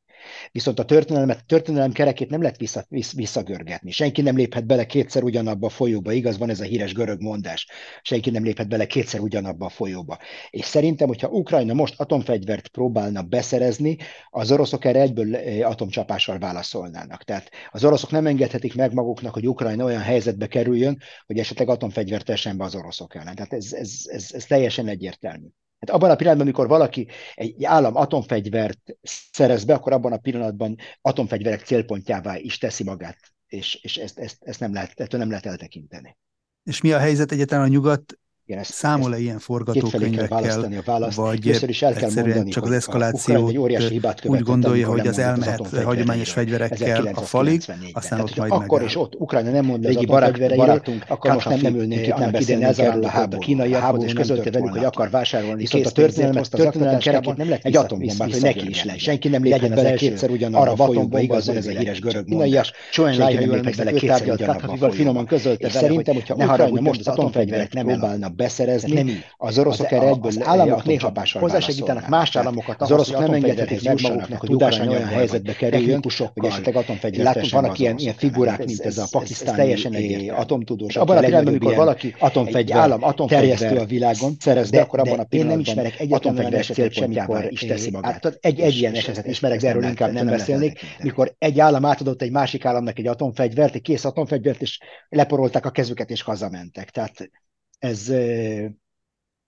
Viszont 0.51 0.79
a 0.79 0.85
történelmet, 0.85 1.45
történelem 1.45 1.91
kerekét 1.91 2.29
nem 2.29 2.41
lehet 2.41 2.57
vissza, 2.57 2.85
visszagörgetni. 3.15 3.91
Senki 3.91 4.21
nem 4.21 4.35
léphet 4.35 4.65
bele 4.65 4.85
kétszer 4.85 5.23
ugyanabba 5.23 5.67
a 5.67 5.69
folyóba. 5.69 6.11
Igaz, 6.11 6.37
van 6.37 6.49
ez 6.49 6.59
a 6.59 6.63
híres 6.63 6.93
görög 6.93 7.21
mondás. 7.21 7.67
Senki 8.01 8.29
nem 8.29 8.43
léphet 8.43 8.67
bele 8.67 8.85
kétszer 8.85 9.19
ugyanabba 9.19 9.65
a 9.65 9.69
folyóba. 9.69 10.17
És 10.49 10.65
szerintem, 10.65 11.07
hogyha 11.07 11.27
Ukrajna 11.27 11.73
most 11.73 11.99
atomfegyvert 11.99 12.67
próbálna 12.67 13.21
beszerezni, 13.21 13.97
az 14.29 14.51
oroszok 14.51 14.85
erre 14.85 15.01
egyből 15.01 15.35
eh, 15.35 15.69
atomcsapással 15.69 16.37
válaszolnának. 16.37 17.23
Tehát 17.23 17.49
az 17.71 17.83
oroszok 17.83 18.11
nem 18.11 18.27
engedhetik 18.27 18.75
meg 18.75 18.93
maguknak, 18.93 19.33
hogy 19.33 19.47
Ukrajna 19.47 19.83
olyan 19.83 20.01
helyzetbe 20.01 20.47
kerüljön, 20.47 20.97
hogy 21.25 21.39
esetleg 21.39 21.69
atomfegyvert 21.69 22.25
tessen 22.25 22.57
be 22.57 22.63
az 22.63 22.75
oroszok 22.75 23.15
ellen. 23.15 23.35
Tehát 23.35 23.53
ez, 23.53 23.73
ez, 23.73 23.91
ez, 24.05 24.27
ez 24.31 24.45
teljesen 24.45 24.87
egyértelmű. 24.87 25.47
Hát 25.83 25.95
abban 25.95 26.09
a 26.09 26.15
pillanatban, 26.15 26.47
amikor 26.47 26.67
valaki 26.67 27.07
egy 27.35 27.63
állam 27.63 27.95
atomfegyvert 27.95 28.97
szerez 29.31 29.63
be, 29.63 29.73
akkor 29.73 29.91
abban 29.91 30.11
a 30.11 30.17
pillanatban 30.17 30.77
atomfegyverek 31.01 31.65
célpontjává 31.65 32.37
is 32.37 32.57
teszi 32.57 32.83
magát, 32.83 33.17
és, 33.47 33.75
és 33.75 33.97
ezt, 33.97 34.19
ezt, 34.19 34.37
ezt 34.43 34.59
nem 34.59 34.73
lehet, 34.73 34.99
ettől 34.99 35.19
nem 35.19 35.29
lehet 35.29 35.45
eltekinteni. 35.45 36.17
És 36.63 36.81
mi 36.81 36.91
a 36.91 36.99
helyzet 36.99 37.31
egyetlen 37.31 37.61
a 37.61 37.67
nyugat 37.67 38.19
igen, 38.45 38.59
ezt, 38.59 38.71
Számol-e 38.71 39.19
ilyen 39.19 39.39
forgatókönyvekkel, 39.39 40.69
vagy 41.15 41.45
is 41.67 41.81
el 41.81 41.93
kell 41.93 42.09
mondani, 42.15 42.49
csak 42.49 42.63
az 42.63 42.71
eszkalációt 42.71 43.57
úgy 44.23 44.41
gondolja, 44.41 44.87
hogy 44.87 45.07
az 45.07 45.19
elmehet 45.19 45.83
hagyományos 45.83 46.31
fegyverekkel 46.31 47.09
a 47.13 47.21
falig, 47.21 47.61
aztán 47.93 48.19
ott 48.19 48.35
majd 48.35 48.51
Akkor 48.51 48.81
és 48.81 48.95
ott 48.95 49.15
Ukrajna 49.15 49.51
nem 49.51 49.65
mond 49.65 49.85
régi 49.85 50.05
barátunk, 50.05 51.05
akkor 51.07 51.33
most 51.33 51.49
nem 51.49 51.59
nem 51.61 51.75
ülnék 51.75 52.07
itt, 52.07 52.15
nem 52.15 52.31
beszélni 52.31 52.63
erről 52.63 53.03
a 53.03 53.07
háború. 53.07 53.39
Kínai 53.41 53.73
háború 53.73 54.03
és 54.03 54.13
közölte 54.13 54.51
velük, 54.51 54.69
hogy 54.69 54.83
akar 54.83 55.09
vásárolni. 55.09 55.55
Viszont 55.55 55.85
a 55.85 55.91
történelmet, 55.91 56.49
történelem 56.49 56.99
kerekét 56.99 57.35
nem 57.35 57.47
lehet 57.49 57.65
egy 57.65 57.75
atombombát, 57.75 58.31
hogy 58.31 58.41
neki 58.41 58.69
is 58.69 58.83
legyen. 58.83 58.99
Senki 58.99 59.27
nem 59.27 59.43
léphet 59.43 59.73
bele 59.73 59.93
kétszer 59.93 60.29
ugyanarra 60.29 60.71
a 60.71 60.75
folyóba, 60.75 61.19
igaz, 61.19 61.49
ez 61.49 61.67
a 61.67 61.69
híres 61.69 61.99
görög 61.99 62.27
mondás. 62.27 62.71
Soha 62.91 63.15
nem 63.15 63.27
léphet 63.37 63.77
bele 63.77 63.91
kétszer 63.91 64.31
ugyanarra 64.31 64.87
a. 64.87 64.91
Finoman 64.91 65.25
közölte 65.25 65.67
vele, 65.67 65.79
szerintem, 65.79 66.13
hogyha 66.13 66.33
Ukrajna 66.33 66.81
most 66.81 66.99
az 66.99 67.07
atomfegyverek 67.07 67.73
nem 67.73 67.85
próbálna 67.85 68.32
beszerezni. 68.35 68.93
Nem 68.93 69.07
így. 69.07 69.25
Az 69.37 69.57
oroszok 69.57 69.91
erre 69.91 70.07
egyből 70.07 70.27
az 70.27 70.43
államok 70.43 70.83
néha 70.83 71.11
hozzásegítenek 71.39 72.07
más 72.07 72.35
államokat. 72.35 72.81
Az 72.81 72.91
oroszok 72.91 73.19
nem 73.19 73.33
engedhetik 73.33 73.83
meg 73.83 74.01
maguknak, 74.01 74.39
hogy 74.39 74.53
Ukrajna 74.53 74.91
olyan 74.91 75.05
helyzetbe 75.05 75.53
kerüljön, 75.53 76.01
hogy 76.33 76.45
esetleg 76.45 76.75
atomfegyvert 76.75 77.35
Látunk, 77.35 77.51
vannak 77.51 77.79
ilyen, 77.79 77.97
ilyen 77.97 78.13
figurák, 78.13 78.65
mint 78.65 78.79
ez 78.79 78.97
a 78.97 79.07
pakisztáni 79.11 79.57
teljesen 79.57 80.29
atomtudós. 80.29 80.95
Abban 80.95 81.17
a 81.17 81.19
pillanatban, 81.19 81.53
amikor 81.53 81.75
valaki 81.75 82.15
atomfegyver 82.19 82.77
állam, 82.77 83.03
atomterjesztő 83.03 83.77
a 83.77 83.85
világon, 83.85 84.35
szerez 84.39 84.69
be, 84.69 84.81
akkor 84.81 84.99
abban 84.99 85.19
a 85.19 85.23
pillanatban 85.23 85.41
én 85.43 85.45
nem 85.45 85.59
ismerek 85.59 85.99
egyetlen 85.99 86.37
olyan 86.37 86.53
esetet 86.53 86.93
sem, 86.93 87.09
mikor 87.09 87.45
is 87.49 87.59
teszi 87.59 87.91
magát. 87.91 88.37
Egy, 88.41 88.59
egy 88.59 88.75
ilyen 88.75 88.93
esetet 88.93 89.27
ismerek, 89.27 89.59
de 89.59 89.67
erről 89.67 89.83
inkább 89.83 90.11
nem 90.11 90.25
beszélnék, 90.25 90.79
mikor 91.01 91.35
egy 91.37 91.59
állam 91.59 91.85
átadott 91.85 92.21
egy 92.21 92.31
másik 92.31 92.65
államnak 92.65 92.99
egy 92.99 93.07
atomfegyvert, 93.07 93.75
egy 93.75 93.81
kész 93.81 94.05
atomfegyvert, 94.05 94.61
és 94.61 94.79
leporolták 95.09 95.65
a 95.65 95.69
kezüket, 95.69 96.09
és 96.09 96.21
hazamentek. 96.21 96.89
Tehát 96.89 97.29
ez, 97.83 98.09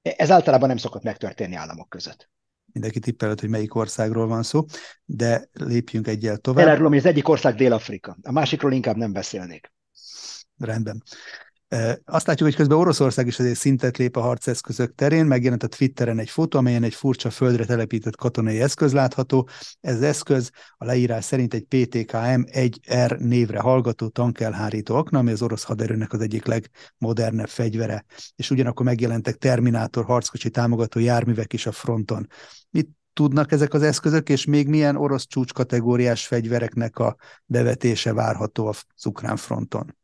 ez 0.01 0.32
általában 0.32 0.68
nem 0.68 0.77
szokott 0.77 1.04
megtörténni 1.04 1.56
államok 1.56 1.89
között. 1.89 2.30
Mindenki 2.65 3.00
tippelhet, 3.00 3.39
hogy 3.39 3.50
melyik 3.50 3.75
országról 3.75 4.27
van 4.27 4.44
szó, 4.44 4.65
de 5.06 5.50
lépjünk 5.53 6.07
egyel 6.07 6.38
tovább. 6.38 6.66
Elárulom, 6.66 6.92
hogy 6.92 7.00
az 7.00 7.05
egyik 7.05 7.27
ország 7.27 7.55
Dél-Afrika, 7.55 8.18
a 8.22 8.31
másikról 8.31 8.74
inkább 8.74 8.96
nem 8.96 9.14
beszélnék. 9.14 9.72
Rendben. 10.57 11.03
Azt 12.06 12.28
látjuk, 12.28 12.48
hogy 12.48 12.56
közben 12.58 12.78
Oroszország 12.78 13.28
is 13.28 13.40
azért 13.40 13.58
szintet 13.58 13.98
lép 13.98 14.16
a 14.16 14.22
harceszközök 14.22 14.96
terén, 14.96 15.25
megjelent 15.25 15.64
a 15.64 15.68
Twitteren 15.68 16.20
egy 16.20 16.30
fotó, 16.30 16.58
amelyen 16.58 16.84
egy 16.84 16.94
furcsa 16.94 17.30
földre 17.30 17.66
telepített 17.66 18.16
katonai 18.16 18.62
eszköz 18.62 18.94
látható. 18.94 19.48
Ez 19.82 19.96
az 19.96 20.01
eszköz 20.01 20.50
a 20.78 20.86
leírás 20.86 21.25
szerint 21.25 21.54
egy 21.54 21.64
PTKM 21.64 22.42
1R 22.46 23.18
névre 23.18 23.60
hallgató 23.60 24.08
tankelhárító 24.08 24.96
akna, 24.96 25.20
ami 25.20 25.32
az 25.32 25.42
orosz 25.42 25.64
haderőnek 25.64 26.14
az 26.14 26.22
egyik 26.22 26.46
legmodernebb 26.46 27.50
fegyvere, 27.50 28.06
és 28.36 28.50
ugyanakkor 28.50 28.86
megjelentek 28.86 29.36
Terminátor 29.36 30.06
harckocsi 30.06 30.50
támogató 30.50 31.00
járművek 31.00 31.54
is 31.54 31.66
a 31.66 31.72
fronton. 31.72 32.28
Mit 32.70 32.90
tudnak 33.14 33.51
ezek 33.51 33.74
az 33.74 33.82
eszközök, 33.82 34.30
és 34.30 34.46
még 34.46 34.68
milyen 34.68 34.96
orosz 34.96 35.25
csúcskategóriás 35.28 36.28
fegyvereknek 36.28 36.98
a 36.98 37.16
bevetése 37.46 38.14
várható 38.14 38.68
az 38.68 39.06
ukrán 39.06 39.36
fronton? 39.36 39.96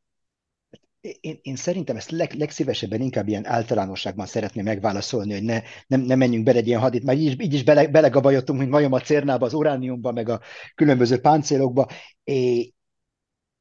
Én, 1.01 1.39
én 1.41 1.55
szerintem 1.55 1.95
ezt 1.95 2.11
leg, 2.11 2.33
legszívesebben 2.33 3.01
inkább 3.01 3.27
ilyen 3.27 3.47
általánosságban 3.47 4.25
szeretném 4.25 4.63
megválaszolni, 4.63 5.33
hogy 5.33 5.43
ne, 5.43 5.61
nem, 5.87 6.01
ne 6.01 6.15
menjünk 6.15 6.45
bele 6.45 6.57
egy 6.57 6.67
ilyen 6.67 6.79
hadit, 6.79 7.03
mert 7.03 7.19
így 7.19 7.25
is, 7.25 7.45
így 7.45 7.53
is 7.53 7.63
bele, 7.63 7.87
belegabajottunk, 7.87 8.59
mint 8.59 8.71
majom 8.71 8.93
a 8.93 8.99
cérnába, 8.99 9.45
az 9.45 9.53
urániumba, 9.53 10.11
meg 10.11 10.29
a 10.29 10.41
különböző 10.75 11.19
páncélokba. 11.19 11.87
É, 12.23 12.73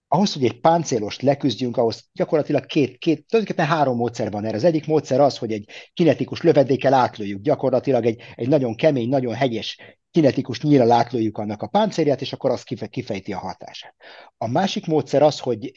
ahhoz, 0.08 0.32
hogy 0.32 0.44
egy 0.44 0.60
páncélost 0.60 1.22
leküzdjünk, 1.22 1.76
ahhoz 1.76 2.08
gyakorlatilag 2.12 2.66
két, 2.66 2.98
két, 2.98 3.26
tulajdonképpen 3.26 3.70
három 3.76 3.96
módszer 3.96 4.30
van 4.30 4.44
erre. 4.44 4.56
Az 4.56 4.64
egyik 4.64 4.86
módszer 4.86 5.20
az, 5.20 5.38
hogy 5.38 5.52
egy 5.52 5.68
kinetikus 5.92 6.42
lövedékkel 6.42 6.94
átlőjük, 6.94 7.42
gyakorlatilag 7.42 8.06
egy, 8.06 8.22
egy 8.34 8.48
nagyon 8.48 8.74
kemény, 8.74 9.08
nagyon 9.08 9.34
hegyes 9.34 9.78
kinetikus 10.10 10.60
nyíra 10.60 10.84
látlőjük 10.84 11.38
annak 11.38 11.62
a 11.62 11.66
páncérját, 11.66 12.20
és 12.20 12.32
akkor 12.32 12.50
az 12.50 12.62
kifejti 12.62 13.32
a 13.32 13.38
hatását. 13.38 13.94
A 14.38 14.48
másik 14.48 14.86
módszer 14.86 15.22
az, 15.22 15.38
hogy 15.38 15.70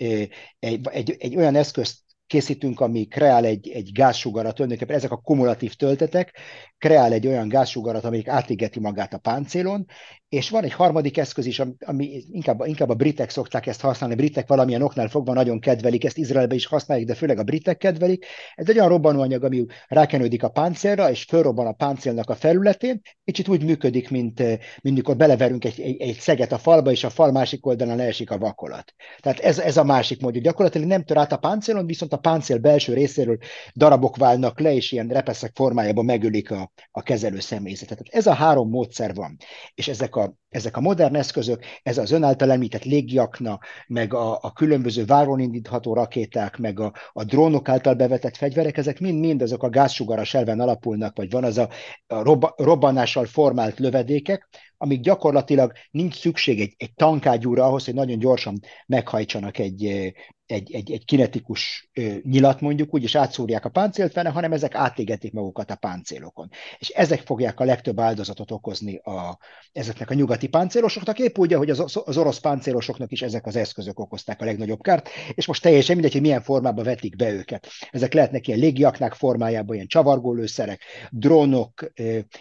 egy, 0.60 0.88
egy, 0.90 1.16
egy 1.20 1.36
olyan 1.36 1.56
eszközt 1.56 2.02
készítünk, 2.28 2.80
ami 2.80 3.06
kreál 3.06 3.46
egy, 3.46 3.70
egy 3.70 3.92
gázsugarat, 3.92 4.56
tulajdonképpen 4.56 4.96
ezek 4.96 5.12
a 5.12 5.22
kumulatív 5.22 5.74
töltetek, 5.74 6.38
kreál 6.78 7.12
egy 7.12 7.28
olyan 7.28 7.48
gázsugarat, 7.48 8.04
amelyik 8.04 8.28
átégeti 8.28 8.80
magát 8.80 9.14
a 9.14 9.18
páncélon, 9.18 9.86
és 10.34 10.50
van 10.50 10.64
egy 10.64 10.74
harmadik 10.74 11.18
eszköz 11.18 11.46
is, 11.46 11.62
ami 11.86 12.24
inkább, 12.32 12.62
inkább 12.66 12.90
a 12.90 12.94
britek 12.94 13.30
szokták 13.30 13.68
ezt 13.68 13.82
használni, 13.82 14.14
a 14.16 14.18
britek 14.18 14.48
valamilyen 14.48 14.82
oknál 14.82 15.08
fogva 15.08 15.34
nagyon 15.34 15.60
kedvelik, 15.60 16.04
ezt 16.04 16.18
Izraelbe 16.18 16.56
is 16.56 16.66
használják, 16.66 17.08
de 17.08 17.16
főleg 17.16 17.40
a 17.40 17.44
britek 17.44 17.78
kedvelik. 17.78 18.26
Ez 18.56 18.70
egy 18.70 18.76
olyan 18.76 18.90
robbanóanyag, 18.90 19.44
ami 19.44 19.66
rákenődik 19.88 20.44
a 20.44 20.50
páncélra, 20.50 21.10
és 21.10 21.24
fölrobban 21.24 21.68
a 21.68 21.72
páncélnak 21.72 22.30
a 22.30 22.36
felületén, 22.36 23.02
kicsit 23.24 23.48
úgy 23.48 23.64
működik, 23.64 24.10
mint, 24.10 24.40
mint 24.82 24.96
mikor 24.96 25.16
beleverünk 25.16 25.66
egy, 25.66 25.80
egy, 25.82 26.02
egy 26.02 26.18
szeget 26.20 26.52
a 26.52 26.58
falba, 26.58 26.92
és 26.92 27.04
a 27.04 27.10
fal 27.10 27.32
másik 27.32 27.66
oldalán 27.66 27.98
leesik 27.98 28.32
a 28.32 28.38
vakolat. 28.38 28.94
Tehát 29.20 29.40
ez, 29.40 29.60
ez 29.60 29.78
a 29.78 29.84
másik 29.84 30.22
mód, 30.22 30.38
gyakorlatilag 30.38 30.88
nem 30.88 31.04
tör 31.04 31.18
át 31.18 31.32
a 31.32 31.38
páncélon, 31.38 31.86
viszont 31.86 32.14
a 32.14 32.18
páncél 32.18 32.58
belső 32.58 32.94
részéről 32.94 33.38
darabok 33.76 34.18
válnak 34.18 34.60
le, 34.60 34.74
és 34.74 34.92
ilyen 34.92 35.08
repeszek 35.08 35.52
formájában 35.56 36.06
megölik 36.06 36.52
a, 36.52 36.72
a 36.92 37.02
kezelő 37.02 37.40
személyzetet. 37.40 37.98
Tehát 37.98 38.14
ez 38.14 38.28
a 38.28 38.44
három 38.44 38.70
módszer 38.70 39.14
van, 39.14 39.38
és 39.76 39.88
ezek 39.88 40.16
a 40.16 40.23
ezek 40.50 40.78
a 40.78 40.82
modern 40.82 41.16
eszközök, 41.16 41.64
ez 41.84 41.98
az 41.98 42.12
ön 42.12 42.24
által 42.24 42.52
említett 42.52 42.84
légiakna, 42.84 43.60
meg 43.88 44.14
a, 44.14 44.38
a 44.42 44.54
különböző 44.54 45.06
váron 45.06 45.40
indítható 45.40 45.94
rakéták, 45.94 46.58
meg 46.58 46.80
a, 46.80 46.94
a 47.14 47.24
drónok 47.24 47.70
által 47.70 47.94
bevetett 47.94 48.38
fegyverek, 48.38 48.78
ezek 48.78 49.00
mind-mind 49.00 49.42
azok 49.42 49.64
a 49.64 49.70
gázsugaras 49.70 50.34
elven 50.34 50.60
alapulnak, 50.60 51.18
vagy 51.18 51.30
van 51.30 51.44
az 51.44 51.58
a, 51.58 51.70
a 52.08 52.24
robba, 52.24 52.54
robbanással 52.58 53.26
formált 53.26 53.80
lövedékek, 53.80 54.48
amíg 54.84 55.02
gyakorlatilag 55.02 55.72
nincs 55.92 56.16
szükség 56.16 56.60
egy, 56.62 56.74
egy 56.78 56.94
tankágyúra 56.94 57.66
ahhoz, 57.66 57.86
hogy 57.86 57.94
nagyon 57.94 58.20
gyorsan 58.20 58.60
meghajtsanak 58.86 59.58
egy, 59.58 60.14
egy, 60.46 60.74
egy, 60.74 60.92
egy 60.92 61.06
kinetikus 61.06 61.90
nyilat 62.22 62.62
mondjuk 62.62 62.94
úgy, 62.94 63.04
és 63.04 63.16
átszúrják 63.16 63.66
a 63.66 63.70
páncélt 63.70 64.14
vele, 64.14 64.30
hanem 64.30 64.52
ezek 64.52 64.76
átégetik 64.76 65.34
magukat 65.34 65.72
a 65.72 65.76
páncélokon. 65.76 66.50
És 66.78 66.90
ezek 66.90 67.22
fogják 67.22 67.60
a 67.60 67.64
legtöbb 67.64 68.00
áldozatot 68.00 68.52
okozni 68.52 68.96
a, 68.96 69.38
ezeknek 69.72 70.10
a 70.10 70.14
nyugati 70.14 70.48
páncélosoknak, 70.48 71.20
épp 71.20 71.38
úgy, 71.38 71.54
hogy 71.54 71.70
az, 71.70 72.02
az 72.06 72.18
orosz 72.18 72.40
páncélosoknak 72.40 73.12
is 73.12 73.22
ezek 73.22 73.46
az 73.46 73.56
eszközök 73.56 74.00
okozták 74.00 74.42
a 74.42 74.46
legnagyobb 74.46 74.82
kárt, 74.82 75.10
és 75.34 75.46
most 75.46 75.62
teljesen 75.62 75.94
mindegy, 75.94 76.14
hogy 76.14 76.22
milyen 76.22 76.42
formában 76.42 76.84
vetik 76.84 77.16
be 77.16 77.32
őket. 77.32 77.68
Ezek 77.90 78.14
lehetnek 78.14 78.48
ilyen 78.48 78.60
légiaknák 78.60 79.14
formájában, 79.14 79.76
ilyen 79.76 79.88
csavargólőszerek, 79.88 80.82
drónok, 81.10 81.92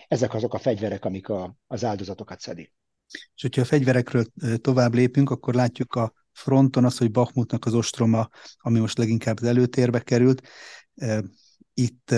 ezek 0.09 0.35
azok 0.35 0.55
a 0.55 0.59
fegyverek, 0.59 1.05
amik 1.05 1.29
a, 1.29 1.57
az 1.67 1.85
áldozatokat 2.33 2.41
szedik. 2.41 2.73
És 3.35 3.43
hogyha 3.43 3.61
a 3.61 3.65
fegyverekről 3.65 4.25
tovább 4.57 4.95
lépünk, 4.95 5.31
akkor 5.31 5.55
látjuk 5.55 5.95
a 5.95 6.13
fronton 6.33 6.85
az, 6.85 6.99
hogy 6.99 7.11
Bachmutnak 7.11 7.65
az 7.65 7.75
ostroma, 7.75 8.29
ami 8.59 8.79
most 8.79 8.99
leginkább 8.99 9.41
az 9.41 9.47
előtérbe 9.47 10.01
került. 10.01 10.49
Itt 11.75 12.15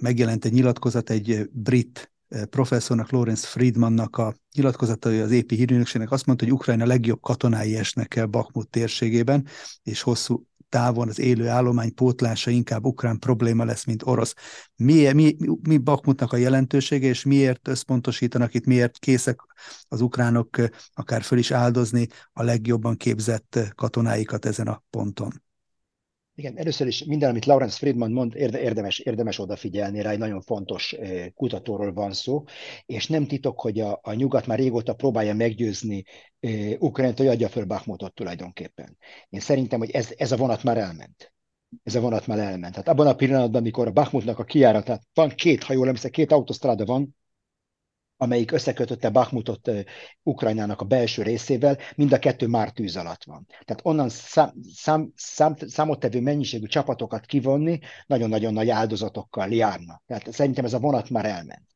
megjelent 0.00 0.44
egy 0.44 0.52
nyilatkozat 0.52 1.10
egy 1.10 1.48
brit 1.52 2.12
professzornak, 2.50 3.10
Lawrence 3.10 3.46
Friedmannak 3.46 4.16
a 4.16 4.34
nyilatkozata, 4.54 5.08
az 5.08 5.30
épi 5.30 5.54
hírünökségnek 5.54 6.10
azt 6.10 6.26
mondta, 6.26 6.44
hogy 6.44 6.54
Ukrajna 6.54 6.86
legjobb 6.86 7.20
katonái 7.20 7.76
esnek 7.76 8.16
el 8.16 8.26
Bakhmut 8.26 8.68
térségében, 8.68 9.46
és 9.82 10.02
hosszú 10.02 10.46
távon 10.70 11.08
az 11.08 11.18
élő 11.18 11.48
állomány 11.48 11.94
pótlása 11.94 12.50
inkább 12.50 12.84
ukrán 12.84 13.18
probléma 13.18 13.64
lesz, 13.64 13.84
mint 13.84 14.02
orosz. 14.06 14.34
Mi, 14.76 15.12
mi, 15.12 15.36
mi 15.68 15.78
Bakmutnak 15.78 16.32
a 16.32 16.36
jelentősége, 16.36 17.08
és 17.08 17.24
miért 17.24 17.68
összpontosítanak 17.68 18.54
itt, 18.54 18.64
miért 18.64 18.98
készek 18.98 19.40
az 19.88 20.00
ukránok 20.00 20.56
akár 20.94 21.22
föl 21.22 21.38
is 21.38 21.50
áldozni 21.50 22.06
a 22.32 22.42
legjobban 22.42 22.96
képzett 22.96 23.58
katonáikat 23.74 24.44
ezen 24.44 24.66
a 24.66 24.82
ponton? 24.90 25.42
Igen, 26.40 26.56
először 26.56 26.86
is 26.86 27.04
minden, 27.04 27.30
amit 27.30 27.44
Lawrence 27.44 27.76
Friedman 27.76 28.12
mond, 28.12 28.34
érdemes, 28.34 28.98
érdemes 28.98 29.38
odafigyelni 29.38 30.02
rá, 30.02 30.10
egy 30.10 30.18
nagyon 30.18 30.40
fontos 30.40 30.96
kutatóról 31.34 31.92
van 31.92 32.12
szó, 32.12 32.44
és 32.86 33.06
nem 33.06 33.26
titok, 33.26 33.60
hogy 33.60 33.80
a, 33.80 33.98
a 34.02 34.12
nyugat 34.12 34.46
már 34.46 34.58
régóta 34.58 34.94
próbálja 34.94 35.34
meggyőzni 35.34 36.04
Ukrajnát, 36.78 37.18
hogy 37.18 37.26
adja 37.26 37.48
föl 37.48 37.64
Bakhmutot 37.64 38.14
tulajdonképpen. 38.14 38.96
Én 39.28 39.40
szerintem, 39.40 39.78
hogy 39.78 39.90
ez, 39.90 40.14
ez 40.16 40.32
a 40.32 40.36
vonat 40.36 40.62
már 40.62 40.78
elment. 40.78 41.32
Ez 41.82 41.94
a 41.94 42.00
vonat 42.00 42.26
már 42.26 42.38
elment. 42.38 42.72
Tehát 42.72 42.88
abban 42.88 43.06
a 43.06 43.14
pillanatban, 43.14 43.60
amikor 43.60 43.86
a 43.86 43.92
Bakhmutnak 43.92 44.38
a 44.38 44.44
kiáratát 44.44 45.02
van 45.14 45.28
két, 45.28 45.62
ha 45.62 45.72
jól 45.72 45.86
emlékszem, 45.86 46.10
két 46.10 46.32
autosztráda 46.32 46.84
van, 46.84 47.16
amelyik 48.22 48.52
összekötötte 48.52 49.10
Bakhmutot 49.10 49.70
Ukrajnának 50.22 50.80
a 50.80 50.84
belső 50.84 51.22
részével, 51.22 51.78
mind 51.94 52.12
a 52.12 52.18
kettő 52.18 52.46
már 52.46 52.70
tűz 52.70 52.96
alatt 52.96 53.24
van. 53.24 53.46
Tehát 53.48 53.80
onnan 53.82 54.08
szám, 54.08 54.52
szám, 54.74 55.12
szám, 55.16 55.54
számottevő 55.66 56.20
mennyiségű 56.20 56.66
csapatokat 56.66 57.26
kivonni 57.26 57.78
nagyon-nagyon 58.06 58.52
nagy 58.52 58.70
áldozatokkal 58.70 59.52
járna. 59.52 60.02
Tehát 60.06 60.32
szerintem 60.32 60.64
ez 60.64 60.72
a 60.72 60.78
vonat 60.78 61.10
már 61.10 61.24
elment. 61.24 61.66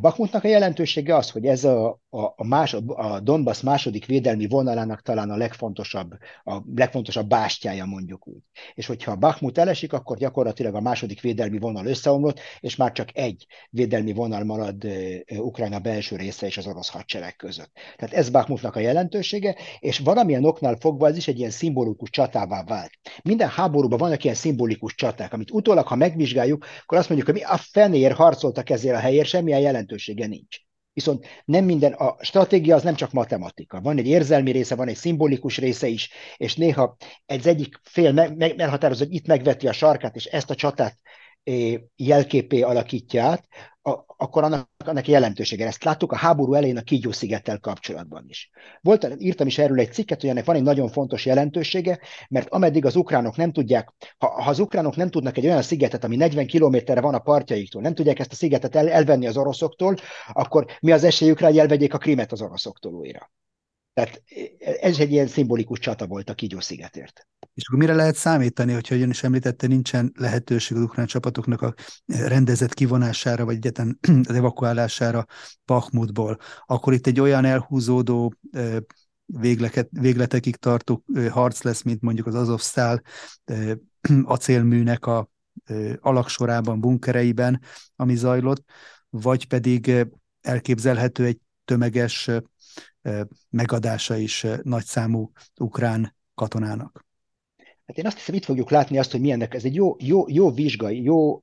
Bakmutnak 0.00 0.44
a 0.44 0.48
jelentősége 0.48 1.16
az, 1.16 1.30
hogy 1.30 1.46
ez 1.46 1.64
a, 1.64 2.00
a, 2.10 2.20
a, 2.36 2.46
más, 2.46 2.74
a 2.86 3.20
Donbass 3.20 3.60
második 3.60 4.06
védelmi 4.06 4.46
vonalának 4.46 5.02
talán 5.02 5.30
a 5.30 5.36
legfontosabb, 5.36 6.12
a 6.44 6.60
legfontosabb 6.74 7.28
bástyája 7.28 7.84
mondjuk 7.84 8.26
úgy. 8.26 8.42
És 8.74 8.86
hogyha 8.86 9.16
Bakmut 9.16 9.58
elesik, 9.58 9.92
akkor 9.92 10.16
gyakorlatilag 10.16 10.74
a 10.74 10.80
második 10.80 11.20
védelmi 11.20 11.58
vonal 11.58 11.86
összeomlott, 11.86 12.40
és 12.60 12.76
már 12.76 12.92
csak 12.92 13.08
egy 13.12 13.46
védelmi 13.70 14.12
vonal 14.12 14.44
marad 14.44 14.86
Ukrajna 15.38 15.78
belső 15.78 16.16
része 16.16 16.46
és 16.46 16.56
az 16.56 16.66
orosz 16.66 16.88
hadsereg 16.88 17.36
között. 17.36 17.72
Tehát 17.96 18.14
ez 18.14 18.30
Bakmutnak 18.30 18.76
a 18.76 18.80
jelentősége, 18.80 19.56
és 19.78 19.98
valamilyen 19.98 20.44
oknál 20.44 20.76
fogva 20.80 21.08
ez 21.08 21.16
is 21.16 21.28
egy 21.28 21.38
ilyen 21.38 21.50
szimbolikus 21.50 22.10
csatává 22.10 22.64
vált. 22.64 22.90
Minden 23.22 23.48
háborúban 23.48 23.98
vannak 23.98 24.24
ilyen 24.24 24.36
szimbolikus 24.36 24.94
csaták, 24.94 25.32
amit 25.32 25.50
utólag, 25.50 25.86
ha 25.86 25.94
megvizsgáljuk, 25.94 26.66
akkor 26.82 26.98
azt 26.98 27.08
mondjuk, 27.08 27.30
hogy 27.30 27.40
mi 27.40 27.46
a 27.46 27.56
fenér 27.56 28.12
harcoltak 28.12 28.70
ezért 28.70 28.96
a 28.96 29.00
helyért, 29.00 29.28
semmilyen 29.28 29.64
jelentősége 29.66 30.26
nincs. 30.26 30.56
Viszont 30.92 31.26
nem 31.44 31.64
minden, 31.64 31.92
a 31.92 32.16
stratégia 32.24 32.74
az 32.74 32.82
nem 32.82 32.94
csak 32.94 33.12
matematika. 33.12 33.80
Van 33.80 33.98
egy 33.98 34.06
érzelmi 34.06 34.50
része, 34.50 34.74
van 34.74 34.88
egy 34.88 34.96
szimbolikus 34.96 35.58
része 35.58 35.86
is, 35.86 36.10
és 36.36 36.56
néha 36.56 36.96
egy 37.26 37.46
egyik 37.46 37.80
fél 37.82 38.12
meghatározza, 38.36 39.04
hogy 39.04 39.14
itt 39.14 39.26
megveti 39.26 39.68
a 39.68 39.72
sarkát, 39.72 40.16
és 40.16 40.24
ezt 40.24 40.50
a 40.50 40.54
csatát 40.54 40.98
jelképé 41.96 42.60
alakítja 42.60 43.24
át, 43.24 43.44
akkor 44.16 44.42
annak, 44.42 44.68
annak 44.84 45.08
jelentősége. 45.08 45.66
Ezt 45.66 45.84
láttuk 45.84 46.12
a 46.12 46.16
háború 46.16 46.54
elején 46.54 46.76
a 46.76 46.82
Kígyó 46.82 47.12
szigettel 47.12 47.58
kapcsolatban 47.58 48.24
is. 48.28 48.50
Volt, 48.80 49.14
írtam 49.18 49.46
is 49.46 49.58
erről 49.58 49.80
egy 49.80 49.92
cikket, 49.92 50.20
hogy 50.20 50.30
ennek 50.30 50.44
van 50.44 50.56
egy 50.56 50.62
nagyon 50.62 50.88
fontos 50.88 51.26
jelentősége, 51.26 51.98
mert 52.28 52.48
ameddig 52.48 52.84
az 52.84 52.96
ukránok 52.96 53.36
nem 53.36 53.52
tudják, 53.52 53.92
ha, 54.18 54.42
ha 54.42 54.50
az 54.50 54.58
ukránok 54.58 54.96
nem 54.96 55.10
tudnak 55.10 55.36
egy 55.36 55.46
olyan 55.46 55.62
szigetet, 55.62 56.04
ami 56.04 56.16
40 56.16 56.46
kilométerre 56.46 57.00
van 57.00 57.14
a 57.14 57.18
partjaiktól, 57.18 57.82
nem 57.82 57.94
tudják 57.94 58.18
ezt 58.18 58.32
a 58.32 58.36
szigetet 58.36 58.76
el, 58.76 58.90
elvenni 58.90 59.26
az 59.26 59.36
oroszoktól, 59.36 59.96
akkor 60.32 60.66
mi 60.80 60.92
az 60.92 61.04
esélyük 61.04 61.40
rá, 61.40 61.46
hogy 61.46 61.58
elvegyék 61.58 61.94
a 61.94 61.98
krimet 61.98 62.32
az 62.32 62.42
oroszoktól 62.42 62.94
újra. 62.94 63.30
Tehát 63.96 64.22
ez 64.80 64.98
egy 64.98 65.12
ilyen 65.12 65.26
szimbolikus 65.26 65.78
csata 65.78 66.06
volt 66.06 66.30
a 66.30 66.34
Kígyó 66.34 66.60
szigetért. 66.60 67.26
És 67.54 67.66
akkor 67.66 67.78
mire 67.78 67.94
lehet 67.94 68.14
számítani, 68.14 68.72
hogyha 68.72 68.94
ön 68.94 69.10
is 69.10 69.22
említette, 69.22 69.66
nincsen 69.66 70.12
lehetőség 70.14 70.76
az 70.76 70.82
ukrán 70.82 71.06
csapatoknak 71.06 71.62
a 71.62 71.74
rendezett 72.06 72.74
kivonására, 72.74 73.44
vagy 73.44 73.54
egyetlen 73.54 73.98
az 74.28 74.34
evakuálására 74.34 75.26
Pachmutból, 75.64 76.38
akkor 76.66 76.92
itt 76.92 77.06
egy 77.06 77.20
olyan 77.20 77.44
elhúzódó 77.44 78.34
végleket, 79.24 79.88
végletekig 79.90 80.56
tartó 80.56 81.04
harc 81.30 81.62
lesz, 81.62 81.82
mint 81.82 82.00
mondjuk 82.00 82.26
az 82.26 82.34
Azovsztál 82.34 83.02
acélműnek 84.24 85.06
a 85.06 85.30
alaksorában, 86.00 86.80
bunkereiben, 86.80 87.60
ami 87.96 88.16
zajlott, 88.16 88.64
vagy 89.10 89.46
pedig 89.46 90.06
elképzelhető 90.40 91.24
egy 91.24 91.38
tömeges 91.64 92.30
megadása 93.50 94.16
is 94.16 94.46
nagyszámú 94.62 95.32
ukrán 95.60 96.16
katonának. 96.34 97.06
Hát 97.86 97.98
én 97.98 98.06
azt 98.06 98.16
hiszem, 98.16 98.34
itt 98.34 98.44
fogjuk 98.44 98.70
látni 98.70 98.98
azt, 98.98 99.10
hogy 99.10 99.20
milyennek 99.20 99.54
ez 99.54 99.64
egy 99.64 99.74
jó, 99.74 99.96
jó, 99.98 100.24
jó 100.28 100.50
vizsgai, 100.50 101.02
jó, 101.02 101.40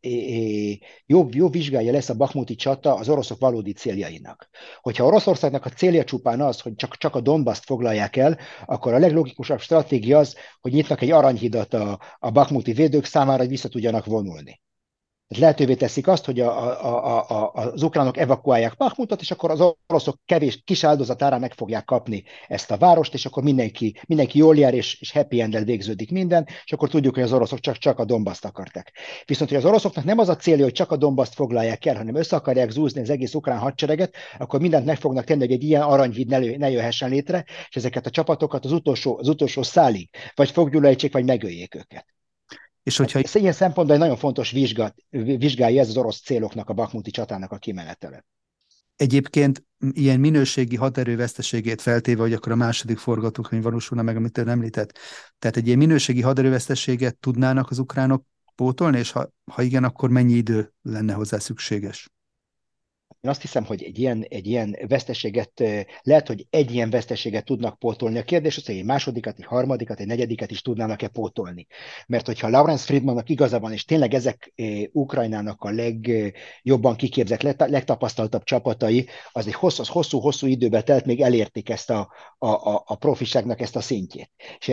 jó, 1.06 1.28
jó 1.32 1.50
vizsgája 1.50 1.92
lesz 1.92 2.10
a 2.10 2.16
Bakmuti 2.16 2.56
csata 2.56 2.96
az 2.96 3.10
oroszok 3.10 3.40
valódi 3.40 3.72
céljainak. 3.72 4.50
Hogyha 4.82 5.06
Oroszországnak 5.06 5.66
a 5.66 5.70
célja 5.70 6.04
csupán 6.04 6.42
az, 6.42 6.60
hogy 6.60 6.76
csak, 6.76 6.98
csak 6.98 7.16
a 7.16 7.22
Donbaszt 7.22 7.64
foglalják 7.64 8.16
el, 8.16 8.38
akkor 8.66 8.94
a 8.94 9.00
leglogikusabb 9.00 9.60
stratégia 9.60 10.18
az, 10.18 10.36
hogy 10.62 10.72
nyitnak 10.72 11.02
egy 11.02 11.12
aranyhidat 11.12 11.74
a, 11.74 12.00
a 12.20 12.32
Bakmuti 12.32 12.74
védők 12.74 13.06
számára, 13.06 13.40
hogy 13.40 13.50
vissza 13.50 13.70
tudjanak 13.70 14.06
vonulni 14.06 14.62
lehetővé 15.38 15.76
teszik 15.76 16.08
azt, 16.08 16.26
hogy 16.26 16.40
a, 16.40 16.84
a, 16.86 17.30
a, 17.30 17.52
az 17.54 17.84
ukránok 17.84 18.18
evakuálják 18.18 18.76
Bakhmutot, 18.78 19.22
és 19.22 19.32
akkor 19.32 19.52
az 19.52 19.74
oroszok 19.88 20.20
kevés 20.26 20.62
kis 20.64 20.84
áldozatára 20.84 21.40
meg 21.40 21.54
fogják 21.54 21.86
kapni 21.86 22.24
ezt 22.48 22.72
a 22.72 22.78
várost, 22.78 23.14
és 23.14 23.26
akkor 23.26 23.44
mindenki, 23.44 24.00
mindenki 24.08 24.38
jól 24.38 24.58
jár, 24.58 24.74
és, 24.74 25.02
és 25.02 25.12
happy 25.12 25.42
end 25.42 25.66
végződik 25.66 26.12
minden, 26.12 26.48
és 26.64 26.72
akkor 26.72 26.90
tudjuk, 26.90 27.14
hogy 27.14 27.24
az 27.24 27.34
oroszok 27.34 27.60
csak, 27.60 27.78
csak 27.78 28.00
a 28.00 28.06
Dombaszt 28.06 28.46
akarták. 28.46 28.92
Viszont, 29.26 29.50
hogy 29.50 29.60
az 29.60 29.66
oroszoknak 29.66 30.04
nem 30.04 30.20
az 30.20 30.30
a 30.30 30.36
célja, 30.36 30.64
hogy 30.64 30.74
csak 30.74 30.92
a 30.92 30.98
Dombaszt 30.98 31.34
foglalják 31.34 31.86
el, 31.86 31.96
hanem 31.96 32.16
össze 32.16 32.36
akarják 32.36 32.70
zúzni 32.70 33.02
az 33.02 33.10
egész 33.10 33.34
ukrán 33.34 33.60
hadsereget, 33.60 34.16
akkor 34.38 34.60
mindent 34.60 34.86
meg 34.86 34.98
fognak 34.98 35.24
tenni, 35.24 35.40
hogy 35.40 35.52
egy 35.52 35.64
ilyen 35.64 35.82
aranyhíd 35.82 36.28
ne, 36.28 36.40
ne 36.40 36.70
jöhessen 36.70 37.10
létre, 37.10 37.46
és 37.70 37.76
ezeket 37.76 38.06
a 38.06 38.10
csapatokat 38.10 38.66
az 38.66 38.72
utolsó, 38.72 39.18
az 39.18 39.28
utolsó 39.28 39.64
szálig, 39.64 40.10
vagy 40.36 40.52
foggyulajtsék, 40.52 41.14
vagy 41.14 41.26
megöljék 41.26 41.76
őket. 41.76 42.06
És 42.84 42.98
hogyha... 42.98 43.20
Ez 43.20 43.36
ilyen 43.36 43.54
szempontból 43.54 43.96
egy 43.96 44.02
nagyon 44.02 44.18
fontos 44.18 44.52
vizsga, 44.52 44.94
vizsgálja 45.10 45.82
ez 45.82 45.90
az 45.90 45.98
orosz 45.98 46.22
céloknak, 46.22 46.70
a 46.70 46.74
bakmuti 46.74 47.12
csatának 47.12 47.52
a 47.52 47.58
kimenetele. 47.58 48.26
Egyébként 48.96 49.66
ilyen 49.92 50.20
minőségi 50.20 50.76
haderőveszteségét 50.76 51.82
feltéve, 51.82 52.22
hogy 52.22 52.34
akkor 52.34 52.52
a 52.52 52.56
második 52.56 52.98
forgatókönyv 52.98 53.64
valósulna 53.64 54.04
meg, 54.04 54.16
amit 54.16 54.38
ön 54.38 54.48
említett. 54.48 54.98
Tehát 55.40 55.58
egy 55.58 55.66
ilyen 55.66 55.78
minőségi 55.78 56.22
haderőveszteséget 56.22 57.18
tudnának 57.18 57.70
az 57.70 57.80
ukránok 57.80 58.26
pótolni, 58.56 58.98
és 58.98 59.12
ha, 59.12 59.30
ha 59.52 59.62
igen, 59.62 59.84
akkor 59.84 60.10
mennyi 60.10 60.34
idő 60.34 60.74
lenne 60.82 61.14
hozzá 61.14 61.38
szükséges? 61.38 62.10
Én 63.24 63.30
azt 63.30 63.42
hiszem, 63.42 63.66
hogy 63.66 63.84
egy 63.84 64.00
ilyen, 64.00 64.26
egy 64.30 64.48
ilyen 64.48 64.78
veszteséget, 64.88 65.64
lehet, 66.02 66.28
hogy 66.28 66.48
egy 66.50 66.72
ilyen 66.72 66.90
veszteséget 66.90 67.46
tudnak 67.46 67.80
pótolni. 67.80 68.18
A 68.18 68.24
kérdés 68.24 68.58
az, 68.58 68.66
hogy 68.66 68.76
egy 68.76 68.86
másodikat, 68.86 69.38
egy 69.38 69.46
harmadikat, 69.46 70.00
egy 70.00 70.08
negyediket 70.08 70.52
is 70.52 70.62
tudnának-e 70.62 71.08
pótolni. 71.08 71.68
Mert 72.08 72.26
hogyha 72.26 72.50
Lawrence 72.50 72.86
Friedmannak 72.86 73.30
igaza 73.30 73.60
van, 73.60 73.72
és 73.72 73.86
tényleg 73.86 74.14
ezek 74.14 74.54
Ukrajnának 74.92 75.62
a 75.62 75.72
legjobban 75.72 76.96
kiképzett, 76.96 77.42
legtapasztaltabb 77.58 78.44
csapatai, 78.44 79.08
az 79.32 79.48
egy 79.48 79.54
hosszú-hosszú 79.88 80.48
időbe 80.48 80.82
telt, 80.82 81.06
még 81.06 81.22
elérték 81.22 81.70
ezt 81.70 81.90
a, 81.90 82.12
a, 82.38 82.48
a, 82.48 82.84
a 82.86 82.96
profiságnak 82.96 83.62
ezt 83.62 83.76
a 83.76 83.82
szintjét. 83.82 84.32
És 84.60 84.68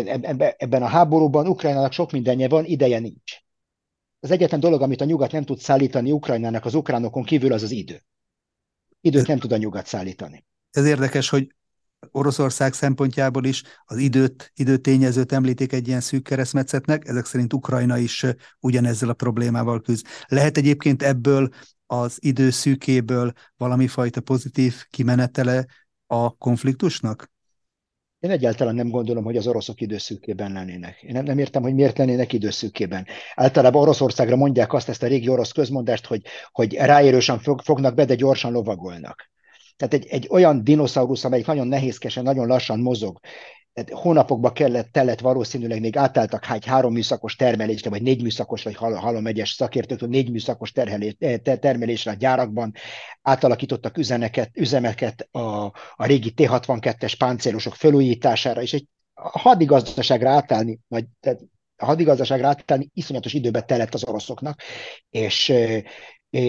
ebben 0.56 0.82
a 0.82 0.86
háborúban 0.86 1.46
Ukrajnának 1.46 1.92
sok 1.92 2.10
mindenje 2.10 2.48
van, 2.48 2.64
ideje 2.64 2.98
nincs. 2.98 3.38
Az 4.20 4.30
egyetlen 4.30 4.60
dolog, 4.60 4.82
amit 4.82 5.00
a 5.00 5.04
nyugat 5.04 5.32
nem 5.32 5.44
tud 5.44 5.58
szállítani 5.58 6.12
Ukrajnának 6.12 6.64
az 6.64 6.74
ukránokon 6.74 7.22
kívül, 7.22 7.52
az 7.52 7.62
az 7.62 7.70
idő 7.70 8.02
időt 9.00 9.26
nem 9.26 9.38
tud 9.38 9.52
a 9.52 9.56
nyugat 9.56 9.86
szállítani. 9.86 10.44
Ez 10.70 10.86
érdekes, 10.86 11.28
hogy 11.28 11.54
Oroszország 12.10 12.72
szempontjából 12.72 13.44
is 13.44 13.62
az 13.84 13.96
időt, 13.96 14.52
időtényezőt 14.54 15.32
említik 15.32 15.72
egy 15.72 15.88
ilyen 15.88 16.00
szűk 16.00 16.22
keresztmetszetnek, 16.22 17.08
ezek 17.08 17.24
szerint 17.24 17.52
Ukrajna 17.52 17.98
is 17.98 18.26
ugyanezzel 18.60 19.08
a 19.08 19.14
problémával 19.14 19.80
küzd. 19.80 20.06
Lehet 20.26 20.56
egyébként 20.56 21.02
ebből 21.02 21.48
az 21.86 22.16
idő 22.20 22.50
szűkéből 22.50 23.32
valami 23.56 23.86
fajta 23.86 24.20
pozitív 24.20 24.84
kimenetele 24.90 25.66
a 26.06 26.36
konfliktusnak? 26.36 27.30
Én 28.20 28.30
egyáltalán 28.30 28.74
nem 28.74 28.88
gondolom, 28.88 29.24
hogy 29.24 29.36
az 29.36 29.46
oroszok 29.46 29.80
időszűkében 29.80 30.52
lennének. 30.52 31.02
Én 31.02 31.12
nem, 31.12 31.24
nem 31.24 31.38
értem, 31.38 31.62
hogy 31.62 31.74
miért 31.74 31.98
lennének 31.98 32.32
időszűkében. 32.32 33.06
Általában 33.34 33.82
Oroszországra 33.82 34.36
mondják 34.36 34.72
azt, 34.72 34.88
ezt 34.88 35.02
a 35.02 35.06
régi 35.06 35.28
orosz 35.28 35.52
közmondást, 35.52 36.06
hogy, 36.06 36.22
hogy 36.52 36.74
ráérősen 36.74 37.38
fognak 37.38 37.94
be, 37.94 38.04
de 38.04 38.14
gyorsan 38.14 38.52
lovagolnak. 38.52 39.30
Tehát 39.76 39.94
egy, 39.94 40.06
egy 40.06 40.26
olyan 40.30 40.64
dinoszaurusz, 40.64 41.24
amelyik 41.24 41.46
nagyon 41.46 41.68
nehézkesen, 41.68 42.22
nagyon 42.22 42.46
lassan 42.46 42.80
mozog, 42.80 43.20
tehát 43.84 44.02
hónapokba 44.02 44.52
kellett, 44.52 44.92
tellett 44.92 45.20
valószínűleg 45.20 45.80
még 45.80 45.96
átálltak 45.96 46.50
egy 46.50 46.66
három 46.66 46.92
műszakos 46.92 47.36
termelésre, 47.36 47.90
vagy 47.90 48.02
négy 48.02 48.22
műszakos, 48.22 48.62
vagy 48.62 48.74
halom 48.74 49.26
egyes 49.26 49.50
szakértők, 49.50 50.08
négy 50.08 50.30
műszakos 50.30 50.72
terhelés, 50.72 51.16
termelésre 51.42 52.10
a 52.10 52.14
gyárakban, 52.14 52.72
átalakítottak 53.22 53.98
üzeneket, 53.98 54.50
üzemeket 54.54 55.28
a, 55.30 55.64
a 55.94 56.06
régi 56.06 56.30
T-62-es 56.30 57.14
páncélosok 57.18 57.74
felújítására, 57.74 58.62
és 58.62 58.72
egy 58.72 58.86
hadigazdaságra 59.14 60.30
átállni, 60.30 60.78
vagy 60.88 61.04
tehát 61.20 61.40
a 61.76 61.84
hadigazdaságra 61.84 62.48
átállni 62.48 62.90
iszonyatos 62.94 63.32
időbe 63.32 63.60
telett 63.60 63.94
az 63.94 64.04
oroszoknak, 64.04 64.60
és 65.10 65.52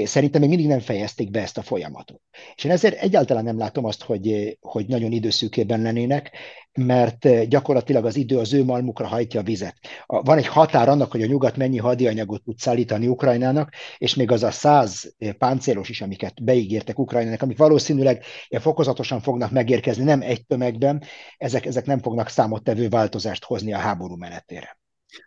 szerintem 0.04 0.41
még 0.41 0.50
mindig 0.50 0.67
nem 0.67 0.80
fejezték 0.80 1.32
be 1.32 1.41
ezt 1.41 1.58
a 1.58 1.62
folyamatot. 1.62 2.22
És 2.56 2.63
én 2.63 2.72
ezért 2.72 3.02
egyáltalán 3.02 3.44
nem 3.44 3.58
látom 3.58 3.86
azt, 3.86 4.04
hogy, 4.04 4.58
hogy 4.62 4.86
nagyon 4.88 5.12
időszűkében 5.12 5.82
lennének, 5.82 6.32
mert 6.74 7.48
gyakorlatilag 7.48 8.06
az 8.06 8.15
idő 8.15 8.38
az 8.38 8.54
ő 8.54 8.63
malmukra 8.63 9.08
hajtja 9.08 9.39
a 9.39 9.44
vizet. 9.44 9.76
Van 10.06 10.38
egy 10.38 10.48
határ 10.48 10.89
annak, 10.89 11.12
hogy 11.12 11.22
a 11.22 11.26
nyugat 11.26 11.58
mennyi 11.58 11.78
hadianyagot 11.78 12.44
tud 12.44 12.58
szállítani 12.58 13.08
Ukrajnának, 13.08 13.74
és 13.98 14.15
még 14.15 14.32
az 14.32 14.44
a 14.44 14.52
száz 14.52 15.15
páncélos 15.38 15.89
is, 15.89 16.02
amiket 16.02 16.44
beígértek 16.44 17.00
Ukrajnának, 17.00 17.41
amik 17.41 17.58
valószínűleg 17.58 18.24
fokozatosan 18.50 19.22
fognak 19.22 19.52
megérkezni, 19.52 20.04
nem 20.04 20.22
egy 20.22 20.46
tömegben, 20.46 21.04
ezek, 21.38 21.65
ezek 21.65 21.86
nem 21.86 22.00
fognak 22.00 22.30
számottevő 22.30 22.89
változást 22.89 23.44
hozni 23.44 23.74
a 23.74 23.78
háború 23.78 24.15
menetére. 24.15 24.81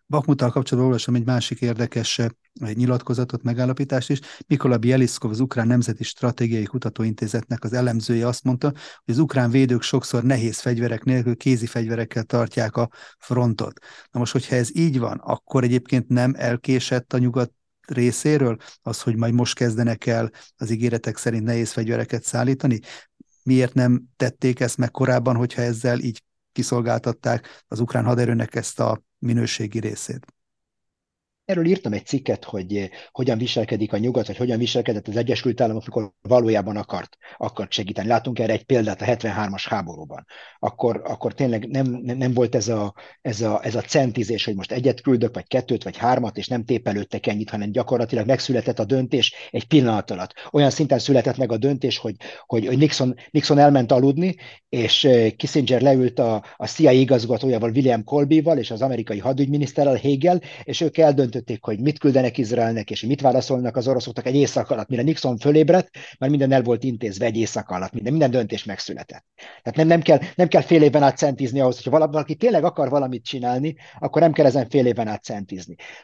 Bakmuttal 0.07 0.51
kapcsolatban 0.51 0.85
olvasom 0.85 1.15
egy 1.15 1.25
másik 1.25 1.61
érdekes 1.61 2.19
eh, 2.19 2.29
nyilatkozatot, 2.73 3.43
megállapítást 3.43 4.11
is. 4.11 4.19
Mikola 4.47 4.79
Bieliszkov, 4.79 5.31
az 5.31 5.41
Ukrán 5.41 5.67
Nemzeti 5.67 6.05
Stratégiai 6.05 6.65
Kutatóintézetnek 6.65 7.65
az 7.65 7.73
elemzője 7.73 8.27
azt 8.27 8.45
mondta, 8.45 8.73
hogy 9.05 9.15
az 9.15 9.19
ukrán 9.19 9.51
védők 9.51 9.83
sokszor 9.83 10.23
nehéz 10.23 10.61
fegyverek 10.61 11.05
nélkül 11.05 11.37
kézi 11.37 11.67
fegyverekkel 11.67 12.23
tartják 12.23 12.77
a 12.77 12.91
frontot. 13.19 13.85
Na 14.11 14.19
most, 14.19 14.33
hogyha 14.33 14.55
ez 14.55 14.77
így 14.77 14.99
van, 14.99 15.19
akkor 15.19 15.65
egyébként 15.65 16.09
nem 16.09 16.35
elkésett 16.37 17.13
a 17.13 17.19
nyugat 17.19 17.53
részéről 17.87 18.57
az, 18.83 19.03
hogy 19.03 19.17
majd 19.17 19.35
most 19.35 19.55
kezdenek 19.55 20.07
el 20.07 20.31
az 20.57 20.71
ígéretek 20.71 21.17
szerint 21.17 21.45
nehéz 21.45 21.73
fegyvereket 21.73 22.25
szállítani? 22.25 22.81
Miért 23.43 23.75
nem 23.75 24.03
tették 24.17 24.61
ezt 24.61 24.77
meg 24.77 24.91
korábban, 24.91 25.37
hogyha 25.37 25.63
ezzel 25.63 25.99
így 25.99 26.23
kiszolgáltatták 26.53 27.65
az 27.69 27.81
ukrán 27.81 28.05
haderőnek 28.05 28.55
ezt 28.55 28.81
a 28.81 29.03
minőségi 29.25 29.79
részét. 29.79 30.34
Erről 31.45 31.67
írtam 31.67 31.93
egy 31.93 32.07
cikket, 32.07 32.45
hogy 32.45 32.77
eh, 32.77 32.89
hogyan 33.11 33.39
viselkedik 33.39 33.93
a 33.93 33.99
nyugat, 33.99 34.27
vagy 34.27 34.37
hogyan 34.37 34.59
viselkedett 34.59 35.09
az 35.09 35.17
Egyesült 35.17 35.61
Államok, 35.61 35.83
amikor 35.87 36.13
valójában 36.23 36.77
akart, 36.77 37.17
akart 37.37 37.73
segíteni. 37.73 38.09
Látunk 38.09 38.39
erre 38.39 38.53
egy 38.53 38.65
példát 38.65 39.03
a 39.03 39.05
73-as 39.05 39.65
háborúban. 39.69 40.27
Akkor, 40.59 41.03
akkor 41.05 41.35
tényleg 41.35 41.69
nem, 41.69 41.87
nem, 42.03 42.33
volt 42.33 42.55
ez 42.55 42.69
a, 42.69 42.95
ez, 43.23 43.41
a, 43.41 43.65
ez 43.65 43.75
a 43.75 43.81
centizés, 43.81 44.45
hogy 44.45 44.55
most 44.55 44.73
egyet 44.73 45.01
küldök, 45.01 45.35
vagy 45.35 45.47
kettőt, 45.47 45.83
vagy 45.83 45.97
hármat, 45.97 46.37
és 46.37 46.49
nem 46.49 46.65
tépelődtek 46.65 47.27
ennyit, 47.27 47.51
hanem 47.51 47.71
gyakorlatilag 47.71 48.27
megszületett 48.27 48.79
a 48.79 48.85
döntés 48.85 49.35
egy 49.51 49.67
pillanat 49.67 50.11
alatt. 50.11 50.33
Olyan 50.53 50.71
szinten 50.71 50.99
született 50.99 51.37
meg 51.37 51.53
a 51.53 51.57
döntés, 51.57 51.99
hogy, 51.99 52.15
hogy, 52.47 52.67
hogy 52.67 52.79
Nixon, 52.79 53.15
Nixon 53.31 53.59
elment 53.59 53.93
aludni, 53.93 54.37
és 54.69 55.05
eh, 55.05 55.31
Kissinger 55.31 55.81
leült 55.81 56.19
a, 56.19 56.45
a 56.57 56.67
CIA 56.67 56.91
igazgatójával, 56.91 57.71
William 57.71 58.05
Colbyval, 58.05 58.59
és 58.59 58.71
az 58.71 58.83
amerikai 58.83 59.19
hadügyminiszterrel, 59.19 59.95
Hegel, 59.95 60.41
és 60.63 60.81
ők 60.81 60.99
eldönt 60.99 61.34
eldöntötték, 61.35 61.65
hogy 61.65 61.81
mit 61.81 61.99
küldenek 61.99 62.39
Izraelnek, 62.39 62.91
és 62.91 63.03
mit 63.03 63.21
válaszolnak 63.21 63.77
az 63.77 63.89
oroszoknak 63.89 64.27
egy 64.27 64.35
éjszak 64.35 64.71
alatt, 64.71 64.89
mire 64.89 65.03
Nixon 65.03 65.39
fölébredt, 65.39 65.91
már 66.19 66.31
minden 66.31 66.53
el 66.53 66.63
volt 66.63 66.85
intézve 66.85 67.25
egy 67.25 67.37
éjszak 67.37 67.71
alatt, 67.71 67.93
minden, 67.93 68.13
minden 68.13 68.31
döntés 68.31 68.65
megszületett. 68.65 69.25
Tehát 69.63 69.77
nem, 69.77 69.87
nem, 69.87 70.01
kell, 70.01 70.19
nem 70.35 70.49
kell 70.49 70.63
fél 70.63 70.83
évben 70.83 71.03
át 71.03 71.17
centizni 71.17 71.61
ahhoz, 71.61 71.83
hogyha 71.83 72.07
valaki 72.09 72.35
tényleg 72.35 72.65
akar 72.65 72.89
valamit 72.89 73.25
csinálni, 73.25 73.77
akkor 73.99 74.23
nem 74.23 74.33
kell 74.33 74.47
ezen 74.47 74.69
fél 74.69 74.87
évben 74.87 75.09
át. 75.09 75.23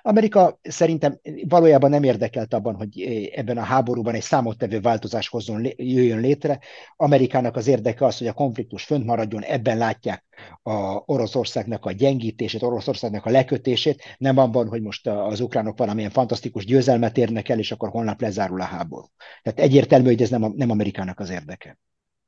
Amerika 0.02 0.58
szerintem 0.62 1.20
valójában 1.48 1.90
nem 1.90 2.02
érdekelt 2.02 2.54
abban, 2.54 2.74
hogy 2.74 3.02
ebben 3.34 3.58
a 3.58 3.62
háborúban 3.62 4.14
egy 4.14 4.22
számottevő 4.22 4.80
változás 4.80 5.28
hozzon, 5.28 5.66
jöjjön 5.76 6.20
létre. 6.20 6.58
Amerikának 6.96 7.56
az 7.56 7.66
érdeke 7.66 8.06
az, 8.06 8.18
hogy 8.18 8.26
a 8.26 8.32
konfliktus 8.32 8.84
fönt 8.84 9.04
maradjon, 9.04 9.42
ebben 9.42 9.78
látják 9.78 10.24
a 10.62 11.02
Oroszországnak 11.06 11.84
a 11.84 11.92
gyengítését, 11.92 12.62
Oroszországnak 12.62 13.26
a 13.26 13.30
lekötését, 13.30 14.16
nem 14.18 14.38
abban, 14.38 14.68
hogy 14.68 14.82
most 14.82 15.06
az 15.24 15.40
ukránok 15.40 15.78
valamilyen 15.78 16.10
fantasztikus 16.10 16.64
győzelmet 16.64 17.16
érnek 17.16 17.48
el, 17.48 17.58
és 17.58 17.72
akkor 17.72 17.88
holnap 17.88 18.20
lezárul 18.20 18.60
a 18.60 18.64
háború. 18.64 19.06
Tehát 19.42 19.60
egyértelmű, 19.60 20.06
hogy 20.06 20.22
ez 20.22 20.30
nem, 20.30 20.52
nem 20.56 20.70
Amerikának 20.70 21.18
az 21.20 21.30
érdeke. 21.30 21.78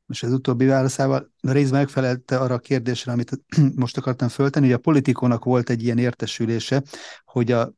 Most 0.06 0.24
az 0.24 0.32
utóbbi 0.32 0.66
válaszával 0.66 1.32
részben 1.40 1.80
megfelelte 1.80 2.38
arra 2.38 2.54
a 2.54 2.58
kérdésre, 2.58 3.12
amit 3.12 3.30
most 3.76 3.96
akartam 3.96 4.28
föltenni, 4.28 4.66
hogy 4.66 4.74
a 4.74 4.78
politikónak 4.78 5.44
volt 5.44 5.70
egy 5.70 5.82
ilyen 5.82 5.98
értesülése, 5.98 6.82
hogy 7.24 7.52
a 7.52 7.72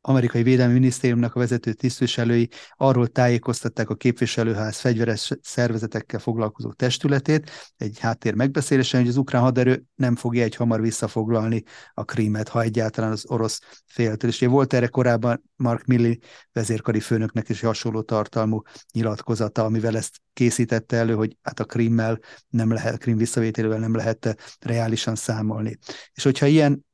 amerikai 0.00 0.42
védelmi 0.42 0.72
minisztériumnak 0.72 1.34
a 1.34 1.38
vezető 1.38 1.72
tisztviselői 1.72 2.48
arról 2.76 3.06
tájékoztatták 3.06 3.90
a 3.90 3.94
képviselőház 3.94 4.78
fegyveres 4.78 5.32
szervezetekkel 5.42 6.20
foglalkozó 6.20 6.72
testületét 6.72 7.50
egy 7.76 7.98
háttér 7.98 8.34
megbeszélésen, 8.34 9.00
hogy 9.00 9.08
az 9.08 9.16
ukrán 9.16 9.42
haderő 9.42 9.84
nem 9.94 10.16
fogja 10.16 10.42
egy 10.42 10.54
hamar 10.54 10.80
visszafoglalni 10.80 11.62
a 11.94 12.04
krímet, 12.04 12.48
ha 12.48 12.62
egyáltalán 12.62 13.10
az 13.10 13.24
orosz 13.28 13.60
féltől. 13.86 14.30
És 14.30 14.40
volt 14.40 14.72
erre 14.72 14.86
korábban 14.86 15.42
Mark 15.56 15.84
Milley 15.84 16.14
vezérkari 16.52 17.00
főnöknek 17.00 17.48
is 17.48 17.60
hasonló 17.60 18.02
tartalmú 18.02 18.62
nyilatkozata, 18.92 19.64
amivel 19.64 19.96
ezt 19.96 20.20
készítette 20.32 20.96
elő, 20.96 21.14
hogy 21.14 21.36
hát 21.42 21.60
a 21.60 21.64
krímmel 21.64 22.18
nem 22.48 22.72
lehet, 22.72 22.98
krím 22.98 23.16
visszavételével 23.16 23.78
nem 23.78 23.94
lehet 23.94 24.36
reálisan 24.60 25.14
számolni. 25.14 25.78
És 26.12 26.22
hogyha 26.22 26.46
ilyen 26.46 26.88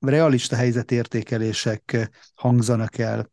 realista 0.00 0.56
helyzetértékelések 0.56 2.10
hangzanak 2.34 2.98
el 2.98 3.30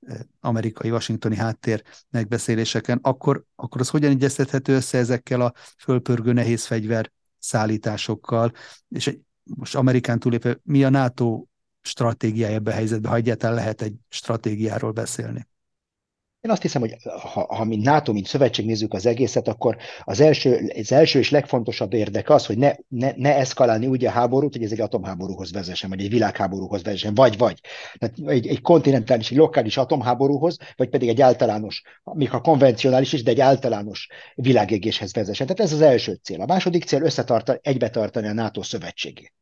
eh, 0.00 0.18
amerikai, 0.40 0.90
washingtoni 0.90 1.36
háttér 1.36 1.82
megbeszéléseken, 2.10 2.98
akkor, 3.02 3.44
akkor 3.54 3.80
az 3.80 3.88
hogyan 3.88 4.10
egyeztethető 4.10 4.74
össze 4.74 4.98
ezekkel 4.98 5.40
a 5.40 5.52
fölpörgő 5.78 6.32
nehéz 6.32 6.64
fegyver 6.64 7.12
szállításokkal, 7.38 8.52
és 8.88 9.18
most 9.42 9.74
Amerikán 9.74 10.18
túlépve, 10.18 10.58
mi 10.62 10.84
a 10.84 10.90
NATO 10.90 11.44
stratégiája 11.80 12.54
ebbe 12.54 12.70
a 12.70 12.74
helyzetben, 12.74 13.10
ha 13.10 13.16
egyáltalán 13.16 13.56
lehet 13.56 13.82
egy 13.82 13.94
stratégiáról 14.08 14.92
beszélni? 14.92 15.46
Én 16.42 16.50
azt 16.50 16.62
hiszem, 16.62 16.80
hogy 16.80 16.96
ha, 17.02 17.54
ha 17.54 17.64
mint 17.64 17.84
NATO, 17.84 18.12
mint 18.12 18.26
szövetség 18.26 18.66
nézzük 18.66 18.94
az 18.94 19.06
egészet, 19.06 19.48
akkor 19.48 19.76
az 20.04 20.20
első, 20.20 20.72
az 20.76 20.92
első 20.92 21.18
és 21.18 21.30
legfontosabb 21.30 21.92
érdek 21.92 22.30
az, 22.30 22.46
hogy 22.46 22.58
ne, 22.58 22.72
ne, 22.88 23.12
ne 23.16 23.36
eszkalálni 23.36 23.86
úgy 23.86 24.04
a 24.04 24.10
háborút, 24.10 24.52
hogy 24.52 24.64
ez 24.64 24.72
egy 24.72 24.80
atomháborúhoz 24.80 25.52
vezessen, 25.52 25.90
vagy 25.90 26.00
egy 26.00 26.10
világháborúhoz 26.10 26.82
vezessen, 26.82 27.14
vagy 27.14 27.38
vagy. 27.38 27.60
Tehát 27.98 28.16
egy, 28.26 28.46
egy 28.46 28.60
kontinentális, 28.60 29.30
egy 29.30 29.36
lokális 29.36 29.76
atomháborúhoz, 29.76 30.56
vagy 30.76 30.88
pedig 30.88 31.08
egy 31.08 31.20
általános, 31.20 31.82
még 32.04 32.30
ha 32.30 32.40
konvencionális 32.40 33.12
is, 33.12 33.22
de 33.22 33.30
egy 33.30 33.40
általános 33.40 34.08
világégéshez 34.34 35.12
vezessen. 35.12 35.46
Tehát 35.46 35.62
ez 35.62 35.72
az 35.72 35.80
első 35.80 36.18
cél. 36.22 36.40
A 36.40 36.46
második 36.46 36.84
cél 36.84 37.02
összetartani, 37.02 37.58
egybetartani 37.62 38.28
a 38.28 38.32
NATO 38.32 38.62
szövetségét 38.62 39.32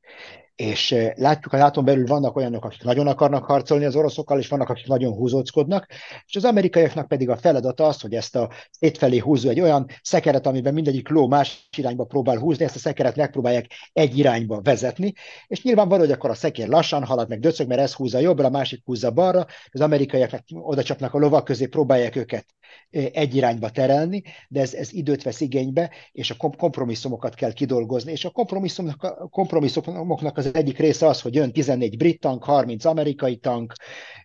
és 0.60 0.94
látjuk, 1.14 1.52
a 1.52 1.56
nato 1.56 1.82
belül 1.82 2.06
vannak 2.06 2.36
olyanok, 2.36 2.64
akik 2.64 2.82
nagyon 2.82 3.06
akarnak 3.06 3.44
harcolni 3.44 3.84
az 3.84 3.96
oroszokkal, 3.96 4.38
és 4.38 4.48
vannak, 4.48 4.68
akik 4.68 4.86
nagyon 4.86 5.12
húzóckodnak, 5.12 5.86
és 6.26 6.36
az 6.36 6.44
amerikaiaknak 6.44 7.08
pedig 7.08 7.28
a 7.28 7.36
feladata 7.36 7.86
az, 7.86 8.00
hogy 8.00 8.14
ezt 8.14 8.36
a 8.36 8.50
szétfelé 8.70 9.18
húzó 9.18 9.48
egy 9.48 9.60
olyan 9.60 9.86
szekeret, 10.02 10.46
amiben 10.46 10.74
mindegyik 10.74 11.08
ló 11.08 11.28
más 11.28 11.68
irányba 11.76 12.04
próbál 12.04 12.38
húzni, 12.38 12.64
ezt 12.64 12.76
a 12.76 12.78
szekeret 12.78 13.16
megpróbálják 13.16 13.66
egy 13.92 14.18
irányba 14.18 14.60
vezetni, 14.60 15.12
és 15.46 15.62
nyilvánvaló, 15.62 16.00
hogy 16.00 16.12
akkor 16.12 16.30
a 16.30 16.34
szekér 16.34 16.68
lassan 16.68 17.04
halad, 17.04 17.28
meg 17.28 17.40
döcög, 17.40 17.68
mert 17.68 17.80
ez 17.80 17.92
húzza 17.92 18.18
jobbra, 18.18 18.46
a 18.46 18.50
másik 18.50 18.82
húzza 18.84 19.10
balra, 19.10 19.46
az 19.70 19.80
amerikaiaknak 19.80 20.44
oda 20.50 20.82
csapnak 20.82 21.14
a 21.14 21.18
lovak 21.18 21.44
közé, 21.44 21.66
próbálják 21.66 22.16
őket 22.16 22.46
egy 22.90 23.34
irányba 23.34 23.70
terelni, 23.70 24.22
de 24.48 24.60
ez, 24.60 24.74
ez 24.74 24.92
időt 24.92 25.22
vesz 25.22 25.40
igénybe, 25.40 25.90
és 26.12 26.30
a 26.30 26.36
kompromisszumokat 26.56 27.34
kell 27.34 27.52
kidolgozni, 27.52 28.12
és 28.12 28.24
a 28.24 28.30
kompromisszumoknak, 28.30 29.02
a 29.20 29.28
kompromisszumoknak 29.28 30.36
az 30.36 30.49
egyik 30.56 30.78
része 30.78 31.06
az, 31.06 31.20
hogy 31.20 31.34
jön 31.34 31.52
14 31.52 31.96
brit 31.96 32.20
tank, 32.20 32.44
30 32.44 32.84
amerikai 32.84 33.36
tank, 33.36 33.72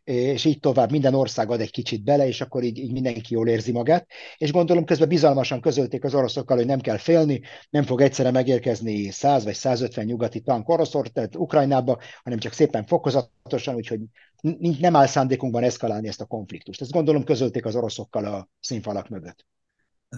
és 0.03 0.45
így 0.45 0.59
tovább 0.59 0.91
minden 0.91 1.13
ország 1.13 1.51
ad 1.51 1.61
egy 1.61 1.71
kicsit 1.71 2.03
bele, 2.03 2.27
és 2.27 2.41
akkor 2.41 2.63
így, 2.63 2.77
így 2.77 2.91
mindenki 2.91 3.33
jól 3.33 3.47
érzi 3.47 3.71
magát. 3.71 4.07
És 4.37 4.51
gondolom 4.51 4.85
közben 4.85 5.07
bizalmasan 5.07 5.61
közölték 5.61 6.03
az 6.03 6.15
oroszokkal, 6.15 6.57
hogy 6.57 6.65
nem 6.65 6.79
kell 6.79 6.97
félni, 6.97 7.41
nem 7.69 7.83
fog 7.83 8.01
egyszerre 8.01 8.31
megérkezni 8.31 9.11
100 9.11 9.43
vagy 9.43 9.53
150 9.53 10.05
nyugati 10.05 10.39
tank 10.39 10.69
Oroszország, 10.69 11.13
tehát 11.13 11.35
Ukrajnába, 11.35 11.99
hanem 12.23 12.39
csak 12.39 12.53
szépen 12.53 12.85
fokozatosan, 12.85 13.75
úgyhogy 13.75 13.99
nem 14.79 14.95
áll 14.95 15.07
szándékunkban 15.07 15.63
eszkalálni 15.63 16.07
ezt 16.07 16.21
a 16.21 16.25
konfliktust. 16.25 16.81
Ezt 16.81 16.91
gondolom 16.91 17.23
közölték 17.23 17.65
az 17.65 17.75
oroszokkal 17.75 18.25
a 18.25 18.49
színfalak 18.59 19.09
mögött 19.09 19.45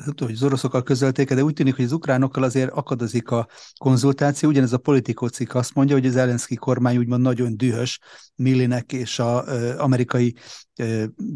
nem 0.05 0.13
hogy 0.17 0.33
az 0.33 0.43
oroszokkal 0.43 0.83
közölték, 0.83 1.33
de 1.33 1.43
úgy 1.43 1.53
tűnik, 1.53 1.75
hogy 1.75 1.85
az 1.85 1.91
ukránokkal 1.91 2.43
azért 2.43 2.71
akadozik 2.71 3.31
a 3.31 3.47
konzultáció. 3.77 4.49
Ugyanez 4.49 4.73
a 4.73 4.77
politikócik 4.77 5.55
azt 5.55 5.73
mondja, 5.73 5.95
hogy 5.95 6.05
az 6.05 6.11
Zelenszky 6.13 6.55
kormány 6.55 6.97
úgymond 6.97 7.21
nagyon 7.21 7.57
dühös 7.57 7.99
Millinek 8.35 8.93
és 8.93 9.19
az 9.19 9.75
amerikai 9.77 10.35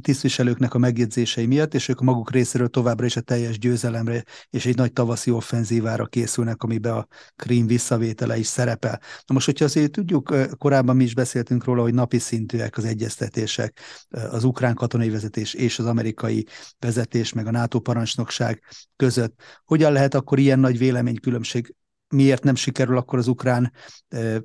tisztviselőknek 0.02 0.74
a 0.74 0.78
megjegyzései 0.78 1.46
miatt, 1.46 1.74
és 1.74 1.88
ők 1.88 2.02
maguk 2.02 2.32
részéről 2.32 2.68
továbbra 2.68 3.06
is 3.06 3.16
a 3.16 3.22
teljes 3.22 3.60
győzelemre 3.60 4.24
és 4.50 4.66
egy 4.66 4.76
nagy 4.76 4.94
tavaszi 4.94 5.32
offenzívára 5.32 6.06
készülnek, 6.06 6.64
amiben 6.64 6.94
a 6.94 7.08
Krím 7.36 7.68
visszavétele 7.68 8.38
is 8.38 8.48
szerepel. 8.48 9.00
Na 9.26 9.34
most, 9.34 9.46
hogyha 9.46 9.66
azért 9.66 9.92
tudjuk, 9.92 10.36
korábban 10.58 10.96
mi 10.96 11.04
is 11.04 11.14
beszéltünk 11.14 11.64
róla, 11.64 11.82
hogy 11.82 11.94
napi 11.94 12.20
szintűek 12.20 12.78
az 12.78 12.86
egyeztetések, 12.86 13.80
az 14.10 14.44
ukrán 14.44 14.74
katonai 14.74 15.10
vezetés 15.10 15.54
és 15.54 15.80
az 15.80 15.86
amerikai 15.86 16.48
vezetés, 16.80 17.34
meg 17.34 17.48
a 17.48 17.52
NATO 17.52 17.80
parancsnokság 17.80 18.64
között. 18.96 19.42
Hogyan 19.66 19.92
lehet 19.92 20.14
akkor 20.14 20.40
ilyen 20.40 20.60
nagy 20.60 20.78
véleménykülönbség 20.78 21.76
miért 22.12 22.44
nem 22.44 22.56
sikerül 22.56 22.98
akkor 22.98 23.20
az 23.20 23.28
ukrán 23.28 23.72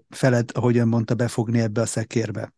feled, 0.09 0.51
ahogyan 0.55 0.89
mondta, 0.89 1.15
befogni 1.15 1.61
ebbe 1.61 1.81
a 1.81 1.87
szekérbe? 1.87 2.55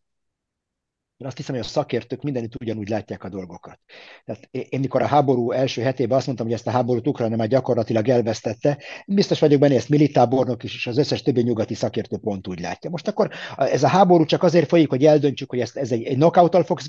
Én 1.19 1.27
azt 1.27 1.37
hiszem, 1.37 1.55
hogy 1.55 1.63
a 1.63 1.67
szakértők 1.67 2.21
mindenütt 2.21 2.61
ugyanúgy 2.61 2.89
látják 2.89 3.23
a 3.23 3.29
dolgokat. 3.29 3.79
Tehát 4.25 4.47
én, 4.51 4.79
mikor 4.79 5.01
a 5.01 5.05
háború 5.05 5.51
első 5.51 5.81
hetében 5.81 6.17
azt 6.17 6.25
mondtam, 6.25 6.47
hogy 6.47 6.55
ezt 6.55 6.67
a 6.67 6.71
háborút 6.71 7.07
Ukrajna 7.07 7.35
már 7.35 7.47
gyakorlatilag 7.47 8.07
elvesztette, 8.07 8.77
biztos 9.07 9.39
vagyok 9.39 9.59
benne, 9.59 9.75
ezt 9.75 9.89
militábornok 9.89 10.63
is, 10.63 10.75
és 10.75 10.87
az 10.87 10.97
összes 10.97 11.21
többi 11.21 11.41
nyugati 11.41 11.73
szakértő 11.73 12.17
pont 12.17 12.47
úgy 12.47 12.59
látja. 12.59 12.89
Most 12.89 13.07
akkor 13.07 13.29
ez 13.57 13.83
a 13.83 13.87
háború 13.87 14.25
csak 14.25 14.43
azért 14.43 14.67
folyik, 14.67 14.89
hogy 14.89 15.05
eldöntsük, 15.05 15.49
hogy 15.49 15.59
ezt, 15.59 15.77
ez 15.77 15.91
egy, 15.91 16.03
egy 16.03 16.15
knockout 16.15 16.65
fog, 16.65 16.79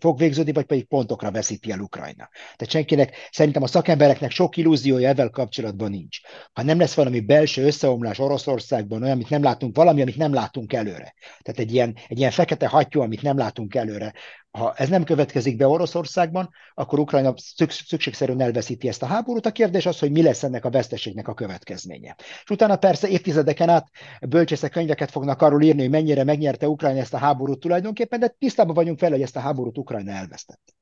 fog 0.00 0.18
végződni, 0.18 0.52
vagy 0.52 0.64
pedig 0.64 0.86
pontokra 0.86 1.30
veszíti 1.30 1.70
el 1.70 1.80
Ukrajna. 1.80 2.28
Tehát 2.56 2.70
senkinek, 2.70 3.16
szerintem 3.30 3.62
a 3.62 3.66
szakembereknek 3.66 4.30
sok 4.30 4.56
illúziója 4.56 5.08
ezzel 5.08 5.30
kapcsolatban 5.30 5.90
nincs. 5.90 6.18
Ha 6.52 6.62
nem 6.62 6.78
lesz 6.78 6.94
valami 6.94 7.20
belső 7.20 7.64
összeomlás 7.64 8.18
Oroszországban, 8.18 9.02
olyan, 9.02 9.14
amit 9.14 9.30
nem 9.30 9.42
látunk, 9.42 9.76
valami, 9.76 10.02
amit 10.02 10.16
nem 10.16 10.32
látunk 10.34 10.72
előre. 10.72 11.14
Tehát 11.42 11.60
egy 11.60 11.72
ilyen, 11.72 11.96
egy 12.08 12.18
ilyen 12.18 12.30
fekete 12.30 12.66
hattyú, 12.66 13.00
amit 13.00 13.22
nem 13.22 13.36
látunk 13.36 13.67
haladunk 13.72 13.74
előre. 13.74 14.12
Ha 14.50 14.74
ez 14.74 14.88
nem 14.88 15.04
következik 15.04 15.56
be 15.56 15.66
Oroszországban, 15.66 16.50
akkor 16.74 16.98
Ukrajna 16.98 17.34
szükségszerűen 17.66 18.40
elveszíti 18.40 18.88
ezt 18.88 19.02
a 19.02 19.06
háborút. 19.06 19.46
A 19.46 19.52
kérdés 19.52 19.86
az, 19.86 19.98
hogy 19.98 20.10
mi 20.10 20.22
lesz 20.22 20.42
ennek 20.42 20.64
a 20.64 20.70
veszteségnek 20.70 21.28
a 21.28 21.34
következménye. 21.34 22.16
És 22.18 22.50
utána 22.50 22.76
persze 22.76 23.08
évtizedeken 23.08 23.68
át 23.68 23.88
bölcsészek 24.28 24.70
könyveket 24.70 25.10
fognak 25.10 25.42
arról 25.42 25.62
írni, 25.62 25.80
hogy 25.80 25.90
mennyire 25.90 26.24
megnyerte 26.24 26.68
Ukrajna 26.68 27.00
ezt 27.00 27.14
a 27.14 27.18
háborút 27.18 27.60
tulajdonképpen, 27.60 28.20
de 28.20 28.34
tisztában 28.38 28.74
vagyunk 28.74 29.00
vele, 29.00 29.14
hogy 29.14 29.22
ezt 29.22 29.36
a 29.36 29.40
háborút 29.40 29.78
Ukrajna 29.78 30.12
elvesztette. 30.12 30.72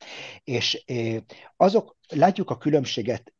És 0.44 0.84
azok, 1.56 1.96
látjuk 2.08 2.50
a 2.50 2.56
különbséget 2.56 3.32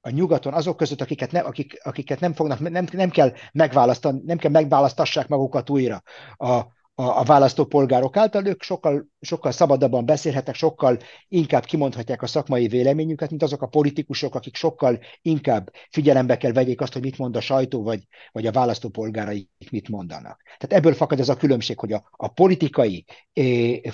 a 0.00 0.10
nyugaton 0.10 0.52
azok 0.52 0.76
között, 0.76 1.00
akiket, 1.00 1.32
ne, 1.32 1.40
akik, 1.40 1.80
akiket 1.82 2.20
nem 2.20 2.32
fognak, 2.32 2.58
nem, 2.58 2.86
nem 2.92 3.10
kell 3.10 3.32
megválasztani, 3.52 4.20
nem 4.24 4.38
kell 4.38 4.50
megválasztassák 4.50 5.28
magukat 5.28 5.70
újra 5.70 6.02
a, 6.36 6.75
a, 6.98 7.18
a 7.18 7.22
választópolgárok 7.22 8.16
által, 8.16 8.46
ők 8.46 8.62
sokkal, 8.62 9.06
sokkal 9.20 9.52
szabadabban 9.52 10.06
beszélhetnek, 10.06 10.54
sokkal 10.54 10.98
inkább 11.28 11.64
kimondhatják 11.64 12.22
a 12.22 12.26
szakmai 12.26 12.68
véleményüket, 12.68 13.30
mint 13.30 13.42
azok 13.42 13.62
a 13.62 13.66
politikusok, 13.66 14.34
akik 14.34 14.54
sokkal 14.54 14.98
inkább 15.22 15.70
figyelembe 15.90 16.36
kell 16.36 16.52
vegyék 16.52 16.80
azt, 16.80 16.92
hogy 16.92 17.02
mit 17.02 17.18
mond 17.18 17.36
a 17.36 17.40
sajtó, 17.40 17.82
vagy, 17.82 18.06
vagy 18.32 18.46
a 18.46 18.52
választópolgáraik 18.52 19.48
mit 19.70 19.88
mondanak. 19.88 20.42
Tehát 20.44 20.84
ebből 20.84 20.94
fakad 20.94 21.20
ez 21.20 21.28
a 21.28 21.36
különbség, 21.36 21.78
hogy 21.78 21.92
a, 21.92 22.08
a 22.10 22.28
politikai 22.28 23.04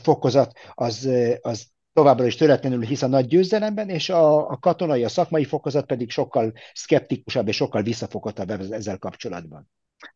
fokozat 0.02 0.52
az, 0.74 1.08
az 1.40 1.66
továbbra 1.92 2.26
is 2.26 2.36
töretlenül 2.36 2.80
hisz 2.82 3.02
a 3.02 3.06
nagy 3.06 3.26
győzelemben, 3.26 3.88
és 3.88 4.08
a, 4.08 4.50
a 4.50 4.56
katonai, 4.56 5.04
a 5.04 5.08
szakmai 5.08 5.44
fokozat 5.44 5.86
pedig 5.86 6.10
sokkal 6.10 6.52
szkeptikusabb 6.72 7.48
és 7.48 7.56
sokkal 7.56 7.82
visszafogottabb 7.82 8.50
ezzel 8.50 8.98
kapcsolatban 8.98 9.70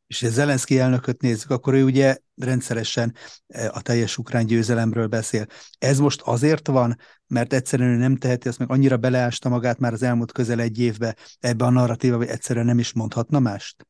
és 0.07 0.21
ha 0.21 0.29
Zelenszky 0.29 0.79
elnököt 0.79 1.21
nézzük, 1.21 1.51
akkor 1.51 1.75
ő 1.75 1.85
ugye 1.85 2.17
rendszeresen 2.35 3.15
e, 3.47 3.71
a 3.75 3.81
teljes 3.81 4.19
ukrán 4.19 4.47
győzelemről 4.47 5.07
beszél. 5.07 5.47
Ez 5.79 5.99
most 5.99 6.21
azért 6.21 6.67
van, 6.67 6.97
mert 7.27 7.53
egyszerűen 7.53 7.91
ő 7.91 7.97
nem 7.97 8.17
teheti, 8.17 8.49
azt 8.49 8.59
meg 8.59 8.71
annyira 8.71 8.97
beleásta 8.97 9.49
magát 9.49 9.79
már 9.79 9.93
az 9.93 10.03
elmúlt 10.03 10.33
közel 10.33 10.61
egy 10.61 10.81
évbe 10.81 11.17
ebbe 11.41 11.65
a 11.65 11.71
narratíva, 11.71 12.17
hogy 12.17 12.29
egyszerűen 12.29 12.67
nem 12.67 12.79
is 12.79 12.93
mondhatna 12.93 13.39
mást? 13.39 13.87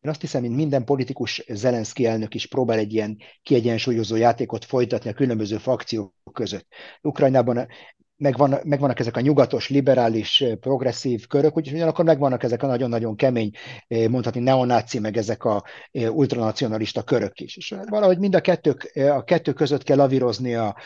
Én 0.00 0.10
azt 0.10 0.20
hiszem, 0.20 0.42
mint 0.42 0.56
minden 0.56 0.84
politikus 0.84 1.44
Zelenszky 1.48 2.06
elnök 2.06 2.34
is 2.34 2.46
próbál 2.46 2.78
egy 2.78 2.92
ilyen 2.92 3.18
kiegyensúlyozó 3.42 4.16
játékot 4.16 4.64
folytatni 4.64 5.10
a 5.10 5.14
különböző 5.14 5.56
frakciók 5.56 6.14
között. 6.32 6.66
Ukrajnában 7.00 7.66
megvan, 8.22 8.58
megvannak 8.64 8.98
ezek 8.98 9.16
a 9.16 9.20
nyugatos, 9.20 9.68
liberális, 9.68 10.44
progresszív 10.60 11.26
körök, 11.26 11.56
úgyhogy 11.56 11.74
ugyanakkor 11.76 12.04
megvannak 12.04 12.42
ezek 12.42 12.62
a 12.62 12.66
nagyon-nagyon 12.66 13.16
kemény, 13.16 13.50
mondhatni 13.88 14.40
neonáci, 14.40 14.98
meg 14.98 15.16
ezek 15.16 15.44
a 15.44 15.64
ultranacionalista 15.92 17.02
körök 17.02 17.40
is. 17.40 17.56
És 17.56 17.74
valahogy 17.88 18.18
mind 18.18 18.34
a 18.34 18.40
kettő, 18.40 18.76
a 18.94 19.24
kettő 19.24 19.52
között 19.52 19.82
kell 19.82 19.96
lavírozni 19.96 20.54
a 20.54 20.76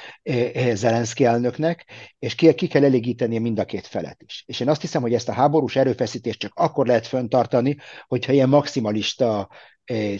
Zelenszky 0.72 1.24
elnöknek, 1.24 1.84
és 2.18 2.34
ki, 2.34 2.54
ki 2.54 2.66
kell 2.66 2.84
elégíteni 2.84 3.38
mind 3.38 3.58
a 3.58 3.64
két 3.64 3.86
felet 3.86 4.22
is. 4.22 4.44
És 4.46 4.60
én 4.60 4.68
azt 4.68 4.80
hiszem, 4.80 5.02
hogy 5.02 5.14
ezt 5.14 5.28
a 5.28 5.32
háborús 5.32 5.76
erőfeszítést 5.76 6.38
csak 6.38 6.52
akkor 6.54 6.86
lehet 6.86 7.06
föntartani, 7.06 7.76
hogyha 8.06 8.32
ilyen 8.32 8.48
maximalista 8.48 9.48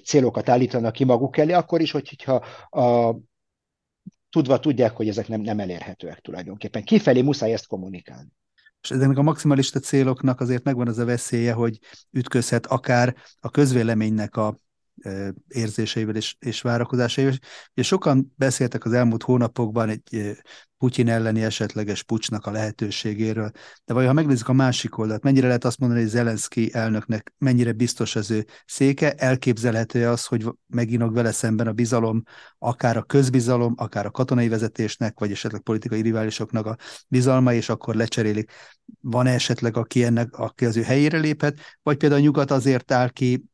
célokat 0.05 0.49
állítanak 0.49 0.93
ki 0.93 1.05
maguk 1.05 1.37
elé, 1.37 1.53
akkor 1.53 1.81
is, 1.81 1.91
hogyha 1.91 2.35
a 2.71 3.17
tudva 4.37 4.61
tudják, 4.61 4.97
hogy 4.97 5.09
ezek 5.09 5.29
nem, 5.29 5.41
nem 5.41 5.61
elérhetőek 5.61 6.21
tulajdonképpen. 6.21 6.83
Kifelé 6.83 7.23
muszáj 7.23 7.53
ezt 7.53 7.67
kommunikálni. 7.67 8.29
És 8.83 8.91
ezeknek 8.91 9.19
a 9.19 9.23
maximalista 9.23 9.79
céloknak 9.79 10.41
azért 10.41 10.65
megvan 10.65 10.89
az 10.89 10.99
a 10.99 11.05
veszélye, 11.05 11.53
hogy 11.53 11.79
ütközhet 12.11 12.67
akár 12.67 13.15
a 13.41 13.51
közvéleménynek 13.51 14.37
a 14.37 14.57
érzéseivel 15.49 16.17
és, 16.17 16.37
és 16.39 16.61
várakozásaival. 16.61 17.35
Ugye 17.73 17.83
sokan 17.83 18.33
beszéltek 18.37 18.85
az 18.85 18.93
elmúlt 18.93 19.23
hónapokban 19.23 19.89
egy 19.89 20.37
Putyin 20.79 21.09
elleni 21.09 21.43
esetleges 21.43 22.03
pucsnak 22.03 22.47
a 22.47 22.51
lehetőségéről, 22.51 23.51
de 23.85 23.93
vajon 23.93 24.09
ha 24.09 24.15
megnézzük 24.15 24.49
a 24.49 24.53
másik 24.53 24.99
oldalt, 24.99 25.23
mennyire 25.23 25.47
lehet 25.47 25.65
azt 25.65 25.79
mondani, 25.79 26.01
hogy 26.01 26.11
Zelenszky 26.11 26.75
elnöknek 26.75 27.33
mennyire 27.39 27.73
biztos 27.73 28.17
az 28.17 28.31
ő 28.31 28.45
széke, 28.67 29.13
elképzelhető 29.13 30.09
az, 30.09 30.27
hogy 30.27 30.47
meginog 30.67 31.15
vele 31.15 31.33
szemben 31.33 31.67
a 31.67 31.73
bizalom, 31.73 32.23
akár 32.59 32.97
a 32.97 33.03
közbizalom, 33.03 33.75
akár 33.77 34.07
a 34.07 34.11
katonai 34.11 34.49
vezetésnek, 34.49 35.19
vagy 35.19 35.31
esetleg 35.31 35.61
politikai 35.61 36.01
riválisoknak 36.01 36.67
a 36.67 36.77
bizalma, 37.09 37.53
és 37.53 37.69
akkor 37.69 37.95
lecserélik. 37.95 38.53
Van 39.01 39.27
esetleg, 39.27 39.77
aki, 39.77 40.05
ennek, 40.05 40.39
aki 40.39 40.65
az 40.65 40.77
ő 40.77 40.83
helyére 40.83 41.19
léphet, 41.19 41.59
vagy 41.83 41.97
például 41.97 42.21
a 42.21 42.25
nyugat 42.25 42.51
azért 42.51 42.93
áll 42.93 43.09
ki 43.09 43.45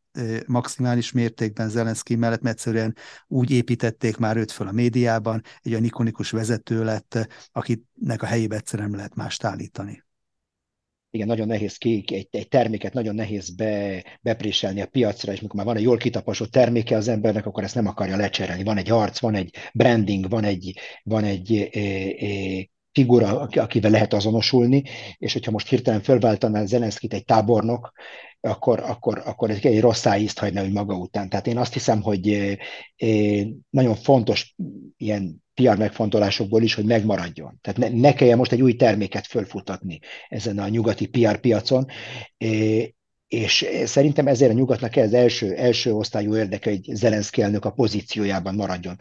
maximális 0.46 1.12
mértékben 1.12 1.68
Zelenszky 1.68 2.14
mellett, 2.14 2.42
mert 2.42 2.54
egyszerűen 2.56 2.96
úgy 3.26 3.50
építették 3.50 4.16
már 4.16 4.36
őt 4.36 4.52
föl 4.52 4.66
a 4.66 4.72
médiában, 4.72 5.42
egy 5.62 5.72
olyan 5.72 5.84
ikonikus 5.84 6.30
vezető 6.30 6.84
lett, 6.84 7.28
akinek 7.52 8.22
a 8.22 8.26
helyébe 8.26 8.56
egyszerűen 8.56 8.88
nem 8.88 8.96
lehet 8.96 9.14
mást 9.14 9.44
állítani. 9.44 10.04
Igen, 11.14 11.26
nagyon 11.26 11.46
nehéz 11.46 11.76
ki, 11.76 12.04
egy, 12.06 12.28
egy 12.30 12.48
terméket 12.48 12.92
nagyon 12.92 13.14
nehéz 13.14 13.50
be, 13.50 14.04
bepréselni 14.20 14.80
a 14.80 14.86
piacra, 14.86 15.32
és 15.32 15.40
mikor 15.40 15.56
már 15.56 15.64
van 15.66 15.76
egy 15.76 15.82
jól 15.82 15.96
kitaposott 15.96 16.50
terméke 16.50 16.96
az 16.96 17.08
embernek, 17.08 17.46
akkor 17.46 17.62
ezt 17.62 17.74
nem 17.74 17.86
akarja 17.86 18.16
lecserélni. 18.16 18.62
Van 18.62 18.76
egy 18.76 18.90
arc, 18.90 19.20
van 19.20 19.34
egy 19.34 19.54
branding, 19.72 20.28
van 20.28 20.44
egy, 20.44 20.78
van 21.02 21.24
egy 21.24 21.70
e, 21.72 21.80
e, 22.26 22.68
figura, 22.92 23.40
akivel 23.40 23.90
lehet 23.90 24.12
azonosulni, 24.12 24.82
és 25.18 25.32
hogyha 25.32 25.50
most 25.50 25.68
hirtelen 25.68 26.02
fölváltaná 26.02 26.64
Zelenszkit 26.64 27.14
egy 27.14 27.24
tábornok, 27.24 27.92
akkor, 28.42 28.80
akkor, 28.80 29.22
akkor 29.24 29.50
egy, 29.50 29.66
egy 29.66 29.80
rossz 29.80 30.06
ízt 30.18 30.38
hagyna 30.38 30.60
hogy 30.60 30.72
maga 30.72 30.96
után. 30.96 31.28
Tehát 31.28 31.46
én 31.46 31.58
azt 31.58 31.72
hiszem, 31.72 32.02
hogy 32.02 32.56
nagyon 33.70 33.94
fontos 33.94 34.54
ilyen 34.96 35.42
PR 35.54 35.76
megfontolásokból 35.76 36.62
is, 36.62 36.74
hogy 36.74 36.84
megmaradjon. 36.84 37.58
Tehát 37.60 37.78
ne, 37.78 38.00
ne 38.00 38.12
kelljen 38.12 38.36
most 38.36 38.52
egy 38.52 38.62
új 38.62 38.74
terméket 38.74 39.26
fölfutatni 39.26 39.98
ezen 40.28 40.58
a 40.58 40.68
nyugati 40.68 41.06
PR 41.06 41.40
piacon, 41.40 41.86
és 43.26 43.66
szerintem 43.84 44.26
ezért 44.26 44.50
a 44.50 44.54
nyugatnak 44.54 44.96
ez 44.96 45.12
első, 45.12 45.54
első 45.54 45.92
osztályú 45.92 46.36
érdeke, 46.36 46.70
hogy 46.70 46.82
Zelenszky 46.82 47.42
elnök 47.42 47.64
a 47.64 47.72
pozíciójában 47.72 48.54
maradjon. 48.54 48.96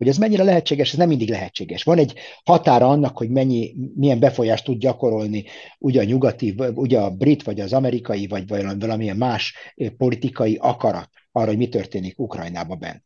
Hogy 0.00 0.08
ez 0.08 0.18
mennyire 0.18 0.42
lehetséges, 0.42 0.92
ez 0.92 0.98
nem 0.98 1.08
mindig 1.08 1.28
lehetséges. 1.28 1.82
Van 1.82 1.98
egy 1.98 2.14
határa 2.44 2.88
annak, 2.88 3.16
hogy 3.16 3.30
mennyi, 3.30 3.74
milyen 3.94 4.18
befolyást 4.18 4.64
tud 4.64 4.78
gyakorolni 4.78 5.44
ugye 5.78 6.00
a 6.00 6.04
nyugati, 6.04 6.54
ugye 6.74 7.00
a 7.00 7.10
brit, 7.10 7.42
vagy 7.42 7.60
az 7.60 7.72
amerikai, 7.72 8.26
vagy 8.26 8.48
valamilyen 8.78 9.16
más 9.16 9.54
politikai 9.96 10.58
akarat 10.60 11.08
arra, 11.32 11.46
hogy 11.46 11.56
mi 11.56 11.68
történik 11.68 12.18
Ukrajnában 12.18 12.78
bent 12.78 13.04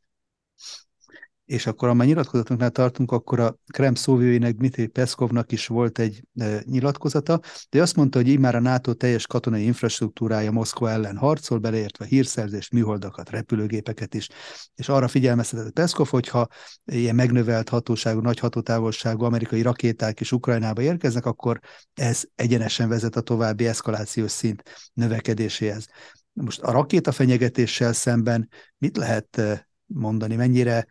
és 1.47 1.67
akkor, 1.67 1.89
amely 1.89 2.07
nyilatkozatunknál 2.07 2.71
tartunk, 2.71 3.13
akkor 3.13 3.41
a 3.41 3.59
Krem 3.67 3.95
szóvőjének 3.95 4.55
Dmitry 4.55 4.87
Peszkovnak 4.87 5.53
is 5.53 5.67
volt 5.67 5.99
egy 5.99 6.23
e, 6.35 6.63
nyilatkozata, 6.65 7.41
de 7.71 7.83
azt 7.83 7.97
mondta, 7.97 8.19
hogy 8.19 8.39
már 8.39 8.55
a 8.55 8.61
NATO 8.61 8.93
teljes 8.93 9.27
katonai 9.27 9.65
infrastruktúrája 9.65 10.51
Moszkva 10.51 10.91
ellen 10.91 11.17
harcol, 11.17 11.59
beleértve 11.59 12.05
hírszerzést, 12.05 12.73
műholdakat, 12.73 13.31
repülőgépeket 13.31 14.15
is, 14.15 14.29
és 14.75 14.89
arra 14.89 15.09
figyelmeztetett 15.09 15.73
Peszkov, 15.73 16.09
hogyha 16.09 16.47
ilyen 16.85 17.15
megnövelt 17.15 17.69
hatóságú, 17.69 18.21
nagy 18.21 18.39
hatótávolságú 18.39 19.25
amerikai 19.25 19.63
rakéták 19.63 20.21
is 20.21 20.33
Ukrajnába 20.33 20.83
érkeznek, 20.83 21.27
akkor 21.27 21.61
ez 21.95 22.23
egyenesen 22.35 22.89
vezet 22.89 23.17
a 23.17 23.21
további 23.21 23.67
eszkalációs 23.67 24.31
szint 24.31 24.63
növekedéséhez. 24.93 25.87
Most 26.33 26.61
a 26.61 26.73
rakétafenyegetéssel 26.73 27.93
szemben 27.93 28.49
mit 28.79 28.97
lehet 28.97 29.41
mondani, 29.87 30.37
mennyire 30.37 30.87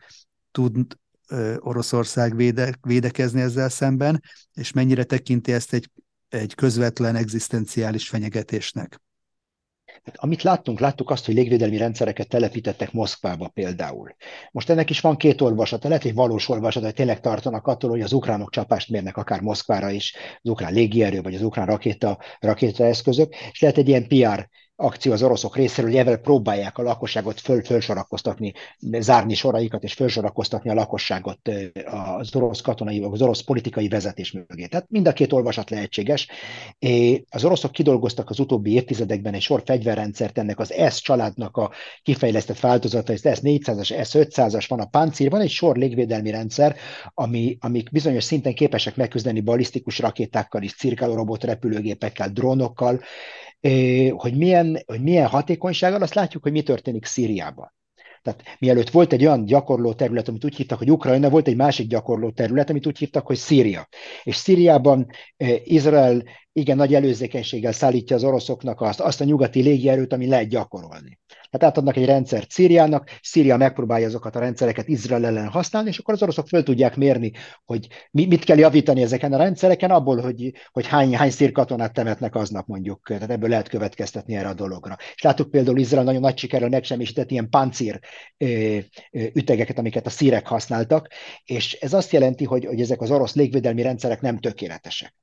tud 0.53 0.97
Oroszország 1.59 2.35
véde, 2.35 2.75
védekezni 2.81 3.41
ezzel 3.41 3.69
szemben, 3.69 4.21
és 4.53 4.71
mennyire 4.71 5.03
tekinti 5.03 5.53
ezt 5.53 5.73
egy, 5.73 5.89
egy 6.29 6.55
közvetlen 6.55 7.15
egzisztenciális 7.15 8.09
fenyegetésnek? 8.09 9.01
Hát, 10.03 10.15
amit 10.17 10.43
láttunk, 10.43 10.79
láttuk 10.79 11.09
azt, 11.09 11.25
hogy 11.25 11.35
légvédelmi 11.35 11.77
rendszereket 11.77 12.27
telepítettek 12.27 12.91
Moszkvába 12.91 13.47
például. 13.47 14.15
Most 14.51 14.69
ennek 14.69 14.89
is 14.89 14.99
van 14.99 15.17
két 15.17 15.41
olvasata, 15.41 15.87
lehet 15.87 16.03
egy 16.03 16.13
valós 16.13 16.49
olvasat, 16.49 16.83
hogy 16.83 16.93
tényleg 16.93 17.19
tartanak 17.19 17.67
attól, 17.67 17.89
hogy 17.89 18.01
az 18.01 18.13
ukránok 18.13 18.49
csapást 18.49 18.89
mérnek 18.89 19.17
akár 19.17 19.41
Moszkvára 19.41 19.89
is, 19.89 20.15
az 20.41 20.49
ukrán 20.49 20.73
légierő, 20.73 21.21
vagy 21.21 21.35
az 21.35 21.41
ukrán 21.41 21.65
rakéta, 21.65 22.19
rakétaeszközök, 22.39 23.35
és 23.51 23.61
lehet 23.61 23.77
egy 23.77 23.87
ilyen 23.87 24.07
PR 24.07 24.49
akció 24.83 25.11
az 25.11 25.23
oroszok 25.23 25.55
részéről, 25.55 25.89
hogy 25.89 25.99
ezzel 25.99 26.17
próbálják 26.17 26.77
a 26.77 26.83
lakosságot 26.83 27.39
föl, 27.39 27.63
fölsorakoztatni, 27.63 28.53
zárni 28.99 29.33
soraikat 29.33 29.83
és 29.83 29.93
fölsorakoztatni 29.93 30.69
a 30.69 30.73
lakosságot 30.73 31.39
az 32.19 32.35
orosz 32.35 32.61
katonai, 32.61 32.99
vagy 32.99 33.09
az 33.13 33.21
orosz 33.21 33.41
politikai 33.41 33.87
vezetés 33.87 34.31
mögé. 34.31 34.65
Tehát 34.65 34.85
mind 34.89 35.07
a 35.07 35.13
két 35.13 35.33
olvasat 35.33 35.69
lehetséges. 35.69 36.27
Az 37.29 37.45
oroszok 37.45 37.71
kidolgoztak 37.71 38.29
az 38.29 38.39
utóbbi 38.39 38.73
évtizedekben 38.73 39.33
egy 39.33 39.41
sor 39.41 39.61
fegyverrendszert, 39.65 40.37
ennek 40.37 40.59
az 40.59 40.73
S 40.89 41.01
családnak 41.01 41.57
a 41.57 41.71
kifejlesztett 42.01 42.59
változata, 42.59 43.13
ez 43.13 43.21
S400-as, 43.23 44.07
S500-as 44.11 44.65
van 44.67 44.79
a 44.79 44.85
páncél, 44.85 45.29
van 45.29 45.41
egy 45.41 45.49
sor 45.49 45.77
légvédelmi 45.77 46.31
rendszer, 46.31 46.75
ami, 47.13 47.57
amik 47.59 47.91
bizonyos 47.91 48.23
szinten 48.23 48.53
képesek 48.53 48.95
megküzdeni 48.95 49.41
balisztikus 49.41 49.99
rakétákkal 49.99 50.63
és 50.63 50.75
cirkáló 50.75 51.15
robot 51.15 51.43
repülőgépekkel, 51.43 52.29
drónokkal, 52.29 53.01
hogy 54.11 54.37
milyen, 54.37 54.79
hogy 54.85 55.01
milyen 55.01 55.27
hatékonysággal, 55.27 56.01
azt 56.01 56.13
látjuk, 56.13 56.43
hogy 56.43 56.51
mi 56.51 56.61
történik 56.61 57.05
Szíriában. 57.05 57.73
Tehát 58.21 58.43
mielőtt 58.59 58.89
volt 58.89 59.13
egy 59.13 59.25
olyan 59.25 59.45
gyakorló 59.45 59.93
terület, 59.93 60.27
amit 60.27 60.45
úgy 60.45 60.55
hívtak, 60.55 60.77
hogy 60.77 60.91
Ukrajna, 60.91 61.29
volt 61.29 61.47
egy 61.47 61.55
másik 61.55 61.87
gyakorló 61.87 62.31
terület, 62.31 62.69
amit 62.69 62.87
úgy 62.87 62.97
hívtak, 62.97 63.27
hogy 63.27 63.37
Szíria. 63.37 63.87
És 64.23 64.35
Szíriában 64.35 65.07
Izrael 65.63 66.23
igen 66.51 66.77
nagy 66.77 66.93
előzékenységgel 66.93 67.71
szállítja 67.71 68.15
az 68.15 68.23
oroszoknak 68.23 68.81
azt, 68.81 68.99
azt 68.99 69.21
a 69.21 69.23
nyugati 69.23 69.61
légierőt, 69.61 70.13
ami 70.13 70.27
lehet 70.27 70.47
gyakorolni. 70.47 71.19
Tehát 71.53 71.67
átadnak 71.67 71.95
egy 71.95 72.05
rendszert 72.05 72.51
Szíriának, 72.51 73.09
Szíria 73.21 73.57
megpróbálja 73.57 74.07
azokat 74.07 74.35
a 74.35 74.39
rendszereket 74.39 74.87
Izrael 74.87 75.25
ellen 75.25 75.47
használni, 75.47 75.89
és 75.89 75.97
akkor 75.97 76.13
az 76.13 76.21
oroszok 76.21 76.47
föl 76.47 76.63
tudják 76.63 76.95
mérni, 76.95 77.31
hogy 77.65 77.87
mit 78.11 78.43
kell 78.43 78.57
javítani 78.57 79.01
ezeken 79.01 79.33
a 79.33 79.37
rendszereken, 79.37 79.91
abból, 79.91 80.21
hogy, 80.21 80.51
hogy 80.71 80.87
hány, 80.87 81.15
hány 81.15 81.29
szírkatonát 81.29 81.93
temetnek 81.93 82.35
aznap 82.35 82.67
mondjuk. 82.67 83.07
Tehát 83.07 83.29
ebből 83.29 83.49
lehet 83.49 83.67
következtetni 83.67 84.35
erre 84.35 84.47
a 84.47 84.53
dologra. 84.53 84.97
És 85.15 85.21
láttuk 85.21 85.49
például 85.49 85.77
Izrael 85.77 86.03
nagyon 86.03 86.21
nagy 86.21 86.37
sikerrel 86.37 86.69
megsemmisített 86.69 87.31
ilyen 87.31 87.49
pancír 87.49 87.99
ütegeket, 89.11 89.77
amiket 89.77 90.05
a 90.05 90.09
szírek 90.09 90.47
használtak, 90.47 91.07
és 91.45 91.73
ez 91.73 91.93
azt 91.93 92.11
jelenti, 92.11 92.43
hogy, 92.43 92.65
hogy 92.65 92.81
ezek 92.81 93.01
az 93.01 93.11
orosz 93.11 93.35
légvédelmi 93.35 93.81
rendszerek 93.81 94.21
nem 94.21 94.39
tökéletesek. 94.39 95.15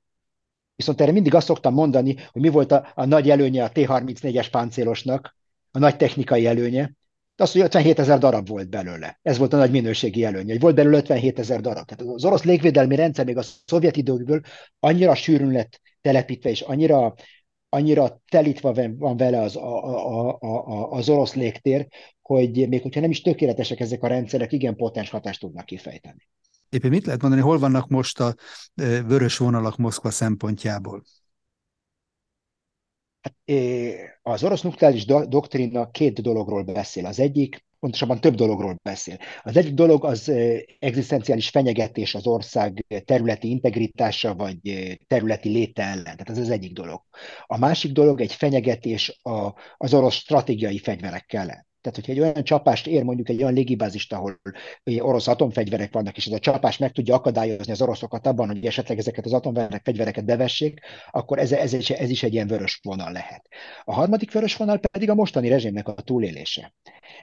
Viszont 0.77 1.01
erre 1.01 1.13
mindig 1.13 1.35
azt 1.35 1.47
szoktam 1.47 1.75
mondani, 1.75 2.17
hogy 2.33 2.43
mi 2.43 2.49
volt 2.49 2.73
a, 2.73 2.93
a 2.95 3.05
nagy 3.05 3.31
előnye 3.31 3.65
a 3.65 3.71
T-34-es 3.71 4.47
páncélosnak, 4.51 5.39
a 5.71 5.79
nagy 5.79 5.97
technikai 5.97 6.47
előnye, 6.47 6.93
az, 7.37 7.53
hogy 7.53 7.61
57 7.61 7.99
ezer 7.99 8.19
darab 8.19 8.49
volt 8.49 8.69
belőle. 8.69 9.19
Ez 9.23 9.39
volt 9.39 9.53
a 9.53 9.57
nagy 9.57 9.71
minőségi 9.71 10.25
előnye, 10.25 10.53
hogy 10.53 10.61
volt 10.61 10.75
belőle 10.75 10.97
57 10.97 11.39
ezer 11.39 11.61
darab. 11.61 11.85
Tehát 11.85 12.15
az 12.15 12.25
orosz 12.25 12.43
légvédelmi 12.43 12.95
rendszer 12.97 13.25
még 13.25 13.37
a 13.37 13.43
szovjet 13.67 13.97
időkből 13.97 14.41
annyira 14.79 15.15
sűrűn 15.15 15.53
lett 15.53 15.81
telepítve, 16.01 16.51
és 16.51 16.61
annyira, 16.61 17.15
annyira 17.69 18.21
telítve 18.31 18.91
van 18.99 19.17
vele 19.17 19.41
az, 19.41 19.57
a, 19.57 19.85
a, 19.85 20.39
a, 20.41 20.91
az 20.91 21.09
orosz 21.09 21.35
légtér, 21.35 21.87
hogy 22.23 22.69
még 22.69 22.83
hogyha 22.83 23.01
nem 23.01 23.11
is 23.11 23.21
tökéletesek 23.21 23.81
ezek 23.81 24.03
a 24.03 24.07
rendszerek, 24.07 24.53
igen 24.53 24.77
potens 24.77 25.11
hatást 25.11 25.41
tudnak 25.41 25.65
kifejteni. 25.65 26.29
Éppen 26.69 26.91
mit 26.91 27.05
lehet 27.05 27.21
mondani, 27.21 27.43
hol 27.43 27.59
vannak 27.59 27.89
most 27.89 28.21
a 28.21 28.35
vörös 29.07 29.37
vonalak 29.37 29.77
Moszkva 29.77 30.11
szempontjából? 30.11 31.03
Hát, 33.21 33.35
az 34.23 34.45
orosz 34.45 34.63
nukleáris 34.63 35.05
doktrína 35.05 35.91
két 35.91 36.23
dologról 36.23 36.63
beszél. 36.63 37.07
Az 37.07 37.21
egyik, 37.21 37.65
pontosabban 37.81 38.21
több 38.21 38.35
dologról 38.35 38.79
beszél. 38.83 39.19
Az 39.43 39.57
egyik 39.57 39.75
dolog 39.75 40.05
az 40.05 40.33
egzisztenciális 40.79 41.49
fenyegetés 41.49 42.15
az 42.15 42.27
ország 42.27 42.87
területi 43.05 43.51
integritása 43.51 44.35
vagy 44.35 44.59
területi 45.07 45.49
léte 45.49 45.83
ellen. 45.83 46.03
Tehát 46.03 46.31
ez 46.31 46.39
az 46.39 46.51
egyik 46.51 46.73
dolog. 46.73 47.03
A 47.47 47.59
másik 47.59 47.93
dolog 47.93 48.21
egy 48.21 48.33
fenyegetés 48.33 49.21
az 49.77 49.95
orosz 49.95 50.15
stratégiai 50.15 50.79
fegyverekkel 50.79 51.41
ellen. 51.41 51.69
Tehát, 51.81 51.97
hogyha 51.97 52.13
egy 52.13 52.21
olyan 52.21 52.45
csapást 52.45 52.87
ér 52.87 53.03
mondjuk 53.03 53.29
egy 53.29 53.43
olyan 53.43 53.55
légibázist, 53.55 54.13
ahol 54.13 54.41
orosz 54.99 55.29
atomfegyverek 55.29 55.93
vannak, 55.93 56.17
és 56.17 56.27
ez 56.27 56.33
a 56.33 56.39
csapás 56.39 56.79
meg 56.79 56.93
tudja 56.93 57.15
akadályozni 57.15 57.73
az 57.73 57.83
oroszokat 57.83 58.27
abban, 58.27 58.47
hogy 58.47 58.67
esetleg 58.67 58.99
ezeket 58.99 59.25
az 59.25 59.33
atomfegyvereket 59.33 60.25
bevessék, 60.25 60.81
akkor 61.11 61.39
ez, 61.39 61.53
ez, 61.53 61.75
ez 61.75 62.11
is 62.11 62.23
egy 62.23 62.33
ilyen 62.33 62.47
vörös 62.47 62.81
vonal 62.83 63.13
lehet. 63.13 63.47
A 63.85 63.95
harmadik 63.95 64.33
vörös 64.33 64.57
vonal 64.57 64.79
pedig 64.79 65.11
a 65.11 65.15
mostani 65.15 65.49
rezsimnek 65.49 65.89
a 65.89 65.95
túlélése. 65.95 66.75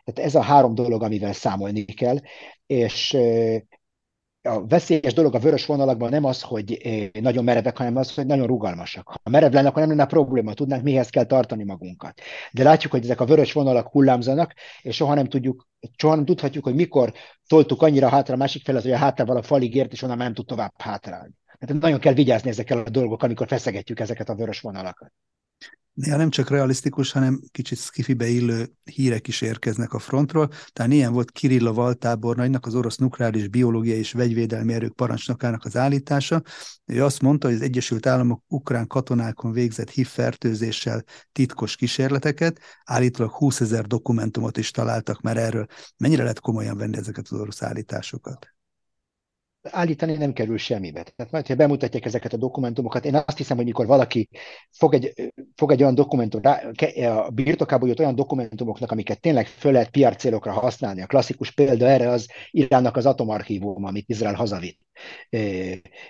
Tehát 0.04 0.30
ez 0.30 0.36
a 0.36 0.42
három 0.42 0.76
dolog, 0.76 1.04
amivel 1.04 1.34
számolni 1.34 1.86
kell, 1.86 2.18
és 2.66 3.18
a 4.48 4.66
veszélyes 4.68 5.14
dolog 5.14 5.36
a 5.36 5.40
vörös 5.40 5.66
vonalakban 5.66 6.10
nem 6.10 6.24
az, 6.24 6.42
hogy 6.42 6.74
eh, 6.74 7.22
nagyon 7.22 7.44
merevek, 7.44 7.78
hanem 7.78 7.96
az, 7.96 8.14
hogy 8.14 8.26
nagyon 8.26 8.48
rugalmasak. 8.48 9.08
Ha 9.08 9.30
merev 9.30 9.52
lenne, 9.52 9.68
akkor 9.68 9.82
nem 9.82 9.90
lenne 9.90 10.06
probléma, 10.06 10.54
tudnánk, 10.54 10.84
mihez 10.84 11.10
kell 11.10 11.24
tartani 11.24 11.64
magunkat. 11.64 12.22
De 12.52 12.64
látjuk, 12.64 12.92
hogy 12.92 13.04
ezek 13.04 13.22
a 13.22 13.26
vörös 13.26 13.54
vonalak 13.54 13.88
hullámzanak, 13.88 14.54
és 14.82 14.96
soha 14.96 15.14
nem 15.14 15.28
tudjuk, 15.28 15.68
soha 15.98 16.16
nem 16.16 16.26
tudhatjuk, 16.26 16.64
hogy 16.64 16.76
mikor 16.76 17.14
toltuk 17.48 17.82
annyira 17.82 18.10
hátra 18.10 18.34
a 18.34 18.38
másik 18.38 18.64
felet, 18.64 18.82
hogy 18.82 18.92
a 18.92 18.98
hátrával 18.98 19.38
a 19.38 19.42
falig 19.42 19.76
ért, 19.76 19.92
és 19.92 20.02
onnan 20.02 20.18
nem 20.18 20.34
tud 20.34 20.46
tovább 20.46 20.74
hátrálni. 20.78 21.34
Tehát 21.60 21.82
nagyon 21.82 22.00
kell 22.00 22.14
vigyázni 22.14 22.50
ezekkel 22.50 22.80
a 22.80 22.90
dolgok, 22.90 23.24
amikor 23.24 23.48
feszegetjük 23.48 24.00
ezeket 24.00 24.30
a 24.30 24.36
vörös 24.36 24.60
vonalakat 24.60 25.12
néha 25.98 26.18
nem 26.18 26.30
csak 26.30 26.50
realisztikus, 26.50 27.12
hanem 27.12 27.42
kicsit 27.52 27.78
skifibe 27.78 28.28
illő 28.28 28.72
hírek 28.84 29.28
is 29.28 29.42
érkeznek 29.42 29.94
a 29.94 30.00
frontról. 30.00 30.50
Tehát 30.74 30.92
ilyen 30.92 31.14
volt 31.14 31.32
Kirilla 31.32 31.74
Valtábornagynak, 31.74 32.66
az 32.66 32.76
orosz 32.76 32.98
nukleáris 32.98 33.48
biológiai 33.48 33.98
és 33.98 34.12
vegyvédelmi 34.12 34.74
erők 34.74 34.94
parancsnokának 34.94 35.66
az 35.66 35.78
állítása. 35.78 36.42
Ő 36.86 37.04
azt 37.04 37.22
mondta, 37.22 37.48
hogy 37.48 37.56
az 37.56 37.62
Egyesült 37.62 38.06
Államok 38.06 38.44
ukrán 38.48 38.88
katonákon 38.88 39.52
végzett 39.52 39.90
HIV 39.90 40.08
fertőzéssel 40.08 41.04
titkos 41.32 41.76
kísérleteket, 41.76 42.60
állítólag 42.84 43.32
20 43.32 43.62
ezer 43.62 43.86
dokumentumot 43.86 44.58
is 44.58 44.72
találtak 44.72 45.22
már 45.22 45.38
erről. 45.38 45.66
Mennyire 45.98 46.22
lehet 46.22 46.40
komolyan 46.40 46.78
venni 46.78 46.98
ezeket 46.98 47.28
az 47.30 47.40
orosz 47.40 47.64
állításokat? 47.64 48.57
Állítani 49.62 50.14
nem 50.14 50.34
kerül 50.34 50.58
semmibe. 50.58 51.04
Tehát 51.16 51.32
majd, 51.32 51.48
ha 51.48 51.56
bemutatják 51.56 52.06
ezeket 52.06 52.34
a 52.34 52.38
dokumentumokat, 52.38 53.06
én 53.06 53.16
azt 53.16 53.38
hiszem, 53.38 53.58
hogy 53.58 53.66
mikor 53.66 53.86
valaki 53.86 54.30
fog 54.72 54.94
egy, 54.94 55.34
fog 55.56 55.72
egy 55.72 55.82
olyan 55.82 55.96
dokumentum, 55.96 56.42
a 57.04 57.30
birtokából 57.30 57.88
jött 57.88 58.00
olyan 58.00 58.16
dokumentumoknak, 58.16 58.92
amiket 58.92 59.22
tényleg 59.22 59.48
föl 59.48 59.72
lehet 59.72 59.90
PR 59.90 60.16
célokra 60.16 60.52
használni. 60.52 61.02
A 61.02 61.06
klasszikus 61.06 61.52
példa 61.52 61.88
erre 61.88 62.10
az 62.10 62.28
Iránnak 62.52 62.96
az 62.96 63.06
atomarchívum, 63.06 63.84
amit 63.84 64.10
Izrael 64.10 64.34
hazavitt. 64.34 64.80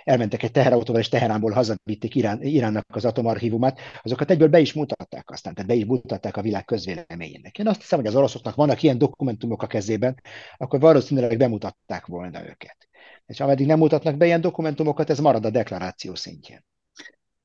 Elmentek 0.04 0.43
egy 0.43 0.52
teherautóval, 0.52 1.02
és 1.02 1.10
Teheránból 1.10 1.52
hazavitték 1.52 2.16
Irán, 2.16 2.41
Iránnak 2.41 2.86
az 2.88 3.06
atomarchívumát, 3.06 3.80
azokat 4.04 4.32
egyből 4.32 4.48
be 4.48 4.60
is 4.60 4.74
mutatták 4.74 5.30
aztán, 5.30 5.54
tehát 5.54 5.70
be 5.70 5.76
is 5.76 5.86
mutatták 5.86 6.38
a 6.38 6.41
világ 6.41 6.66
közvéleményének. 6.66 7.60
Én 7.60 7.68
azt 7.68 7.82
hiszem, 7.82 8.00
hogy 8.00 8.08
az 8.08 8.16
oroszoknak 8.16 8.56
vannak 8.56 8.84
ilyen 8.84 8.98
dokumentumok 8.98 9.62
a 9.62 9.68
kezében, 9.68 10.22
akkor 10.58 10.80
valószínűleg 10.80 11.38
bemutatták 11.38 12.06
volna 12.06 12.41
őket. 12.41 12.88
És 13.28 13.39
ameddig 13.39 13.65
nem 13.65 13.78
mutatnak 13.78 14.17
be 14.17 14.25
ilyen 14.25 14.41
dokumentumokat, 14.41 15.09
ez 15.09 15.19
marad 15.19 15.45
a 15.45 15.49
deklaráció 15.49 16.15
szintjén. 16.15 16.65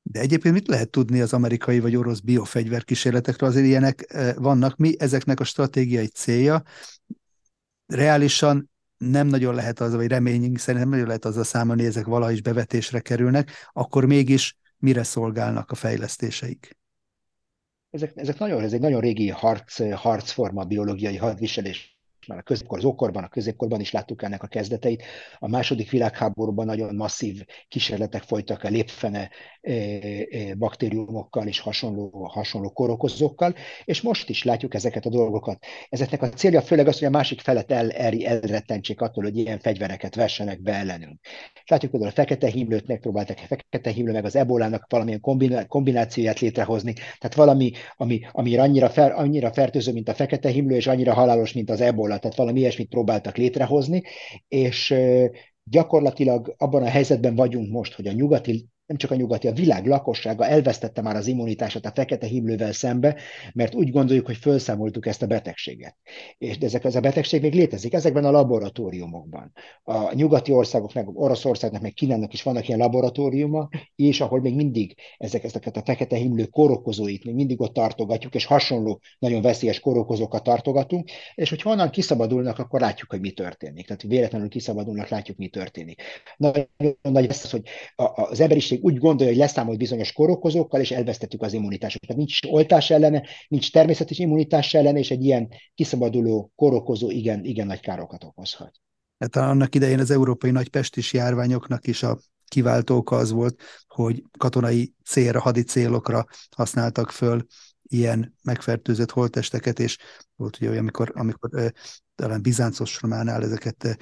De 0.01 0.19
egyébként 0.19 0.53
mit 0.53 0.67
lehet 0.67 0.89
tudni 0.89 1.21
az 1.21 1.33
amerikai 1.33 1.79
vagy 1.79 1.95
orosz 1.95 2.19
biofegyverkísérletekről? 2.19 3.49
Azért 3.49 3.65
ilyenek 3.65 4.05
eh, 4.07 4.33
vannak. 4.35 4.77
Mi 4.77 4.93
ezeknek 4.99 5.39
a 5.39 5.43
stratégiai 5.43 6.07
célja? 6.07 6.61
Reálisan 7.85 8.69
nem 8.97 9.27
nagyon 9.27 9.55
lehet 9.55 9.79
az, 9.79 9.95
vagy 9.95 10.07
reményünk 10.07 10.57
szerint 10.57 10.83
nem 10.83 10.91
nagyon 10.91 11.07
lehet 11.07 11.25
azzal 11.25 11.43
számolni, 11.43 11.81
hogy 11.81 11.89
ezek 11.89 12.05
valaha 12.05 12.31
is 12.31 12.41
bevetésre 12.41 12.99
kerülnek, 12.99 13.51
akkor 13.71 14.05
mégis 14.05 14.57
mire 14.77 15.03
szolgálnak 15.03 15.71
a 15.71 15.75
fejlesztéseik? 15.75 16.77
ezek, 17.93 18.11
ezek 18.15 18.37
nagyon, 18.37 18.63
ez 18.63 18.73
egy 18.73 18.79
nagyon 18.79 19.01
régi 19.01 19.29
harc, 19.29 19.93
harcforma, 19.93 20.63
biológiai 20.63 21.17
hadviselés 21.17 21.92
már 22.27 22.37
a 22.37 22.41
középkor, 22.41 22.77
az 22.77 22.85
okkorban, 22.85 23.23
a 23.23 23.27
középkorban 23.27 23.79
is 23.79 23.91
láttuk 23.91 24.23
ennek 24.23 24.43
a 24.43 24.47
kezdeteit. 24.47 25.03
A 25.39 25.47
második 25.47 25.89
világháborúban 25.89 26.65
nagyon 26.65 26.95
masszív 26.95 27.45
kísérletek 27.67 28.21
folytak 28.21 28.63
a 28.63 28.69
lépfene 28.69 29.29
baktériumokkal 30.57 31.47
és 31.47 31.59
hasonló, 31.59 32.27
hasonló 32.31 32.69
korokozókkal, 32.69 33.55
és 33.83 34.01
most 34.01 34.29
is 34.29 34.43
látjuk 34.43 34.73
ezeket 34.73 35.05
a 35.05 35.09
dolgokat. 35.09 35.65
Ezeknek 35.89 36.21
a 36.21 36.29
célja 36.29 36.61
főleg 36.61 36.87
az, 36.87 36.99
hogy 36.99 37.07
a 37.07 37.11
másik 37.11 37.39
felet 37.39 37.71
el, 37.71 37.91
el, 37.91 38.13
elrettentsék 38.23 39.01
attól, 39.01 39.23
hogy 39.23 39.37
ilyen 39.37 39.59
fegyvereket 39.59 40.15
vessenek 40.15 40.61
be 40.61 40.73
ellenünk. 40.73 41.19
Látjuk 41.65 41.91
például 41.91 42.11
a 42.11 42.15
fekete 42.15 42.47
himlőt 42.47 42.87
megpróbáltak 42.87 43.37
a 43.37 43.45
fekete 43.47 43.89
himlő 43.89 44.11
meg 44.11 44.25
az 44.25 44.35
ebolának 44.35 44.85
valamilyen 44.89 45.21
kombinációját 45.67 46.39
létrehozni, 46.39 46.93
tehát 46.93 47.35
valami, 47.35 47.71
ami, 47.95 48.19
ami 48.31 48.57
annyira, 48.57 48.89
fer, 48.89 49.11
annyira 49.11 49.53
fertőző, 49.53 49.91
mint 49.91 50.09
a 50.09 50.13
fekete 50.13 50.49
himlő, 50.49 50.75
és 50.75 50.87
annyira 50.87 51.13
halálos, 51.13 51.53
mint 51.53 51.69
az 51.69 51.81
ebola, 51.81 52.17
tehát 52.17 52.37
valami 52.37 52.59
ilyesmit 52.59 52.89
próbáltak 52.89 53.37
létrehozni, 53.37 54.03
és 54.47 54.95
gyakorlatilag 55.63 56.55
abban 56.57 56.83
a 56.83 56.89
helyzetben 56.89 57.35
vagyunk 57.35 57.71
most, 57.71 57.93
hogy 57.93 58.07
a 58.07 58.11
nyugati 58.11 58.67
nem 58.85 58.97
csak 58.97 59.11
a 59.11 59.15
nyugati, 59.15 59.47
a 59.47 59.51
világ 59.51 59.85
lakossága 59.87 60.45
elvesztette 60.45 61.01
már 61.01 61.15
az 61.15 61.27
immunitását 61.27 61.85
a 61.85 61.91
fekete 61.95 62.27
himlővel 62.27 62.71
szembe, 62.71 63.15
mert 63.53 63.75
úgy 63.75 63.91
gondoljuk, 63.91 64.25
hogy 64.25 64.37
felszámoltuk 64.37 65.05
ezt 65.05 65.21
a 65.21 65.27
betegséget. 65.27 65.95
És 66.37 66.57
ezek, 66.57 66.83
ez 66.83 66.95
a 66.95 66.99
betegség 66.99 67.41
még 67.41 67.53
létezik 67.53 67.93
ezekben 67.93 68.25
a 68.25 68.31
laboratóriumokban. 68.31 69.51
A 69.83 70.13
nyugati 70.13 70.51
országoknak, 70.51 71.09
Oroszországnak, 71.13 71.81
meg 71.81 71.93
Kínának 71.93 72.33
is 72.33 72.43
vannak 72.43 72.67
ilyen 72.67 72.79
laboratóriuma, 72.79 73.69
és 73.95 74.21
ahol 74.21 74.41
még 74.41 74.55
mindig 74.55 74.95
ezek, 75.17 75.43
ezeket 75.43 75.77
a 75.77 75.81
fekete 75.85 76.15
himlő 76.15 76.45
korokozóit 76.45 77.25
még 77.25 77.35
mindig 77.35 77.61
ott 77.61 77.73
tartogatjuk, 77.73 78.35
és 78.35 78.45
hasonló 78.45 79.01
nagyon 79.19 79.41
veszélyes 79.41 79.79
korokozókat 79.79 80.43
tartogatunk, 80.43 81.09
és 81.35 81.49
hogy 81.49 81.61
honnan 81.61 81.89
kiszabadulnak, 81.89 82.59
akkor 82.59 82.79
látjuk, 82.79 83.09
hogy 83.09 83.19
mi 83.19 83.31
történik. 83.31 83.87
Tehát 83.87 84.01
véletlenül 84.01 84.49
kiszabadulnak, 84.49 85.07
látjuk, 85.07 85.37
mi 85.37 85.47
történik. 85.47 86.01
Nagyon 86.37 86.67
nagy 87.01 87.25
az, 87.29 87.51
hogy 87.51 87.61
az 88.15 88.39
emberiség 88.39 88.82
úgy 88.83 88.97
gondolja, 88.97 89.31
hogy 89.31 89.41
leszámolt 89.41 89.77
bizonyos 89.77 90.11
korokozókkal, 90.11 90.81
és 90.81 90.91
elvesztettük 90.91 91.41
az 91.41 91.53
immunitásunkat. 91.53 92.17
Nincs 92.17 92.39
oltás 92.47 92.89
ellene, 92.89 93.23
nincs 93.47 93.71
természetes 93.71 94.19
immunitás 94.19 94.73
ellene, 94.73 94.99
és 94.99 95.11
egy 95.11 95.23
ilyen 95.23 95.49
kiszabaduló 95.75 96.51
korokozó 96.55 97.09
igen, 97.09 97.43
igen 97.43 97.67
nagy 97.67 97.79
károkat 97.79 98.23
okozhat. 98.23 98.71
Hát 99.19 99.35
annak 99.35 99.75
idején 99.75 99.99
az 99.99 100.11
európai 100.11 100.51
nagypestis 100.51 101.13
járványoknak 101.13 101.87
is 101.87 102.03
a 102.03 102.19
kiváltó 102.47 102.95
oka 102.95 103.15
az 103.15 103.31
volt, 103.31 103.61
hogy 103.87 104.23
katonai 104.37 104.93
célra, 105.05 105.39
hadi 105.39 105.61
célokra 105.61 106.25
használtak 106.55 107.11
föl 107.11 107.45
ilyen 107.83 108.35
megfertőzött 108.43 109.11
holtesteket, 109.11 109.79
és 109.79 109.97
volt 110.35 110.57
ugye 110.57 110.67
olyan, 110.69 110.81
amikor, 110.81 111.11
amikor 111.15 111.73
talán 112.15 112.41
Bizáncos 112.41 113.01
románál 113.01 113.43
ezeket 113.43 113.97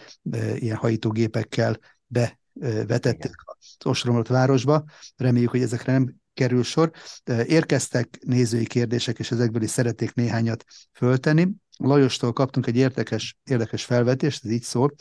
ilyen 0.55 0.77
hajítógépekkel 0.77 1.79
be 2.07 2.39
vetették 2.88 3.36
az 3.45 3.86
ostromlott 3.86 4.28
városba. 4.28 4.84
Reméljük, 5.16 5.49
hogy 5.49 5.62
ezekre 5.62 5.91
nem 5.91 6.16
kerül 6.34 6.64
sor. 6.64 6.91
Érkeztek 7.45 8.18
nézői 8.26 8.66
kérdések, 8.66 9.20
és 9.20 9.32
ezekből 9.32 9.62
is 9.62 9.70
szeretnék 9.70 10.14
néhányat 10.14 10.64
föltenni. 10.93 11.47
Lajostól 11.78 12.34
kaptunk 12.34 12.68
egy 12.68 12.76
érdekes, 12.76 13.38
érdekes 13.43 13.86
felvetést, 13.86 14.45
ez 14.45 14.52
így 14.52 14.64
szól, 14.64 14.93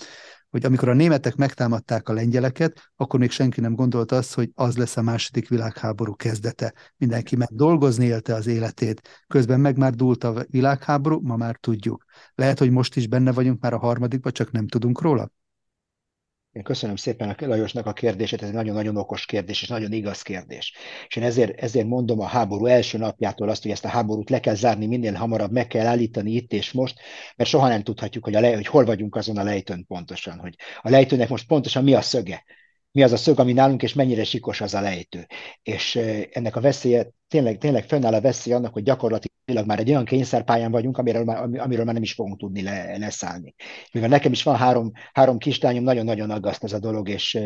hogy 0.51 0.65
amikor 0.65 0.89
a 0.89 0.95
németek 0.95 1.35
megtámadták 1.35 2.09
a 2.09 2.13
lengyeleket, 2.13 2.93
akkor 2.97 3.21
még 3.21 3.31
senki 3.31 3.61
nem 3.61 3.75
gondolta 3.75 4.17
azt, 4.17 4.35
hogy 4.35 4.51
az 4.55 4.77
lesz 4.77 4.97
a 4.97 5.03
második 5.03 5.49
világháború 5.49 6.15
kezdete. 6.17 6.75
Mindenki 6.97 7.37
meg 7.37 7.49
dolgozni 7.53 8.05
élte 8.05 8.35
az 8.35 8.47
életét, 8.47 9.25
közben 9.27 9.61
meg 9.61 9.77
már 9.77 9.95
dúlt 9.95 10.25
a 10.25 10.45
világháború, 10.49 11.21
ma 11.23 11.37
már 11.37 11.57
tudjuk. 11.57 12.05
Lehet, 12.35 12.59
hogy 12.59 12.71
most 12.71 12.97
is 12.97 13.07
benne 13.07 13.33
vagyunk 13.33 13.61
már 13.61 13.73
a 13.73 13.79
harmadikban, 13.79 14.33
csak 14.33 14.51
nem 14.51 14.69
tudunk 14.69 15.01
róla? 15.01 15.31
Én 16.53 16.63
köszönöm 16.63 16.97
szépen 16.97 17.29
a 17.29 17.47
Lajosnak 17.47 17.87
a 17.87 17.93
kérdését, 17.93 18.43
ez 18.43 18.49
egy 18.49 18.55
nagyon-nagyon 18.55 18.97
okos 18.97 19.27
kérdés, 19.27 19.63
és 19.63 19.69
nagyon 19.69 19.93
igaz 19.93 20.23
kérdés. 20.23 20.75
És 21.09 21.17
én 21.17 21.23
ezért, 21.23 21.61
ezért 21.61 21.87
mondom 21.87 22.21
a 22.21 22.27
háború 22.27 22.67
első 22.67 22.99
napjától 22.99 23.49
azt, 23.49 23.63
hogy 23.63 23.71
ezt 23.71 23.85
a 23.85 23.89
háborút 23.89 24.31
le 24.31 24.41
kell 24.41 24.55
zárni 24.55 24.87
minél 24.87 25.13
hamarabb, 25.13 25.53
meg 25.53 25.67
kell 25.67 25.87
állítani 25.87 26.31
itt 26.31 26.53
és 26.53 26.73
most, 26.73 27.01
mert 27.37 27.51
soha 27.51 27.69
nem 27.69 27.83
tudhatjuk, 27.83 28.25
hogy, 28.25 28.35
a 28.35 28.41
lej, 28.41 28.55
hogy 28.55 28.67
hol 28.67 28.85
vagyunk 28.85 29.17
azon 29.17 29.37
a 29.37 29.43
lejtőn 29.43 29.87
pontosan, 29.87 30.39
hogy 30.39 30.55
a 30.83 30.91
lejtőnek 30.91 31.29
most 31.29 31.47
pontosan 31.47 31.85
mi 31.85 31.95
a 31.95 32.01
szöge 32.01 32.45
mi 32.93 33.03
az 33.03 33.13
a 33.13 33.17
szög, 33.17 33.39
ami 33.39 33.53
nálunk, 33.53 33.83
és 33.83 33.93
mennyire 33.93 34.25
sikos 34.25 34.61
az 34.61 34.75
a 34.75 34.81
lejtő. 34.81 35.27
És 35.63 35.97
ennek 36.31 36.57
a 36.57 36.61
veszélye, 36.61 37.11
tényleg, 37.29 37.59
tényleg 37.59 37.85
fönnáll 37.85 38.15
a 38.15 38.21
veszély 38.21 38.53
annak, 38.53 38.73
hogy 38.73 38.83
gyakorlatilag 38.83 39.67
már 39.67 39.79
egy 39.79 39.91
olyan 39.91 40.05
kényszerpályán 40.05 40.71
vagyunk, 40.71 40.99
amiről 40.99 41.25
már, 41.25 41.43
amiről 41.43 41.85
már 41.85 41.95
nem 41.95 42.03
is 42.03 42.13
fogunk 42.13 42.39
tudni 42.39 42.63
le, 42.63 42.97
leszállni. 42.97 43.55
Mivel 43.93 44.09
nekem 44.09 44.33
is 44.33 44.43
van 44.43 44.57
három, 44.57 44.93
három 45.13 45.39
kislányom, 45.39 45.85
nagyon-nagyon 45.85 46.31
aggaszt 46.31 46.65
ez 46.65 46.73
a 46.73 46.79
dolog, 46.79 47.09
és 47.09 47.39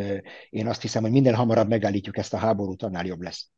én 0.51 0.67
azt 0.67 0.83
hiszem, 0.83 1.03
hogy 1.03 1.13
minden 1.13 1.35
hamarabb 1.35 1.69
megállítjuk 1.69 2.17
ezt 2.17 2.35
a 2.35 2.39
háborút, 2.39 2.83
annál 2.83 3.07
jobb 3.07 3.21
lesz. 3.21 3.51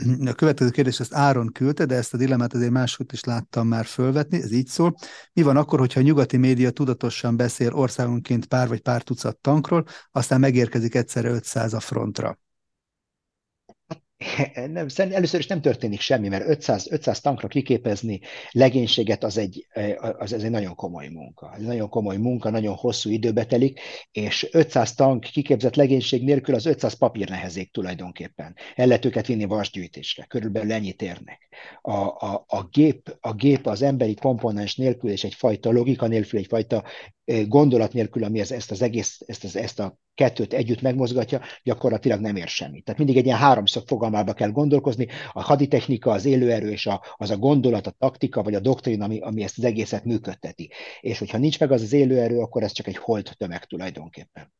A 0.26 0.32
következő 0.32 0.70
kérdés, 0.70 1.00
ezt 1.00 1.14
Áron 1.14 1.52
küldte, 1.52 1.84
de 1.84 1.94
ezt 1.94 2.14
a 2.14 2.16
dilemmát 2.16 2.54
azért 2.54 2.70
máshogy 2.70 3.06
is 3.12 3.24
láttam 3.24 3.68
már 3.68 3.84
fölvetni, 3.84 4.42
ez 4.42 4.52
így 4.52 4.66
szól. 4.66 4.94
Mi 5.32 5.42
van 5.42 5.56
akkor, 5.56 5.78
hogyha 5.78 6.00
a 6.00 6.02
nyugati 6.02 6.36
média 6.36 6.70
tudatosan 6.70 7.36
beszél 7.36 7.72
országonként 7.72 8.46
pár 8.46 8.68
vagy 8.68 8.80
pár 8.80 9.02
tucat 9.02 9.36
tankról, 9.36 9.84
aztán 10.10 10.40
megérkezik 10.40 10.94
egyszerre 10.94 11.30
500 11.30 11.74
a 11.74 11.80
frontra? 11.80 12.38
nem, 14.72 14.86
először 14.96 15.40
is 15.40 15.46
nem 15.46 15.60
történik 15.60 16.00
semmi, 16.00 16.28
mert 16.28 16.48
500, 16.48 16.92
500 16.92 17.20
tankra 17.20 17.48
kiképezni 17.48 18.20
legénységet 18.50 19.24
az 19.24 19.38
egy, 19.38 19.66
az, 20.18 20.32
az 20.32 20.44
egy 20.44 20.50
nagyon 20.50 20.74
komoly 20.74 21.08
munka. 21.08 21.54
Ez 21.56 21.62
nagyon 21.62 21.88
komoly 21.88 22.16
munka, 22.16 22.50
nagyon 22.50 22.74
hosszú 22.74 23.10
időbe 23.10 23.44
telik, 23.44 23.80
és 24.12 24.48
500 24.52 24.94
tank 24.94 25.20
kiképzett 25.20 25.74
legénység 25.74 26.24
nélkül 26.24 26.54
az 26.54 26.66
500 26.66 26.94
papír 26.94 27.28
nehezik 27.28 27.72
tulajdonképpen. 27.72 28.56
El 28.74 28.86
lehet 28.86 29.04
őket 29.04 29.26
vinni 29.26 29.44
vasgyűjtésre, 29.44 30.24
körülbelül 30.24 30.72
ennyit 30.72 31.02
érnek. 31.02 31.48
A, 31.80 31.96
a, 31.96 32.44
a, 32.46 32.64
gép, 32.64 33.16
a 33.20 33.32
gép 33.32 33.66
az 33.66 33.82
emberi 33.82 34.14
komponens 34.14 34.76
nélkül 34.76 35.10
és 35.10 35.24
egyfajta 35.24 35.70
logika 35.70 36.06
nélkül, 36.06 36.38
egyfajta 36.38 36.84
gondolat 37.46 37.92
nélkül, 37.92 38.24
ami 38.24 38.40
ez, 38.40 38.50
ezt 38.50 38.70
az 38.70 38.82
egész, 38.82 39.20
ezt, 39.26 39.44
az, 39.44 39.56
ezt 39.56 39.80
a 39.80 39.98
kettőt 40.14 40.52
együtt 40.52 40.80
megmozgatja, 40.80 41.40
gyakorlatilag 41.62 42.20
nem 42.20 42.36
ér 42.36 42.48
semmit. 42.48 42.84
Tehát 42.84 42.98
mindig 42.98 43.16
egy 43.16 43.24
ilyen 43.24 43.38
háromszög 43.38 43.86
fogalmába 43.86 44.32
kell 44.32 44.50
gondolkozni, 44.50 45.06
a 45.32 45.42
haditechnika, 45.42 46.10
az 46.10 46.24
élőerő 46.24 46.70
és 46.70 46.86
a, 46.86 47.02
az 47.16 47.30
a 47.30 47.36
gondolat, 47.36 47.86
a 47.86 47.94
taktika 47.98 48.42
vagy 48.42 48.54
a 48.54 48.60
doktrin, 48.60 49.02
ami, 49.02 49.20
ami 49.20 49.42
ezt 49.42 49.58
az 49.58 49.64
egészet 49.64 50.04
működteti. 50.04 50.70
És 51.00 51.18
hogyha 51.18 51.38
nincs 51.38 51.60
meg 51.60 51.72
az 51.72 51.82
az 51.82 51.92
élőerő, 51.92 52.38
akkor 52.38 52.62
ez 52.62 52.72
csak 52.72 52.86
egy 52.86 52.96
holt 52.96 53.36
tömeg 53.36 53.64
tulajdonképpen. 53.64 54.52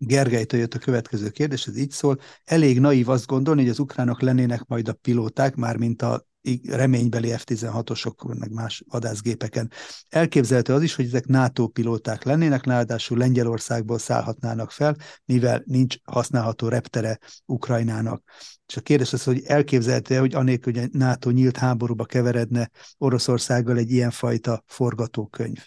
Gergelytől 0.00 0.60
jött 0.60 0.74
a 0.74 0.78
következő 0.78 1.30
kérdés, 1.30 1.66
ez 1.66 1.78
így 1.78 1.90
szól. 1.90 2.18
Elég 2.44 2.80
naív 2.80 3.08
azt 3.08 3.26
gondolni, 3.26 3.60
hogy 3.60 3.70
az 3.70 3.78
ukránok 3.78 4.20
lennének 4.20 4.66
majd 4.66 4.88
a 4.88 4.92
pilóták, 4.92 5.54
mármint 5.54 6.02
a 6.02 6.27
reménybeli 6.68 7.34
F-16-osok, 7.36 8.38
meg 8.38 8.52
más 8.52 8.84
vadászgépeken. 8.88 9.70
Elképzelhető 10.08 10.72
az 10.72 10.82
is, 10.82 10.94
hogy 10.94 11.04
ezek 11.04 11.26
NATO 11.26 11.66
pilóták 11.66 12.24
lennének, 12.24 12.64
ráadásul 12.64 13.18
Lengyelországból 13.18 13.98
szállhatnának 13.98 14.70
fel, 14.70 14.96
mivel 15.24 15.62
nincs 15.66 15.96
használható 16.04 16.68
reptere 16.68 17.18
Ukrajnának. 17.46 18.22
És 18.66 18.76
a 18.76 18.80
kérdés 18.80 19.12
az, 19.12 19.24
hogy 19.24 19.42
elképzelhető 19.44 20.16
hogy 20.16 20.34
anélkül, 20.34 20.72
hogy 20.72 20.82
a 20.92 20.96
NATO 20.98 21.30
nyílt 21.30 21.56
háborúba 21.56 22.04
keveredne 22.04 22.70
Oroszországgal 22.98 23.76
egy 23.76 23.90
ilyenfajta 23.90 24.62
forgatókönyv 24.66 25.66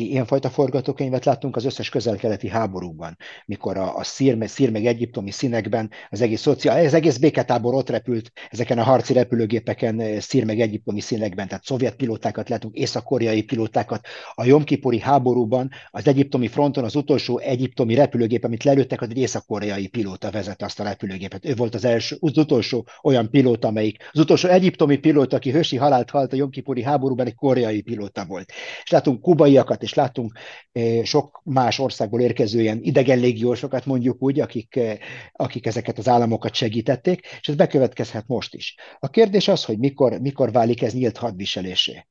ilyenfajta 0.00 0.50
forgatókönyvet 0.50 1.24
láttunk 1.24 1.56
az 1.56 1.64
összes 1.64 1.88
közel-keleti 1.88 2.48
háborúban, 2.48 3.16
mikor 3.46 3.76
a, 3.76 3.96
a 3.96 4.02
szír, 4.02 4.48
szír 4.48 4.70
meg 4.70 4.86
egyiptomi 4.86 5.30
színekben 5.30 5.90
az 6.10 6.20
egész, 6.20 6.40
szociál, 6.40 6.84
az 6.84 6.94
egész 6.94 7.16
béketábor 7.16 7.74
ott 7.74 7.90
repült 7.90 8.32
ezeken 8.50 8.78
a 8.78 8.82
harci 8.82 9.12
repülőgépeken 9.12 10.00
eh, 10.00 10.20
szír 10.20 10.44
meg 10.44 10.60
egyiptomi 10.60 11.00
színekben, 11.00 11.48
tehát 11.48 11.64
szovjet 11.64 11.96
pilótákat 11.96 12.48
látunk, 12.48 12.76
észak-koreai 12.76 13.42
pilótákat. 13.42 14.06
A 14.34 14.44
Jomkipuri 14.44 15.00
háborúban 15.00 15.70
az 15.90 16.06
egyiptomi 16.06 16.48
fronton 16.48 16.84
az 16.84 16.94
utolsó 16.94 17.38
egyiptomi 17.38 17.94
repülőgép, 17.94 18.44
amit 18.44 18.64
lelőttek, 18.64 19.00
az 19.00 19.08
egy 19.10 19.18
észak-koreai 19.18 19.86
pilóta 19.86 20.30
vezette 20.30 20.64
azt 20.64 20.80
a 20.80 20.84
repülőgépet. 20.84 21.46
Ő 21.46 21.54
volt 21.54 21.74
az, 21.74 21.84
első, 21.84 22.16
az 22.20 22.38
utolsó 22.38 22.86
olyan 23.02 23.30
pilóta, 23.30 23.68
amelyik, 23.68 24.08
az 24.12 24.20
utolsó 24.20 24.48
egyiptomi 24.48 24.96
pilóta, 24.96 25.36
aki 25.36 25.50
hősi 25.50 25.76
halált 25.76 26.10
halt 26.10 26.32
a 26.32 26.36
Jomkipuri 26.36 26.82
háborúban, 26.82 27.26
egy 27.26 27.34
koreai 27.34 27.80
pilóta 27.80 28.24
volt. 28.24 28.52
És 28.82 28.90
látunk 28.90 29.20
kubaiakat, 29.20 29.82
és 29.90 29.96
látunk 29.96 30.38
eh, 30.72 31.04
sok 31.04 31.40
más 31.44 31.78
országból 31.78 32.20
érkező 32.20 32.60
ilyen 32.60 32.78
idegen 32.82 33.18
légiósokat, 33.18 33.86
mondjuk 33.86 34.22
úgy, 34.22 34.40
akik, 34.40 34.76
eh, 34.76 34.98
akik 35.32 35.66
ezeket 35.66 35.98
az 35.98 36.08
államokat 36.08 36.54
segítették, 36.54 37.26
és 37.40 37.48
ez 37.48 37.54
bekövetkezhet 37.54 38.26
most 38.26 38.54
is. 38.54 38.74
A 38.98 39.08
kérdés 39.08 39.48
az, 39.48 39.64
hogy 39.64 39.78
mikor, 39.78 40.20
mikor 40.20 40.52
válik 40.52 40.82
ez 40.82 40.92
nyílt 40.92 41.16
hadviselésé 41.16 42.06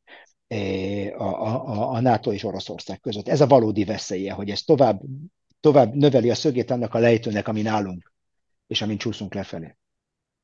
eh, 0.48 1.22
a, 1.22 1.46
a, 1.46 1.92
a 1.92 2.00
NATO 2.00 2.34
és 2.34 2.44
Oroszország 2.44 3.00
között. 3.00 3.28
Ez 3.28 3.42
a 3.42 3.48
valódi 3.48 3.84
veszélye, 3.84 4.34
hogy 4.34 4.50
ez 4.50 4.62
tovább, 4.62 5.02
tovább 5.60 5.94
növeli 5.94 6.30
a 6.30 6.36
szögét 6.36 6.72
annak 6.72 6.94
a 6.94 7.00
lejtőnek, 7.00 7.48
ami 7.48 7.62
nálunk, 7.62 8.12
és 8.68 8.82
amin 8.82 8.98
csúszunk 8.98 9.34
lefelé. 9.34 9.76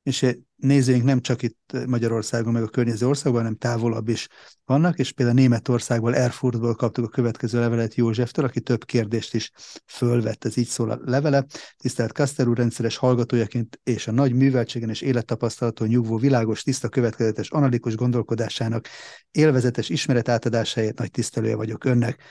És 0.06 0.26
nézőink 0.56 1.04
nem 1.04 1.22
csak 1.22 1.42
itt 1.42 1.86
Magyarországon, 1.88 2.54
meg 2.54 2.64
a 2.64 2.68
környező 2.68 3.08
országban, 3.08 3.42
hanem 3.42 3.58
távolabb 3.58 4.08
is 4.08 4.28
vannak, 4.66 5.00
és 5.00 5.12
például 5.12 5.38
Németországból, 5.38 6.16
Erfurtból 6.16 6.76
kaptuk 6.76 7.06
a 7.06 7.08
következő 7.08 7.60
levelet 7.60 7.96
Józseftől, 7.96 8.46
aki 8.46 8.62
több 8.62 8.86
kérdést 8.86 9.34
is 9.34 9.52
fölvett, 9.86 10.46
ez 10.46 10.58
így 10.58 10.68
szól 10.68 10.92
a 10.92 11.00
levele. 11.04 11.46
Tisztelt 11.78 12.12
Kaster 12.12 12.48
úr, 12.48 12.58
rendszeres 12.58 12.98
hallgatójaként 12.98 13.80
és 13.84 14.08
a 14.08 14.12
nagy 14.12 14.34
műveltségen 14.34 14.90
és 14.90 15.02
élettapasztalaton 15.02 15.88
nyugvó 15.88 16.18
világos, 16.18 16.64
tiszta, 16.64 16.90
következetes, 16.90 17.50
analitikus 17.50 17.96
gondolkodásának 17.96 18.88
élvezetes 19.32 19.90
ismeret 19.90 20.30
átadásáért 20.30 20.98
nagy 20.98 21.12
tisztelője 21.12 21.56
vagyok 21.56 21.84
önnek 21.84 22.22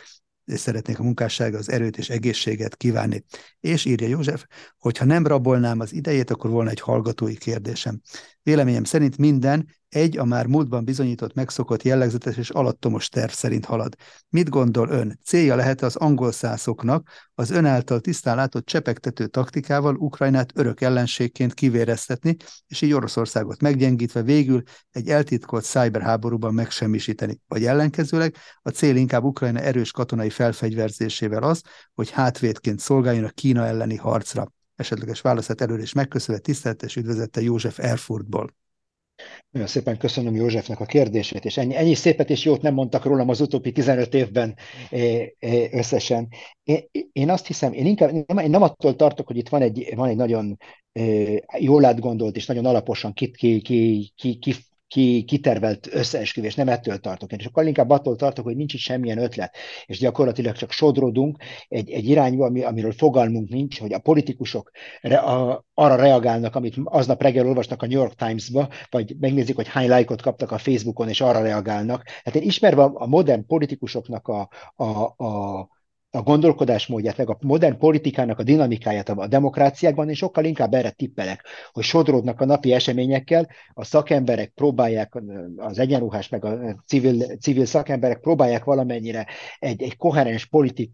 és 0.45 0.61
szeretnék 0.61 0.99
a 0.99 1.03
munkássága 1.03 1.59
az 1.59 1.71
erőt 1.71 1.97
és 1.97 2.11
egészséget 2.11 2.77
kívánni. 2.77 3.25
És 3.61 3.85
írja 3.85 4.09
József, 4.09 4.45
hogy 4.79 4.99
ha 4.99 5.05
nem 5.05 5.27
rabolnám 5.27 5.81
az 5.81 5.93
idejét, 5.93 6.31
akkor 6.31 6.51
volna 6.51 6.71
egy 6.71 6.81
hallgatói 6.81 7.37
kérdésem. 7.37 8.01
Véleményem 8.43 8.85
szerint 8.85 9.19
minden 9.19 9.69
egy 9.95 10.19
a 10.19 10.25
már 10.25 10.47
múltban 10.47 10.85
bizonyított 10.85 11.35
megszokott 11.35 11.83
jellegzetes 11.83 12.37
és 12.37 12.51
alattomos 12.51 13.09
terv 13.09 13.31
szerint 13.31 13.65
halad. 13.65 13.95
Mit 14.29 14.49
gondol 14.49 14.89
ön? 14.89 15.19
Célja 15.25 15.57
lehet 15.57 15.83
az 15.83 15.97
angol 15.97 16.33
szászoknak 16.33 17.09
az 17.35 17.51
ön 17.51 17.65
által 17.65 18.01
tisztán 18.01 18.37
látott 18.37 18.67
csepegtető 18.67 19.27
taktikával 19.27 19.95
Ukrajnát 19.95 20.53
örök 20.55 20.81
ellenségként 20.81 21.55
kivéreztetni, 21.55 22.37
és 22.67 22.83
így 22.83 22.93
Oroszországot 22.93 23.61
meggyengítve 23.61 24.23
végül 24.23 24.63
egy 24.91 25.09
eltitkolt 25.09 25.65
cyberháborúban 25.65 26.55
megsemmisíteni. 26.55 27.41
Vagy 27.49 27.65
ellenkezőleg 27.65 28.37
a 28.63 28.71
cél 28.71 28.97
inkább 28.97 29.25
Ukrajna 29.25 29.61
erős 29.61 29.91
katonai 29.91 30.31
felfegyverzésével 30.31 31.43
az, 31.43 31.63
hogy 31.95 32.11
hátvédként 32.11 32.81
szolgáljon 32.81 33.25
a 33.25 33.31
Kína 33.31 33.67
elleni 33.67 33.97
harcra 33.97 34.53
esetleges 34.77 35.21
válaszát 35.21 35.61
előre 35.61 35.83
is 35.83 35.93
megköszönve, 35.93 36.41
tiszteletes 36.41 36.97
üdvözette 36.97 37.41
József 37.41 37.79
Erfurtból. 37.79 38.51
Nagyon 39.51 39.69
szépen 39.69 39.99
köszönöm 39.99 40.35
Józsefnek 40.35 40.81
a 40.81 40.85
kérdését, 40.85 41.45
és 41.45 41.57
ennyi, 41.57 41.77
ennyi 41.77 41.95
szépet 41.95 42.31
és 42.31 42.45
jót 42.45 42.63
nem 42.63 42.75
mondtak 42.75 43.05
rólam 43.05 43.29
az 43.29 43.41
utóbbi 43.41 43.73
15 43.73 44.15
évben 44.15 44.57
eh, 44.91 45.27
eh, 45.39 45.73
összesen. 45.73 46.29
Én, 47.13 47.31
azt 47.31 47.47
hiszem, 47.47 47.73
én 47.73 47.87
inkább 47.87 48.11
nem, 48.27 48.39
én 48.39 48.51
nem 48.51 48.63
attól 48.63 48.97
tartok, 48.97 49.27
hogy 49.27 49.37
itt 49.37 49.49
van 49.49 49.63
egy, 49.63 49.93
van 49.95 50.09
egy 50.09 50.17
nagyon 50.17 50.59
eh, 50.93 51.37
jól 51.59 51.85
átgondolt 51.85 52.37
és 52.37 52.47
nagyon 52.47 52.67
alaposan 52.67 53.13
ki, 53.13 53.31
ki, 53.31 53.61
ki, 53.61 54.13
ki, 54.17 54.39
ki 54.39 54.55
ki, 54.95 55.25
kitervelt 55.25 55.89
összeesküvés, 55.93 56.55
nem 56.55 56.69
ettől 56.69 56.99
tartok 56.99 57.33
és 57.33 57.47
akkor 57.47 57.67
inkább 57.67 57.91
attól 57.91 58.17
tartok, 58.17 58.45
hogy 58.45 58.57
nincs 58.57 58.75
itt 58.75 58.81
semmilyen 58.81 59.19
ötlet, 59.19 59.57
és 59.87 59.99
gyakorlatilag 59.99 60.57
csak 60.57 60.71
sodrodunk 60.71 61.37
egy, 61.69 61.91
egy 61.91 62.09
irányba, 62.09 62.45
ami, 62.45 62.63
amiről 62.63 62.93
fogalmunk 62.93 63.49
nincs, 63.49 63.81
hogy 63.81 63.93
a 63.93 63.99
politikusok 63.99 64.71
re, 65.01 65.17
a, 65.17 65.65
arra 65.75 65.97
reagálnak, 65.97 66.55
amit 66.57 66.75
aznap 66.85 67.23
reggel 67.23 67.47
olvasnak 67.47 67.83
a 67.83 67.87
New 67.87 67.99
York 67.99 68.15
Times-ba, 68.15 68.69
vagy 68.91 69.17
megnézik, 69.19 69.57
hogy 69.57 69.69
hány 69.69 69.89
lájkot 69.89 70.23
kaptak 70.23 70.51
a 70.51 70.59
Facebookon, 70.59 71.09
és 71.09 71.21
arra 71.21 71.43
reagálnak. 71.43 72.03
Hát 72.25 72.35
én 72.35 72.43
ismerve 72.43 72.83
a 72.83 73.07
modern 73.07 73.47
politikusoknak 73.47 74.29
a, 74.29 74.49
a, 74.75 74.85
a 75.25 75.69
a 76.15 76.23
gondolkodásmódját, 76.23 77.17
meg 77.17 77.31
a 77.31 77.39
modern 77.41 77.79
politikának 77.79 78.39
a 78.39 78.43
dinamikáját 78.43 79.09
a 79.09 79.27
demokráciákban, 79.27 80.09
és 80.09 80.19
sokkal 80.19 80.45
inkább 80.45 80.75
erre 80.75 80.91
tippelek, 80.91 81.45
hogy 81.73 81.85
sodródnak 81.85 82.41
a 82.41 82.45
napi 82.45 82.73
eseményekkel, 82.73 83.49
a 83.73 83.85
szakemberek 83.85 84.53
próbálják, 84.55 85.13
az 85.57 85.79
egyenruhás, 85.79 86.29
meg 86.29 86.45
a 86.45 86.83
civil, 86.87 87.37
civil 87.37 87.65
szakemberek 87.65 88.21
próbálják 88.21 88.65
valamennyire 88.65 89.27
egy, 89.59 89.83
egy 89.83 89.97
koherens 89.97 90.47
politik, 90.47 90.91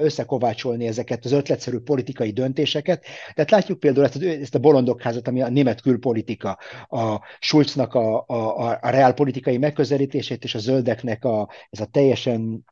összekovácsolni 0.00 0.86
ezeket 0.86 1.24
az 1.24 1.32
ötletszerű 1.32 1.78
politikai 1.78 2.30
döntéseket. 2.30 3.04
Tehát 3.34 3.50
látjuk 3.50 3.78
például 3.78 4.06
ezt, 4.06 4.22
ezt 4.22 4.54
a 4.54 4.58
bolondokházat, 4.58 5.28
ami 5.28 5.42
a 5.42 5.48
német 5.48 5.80
külpolitika, 5.80 6.58
a 6.88 7.20
Schulznak 7.40 7.94
a, 7.94 8.24
a, 8.26 8.78
a 8.80 8.90
reálpolitikai 8.90 9.58
megközelítését, 9.58 10.44
és 10.44 10.54
a 10.54 10.58
zöldeknek 10.58 11.24
a, 11.24 11.48
ez 11.70 11.80
a 11.80 11.84
teljesen 11.84 12.64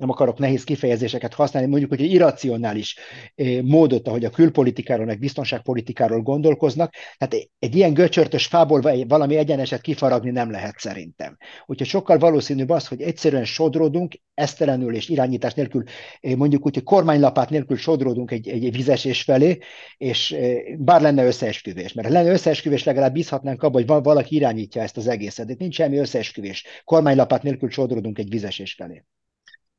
nem 0.00 0.10
akarok 0.10 0.38
nehéz 0.38 0.64
kifejezéseket 0.64 1.34
használni, 1.34 1.68
mondjuk, 1.68 1.90
hogy 1.90 2.02
egy 2.02 2.12
irracionális 2.12 2.98
eh, 3.34 3.62
módot, 3.62 4.08
ahogy 4.08 4.24
a 4.24 4.30
külpolitikáról, 4.30 5.06
meg 5.06 5.18
biztonságpolitikáról 5.18 6.20
gondolkoznak, 6.20 6.94
hát 7.18 7.34
egy 7.58 7.76
ilyen 7.76 7.94
göcsörtös 7.94 8.46
fából 8.46 9.04
valami 9.08 9.36
egyeneset 9.36 9.80
kifaragni 9.80 10.30
nem 10.30 10.50
lehet 10.50 10.78
szerintem. 10.78 11.36
Úgyhogy 11.66 11.86
sokkal 11.86 12.18
valószínűbb 12.18 12.70
az, 12.70 12.86
hogy 12.86 13.02
egyszerűen 13.02 13.44
sodródunk, 13.44 14.14
esztelenül 14.34 14.94
és 14.94 15.08
irányítás 15.08 15.54
nélkül, 15.54 15.82
eh, 16.20 16.34
mondjuk 16.34 16.66
úgy, 16.66 16.74
hogy 16.74 16.82
kormánylapát 16.84 17.50
nélkül 17.50 17.76
sodródunk 17.76 18.30
egy, 18.30 18.48
egy 18.48 18.76
vizesés 18.76 19.22
felé, 19.22 19.58
és 19.96 20.32
eh, 20.32 20.58
bár 20.78 21.00
lenne 21.00 21.24
összeesküvés, 21.24 21.92
mert 21.92 22.08
ha 22.08 22.14
lenne 22.14 22.30
összeesküvés, 22.30 22.84
legalább 22.84 23.12
bízhatnánk 23.12 23.62
abban, 23.62 23.84
hogy 23.84 24.02
valaki 24.02 24.34
irányítja 24.34 24.82
ezt 24.82 24.96
az 24.96 25.06
egészet. 25.06 25.46
De 25.46 25.54
nincs 25.58 25.74
semmi 25.74 25.96
összeesküvés. 25.96 26.64
Kormánylapát 26.84 27.42
nélkül 27.42 27.70
sodródunk 27.70 28.18
egy 28.18 28.28
vizesés 28.28 28.74
felé. 28.74 29.04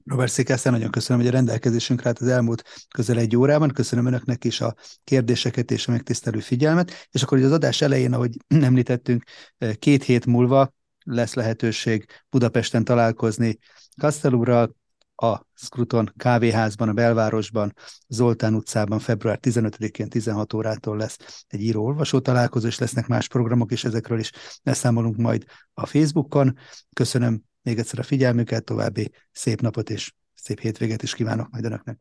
Robert 0.05 0.31
Szikászer, 0.31 0.71
nagyon 0.71 0.91
köszönöm, 0.91 1.21
hogy 1.21 1.31
a 1.31 1.35
rendelkezésünkre 1.35 2.07
állt 2.07 2.19
az 2.19 2.27
elmúlt 2.27 2.63
közel 2.93 3.17
egy 3.17 3.35
órában. 3.35 3.71
Köszönöm 3.71 4.05
önöknek 4.05 4.43
is 4.43 4.61
a 4.61 4.75
kérdéseket 5.03 5.71
és 5.71 5.87
a 5.87 5.91
megtisztelő 5.91 6.39
figyelmet. 6.39 7.07
És 7.11 7.23
akkor 7.23 7.37
az 7.37 7.51
adás 7.51 7.81
elején, 7.81 8.13
ahogy 8.13 8.37
említettünk, 8.47 9.23
két 9.79 10.03
hét 10.03 10.25
múlva 10.25 10.73
lesz 11.03 11.33
lehetőség 11.33 12.05
Budapesten 12.29 12.83
találkozni 12.83 13.57
Kasztelúrral, 14.01 14.75
a 15.15 15.45
Skruton 15.53 16.13
kávéházban, 16.17 16.89
a 16.89 16.93
belvárosban, 16.93 17.73
Zoltán 18.07 18.53
utcában 18.53 18.99
február 18.99 19.39
15-én 19.41 20.09
16 20.09 20.53
órától 20.53 20.97
lesz 20.97 21.45
egy 21.47 21.61
író-olvasó 21.61 22.19
találkozó, 22.19 22.67
és 22.67 22.79
lesznek 22.79 23.07
más 23.07 23.27
programok, 23.27 23.71
és 23.71 23.83
ezekről 23.83 24.19
is 24.19 24.31
leszámolunk 24.63 25.17
majd 25.17 25.45
a 25.73 25.85
Facebookon. 25.85 26.57
Köszönöm 26.93 27.41
még 27.61 27.79
egyszer 27.79 27.99
a 27.99 28.03
figyelmüket, 28.03 28.63
további 28.63 29.11
szép 29.31 29.61
napot 29.61 29.89
és 29.89 30.13
szép 30.33 30.59
hétvégét 30.59 31.03
is 31.03 31.13
kívánok 31.13 31.49
majd 31.49 31.65
önöknek. 31.65 31.99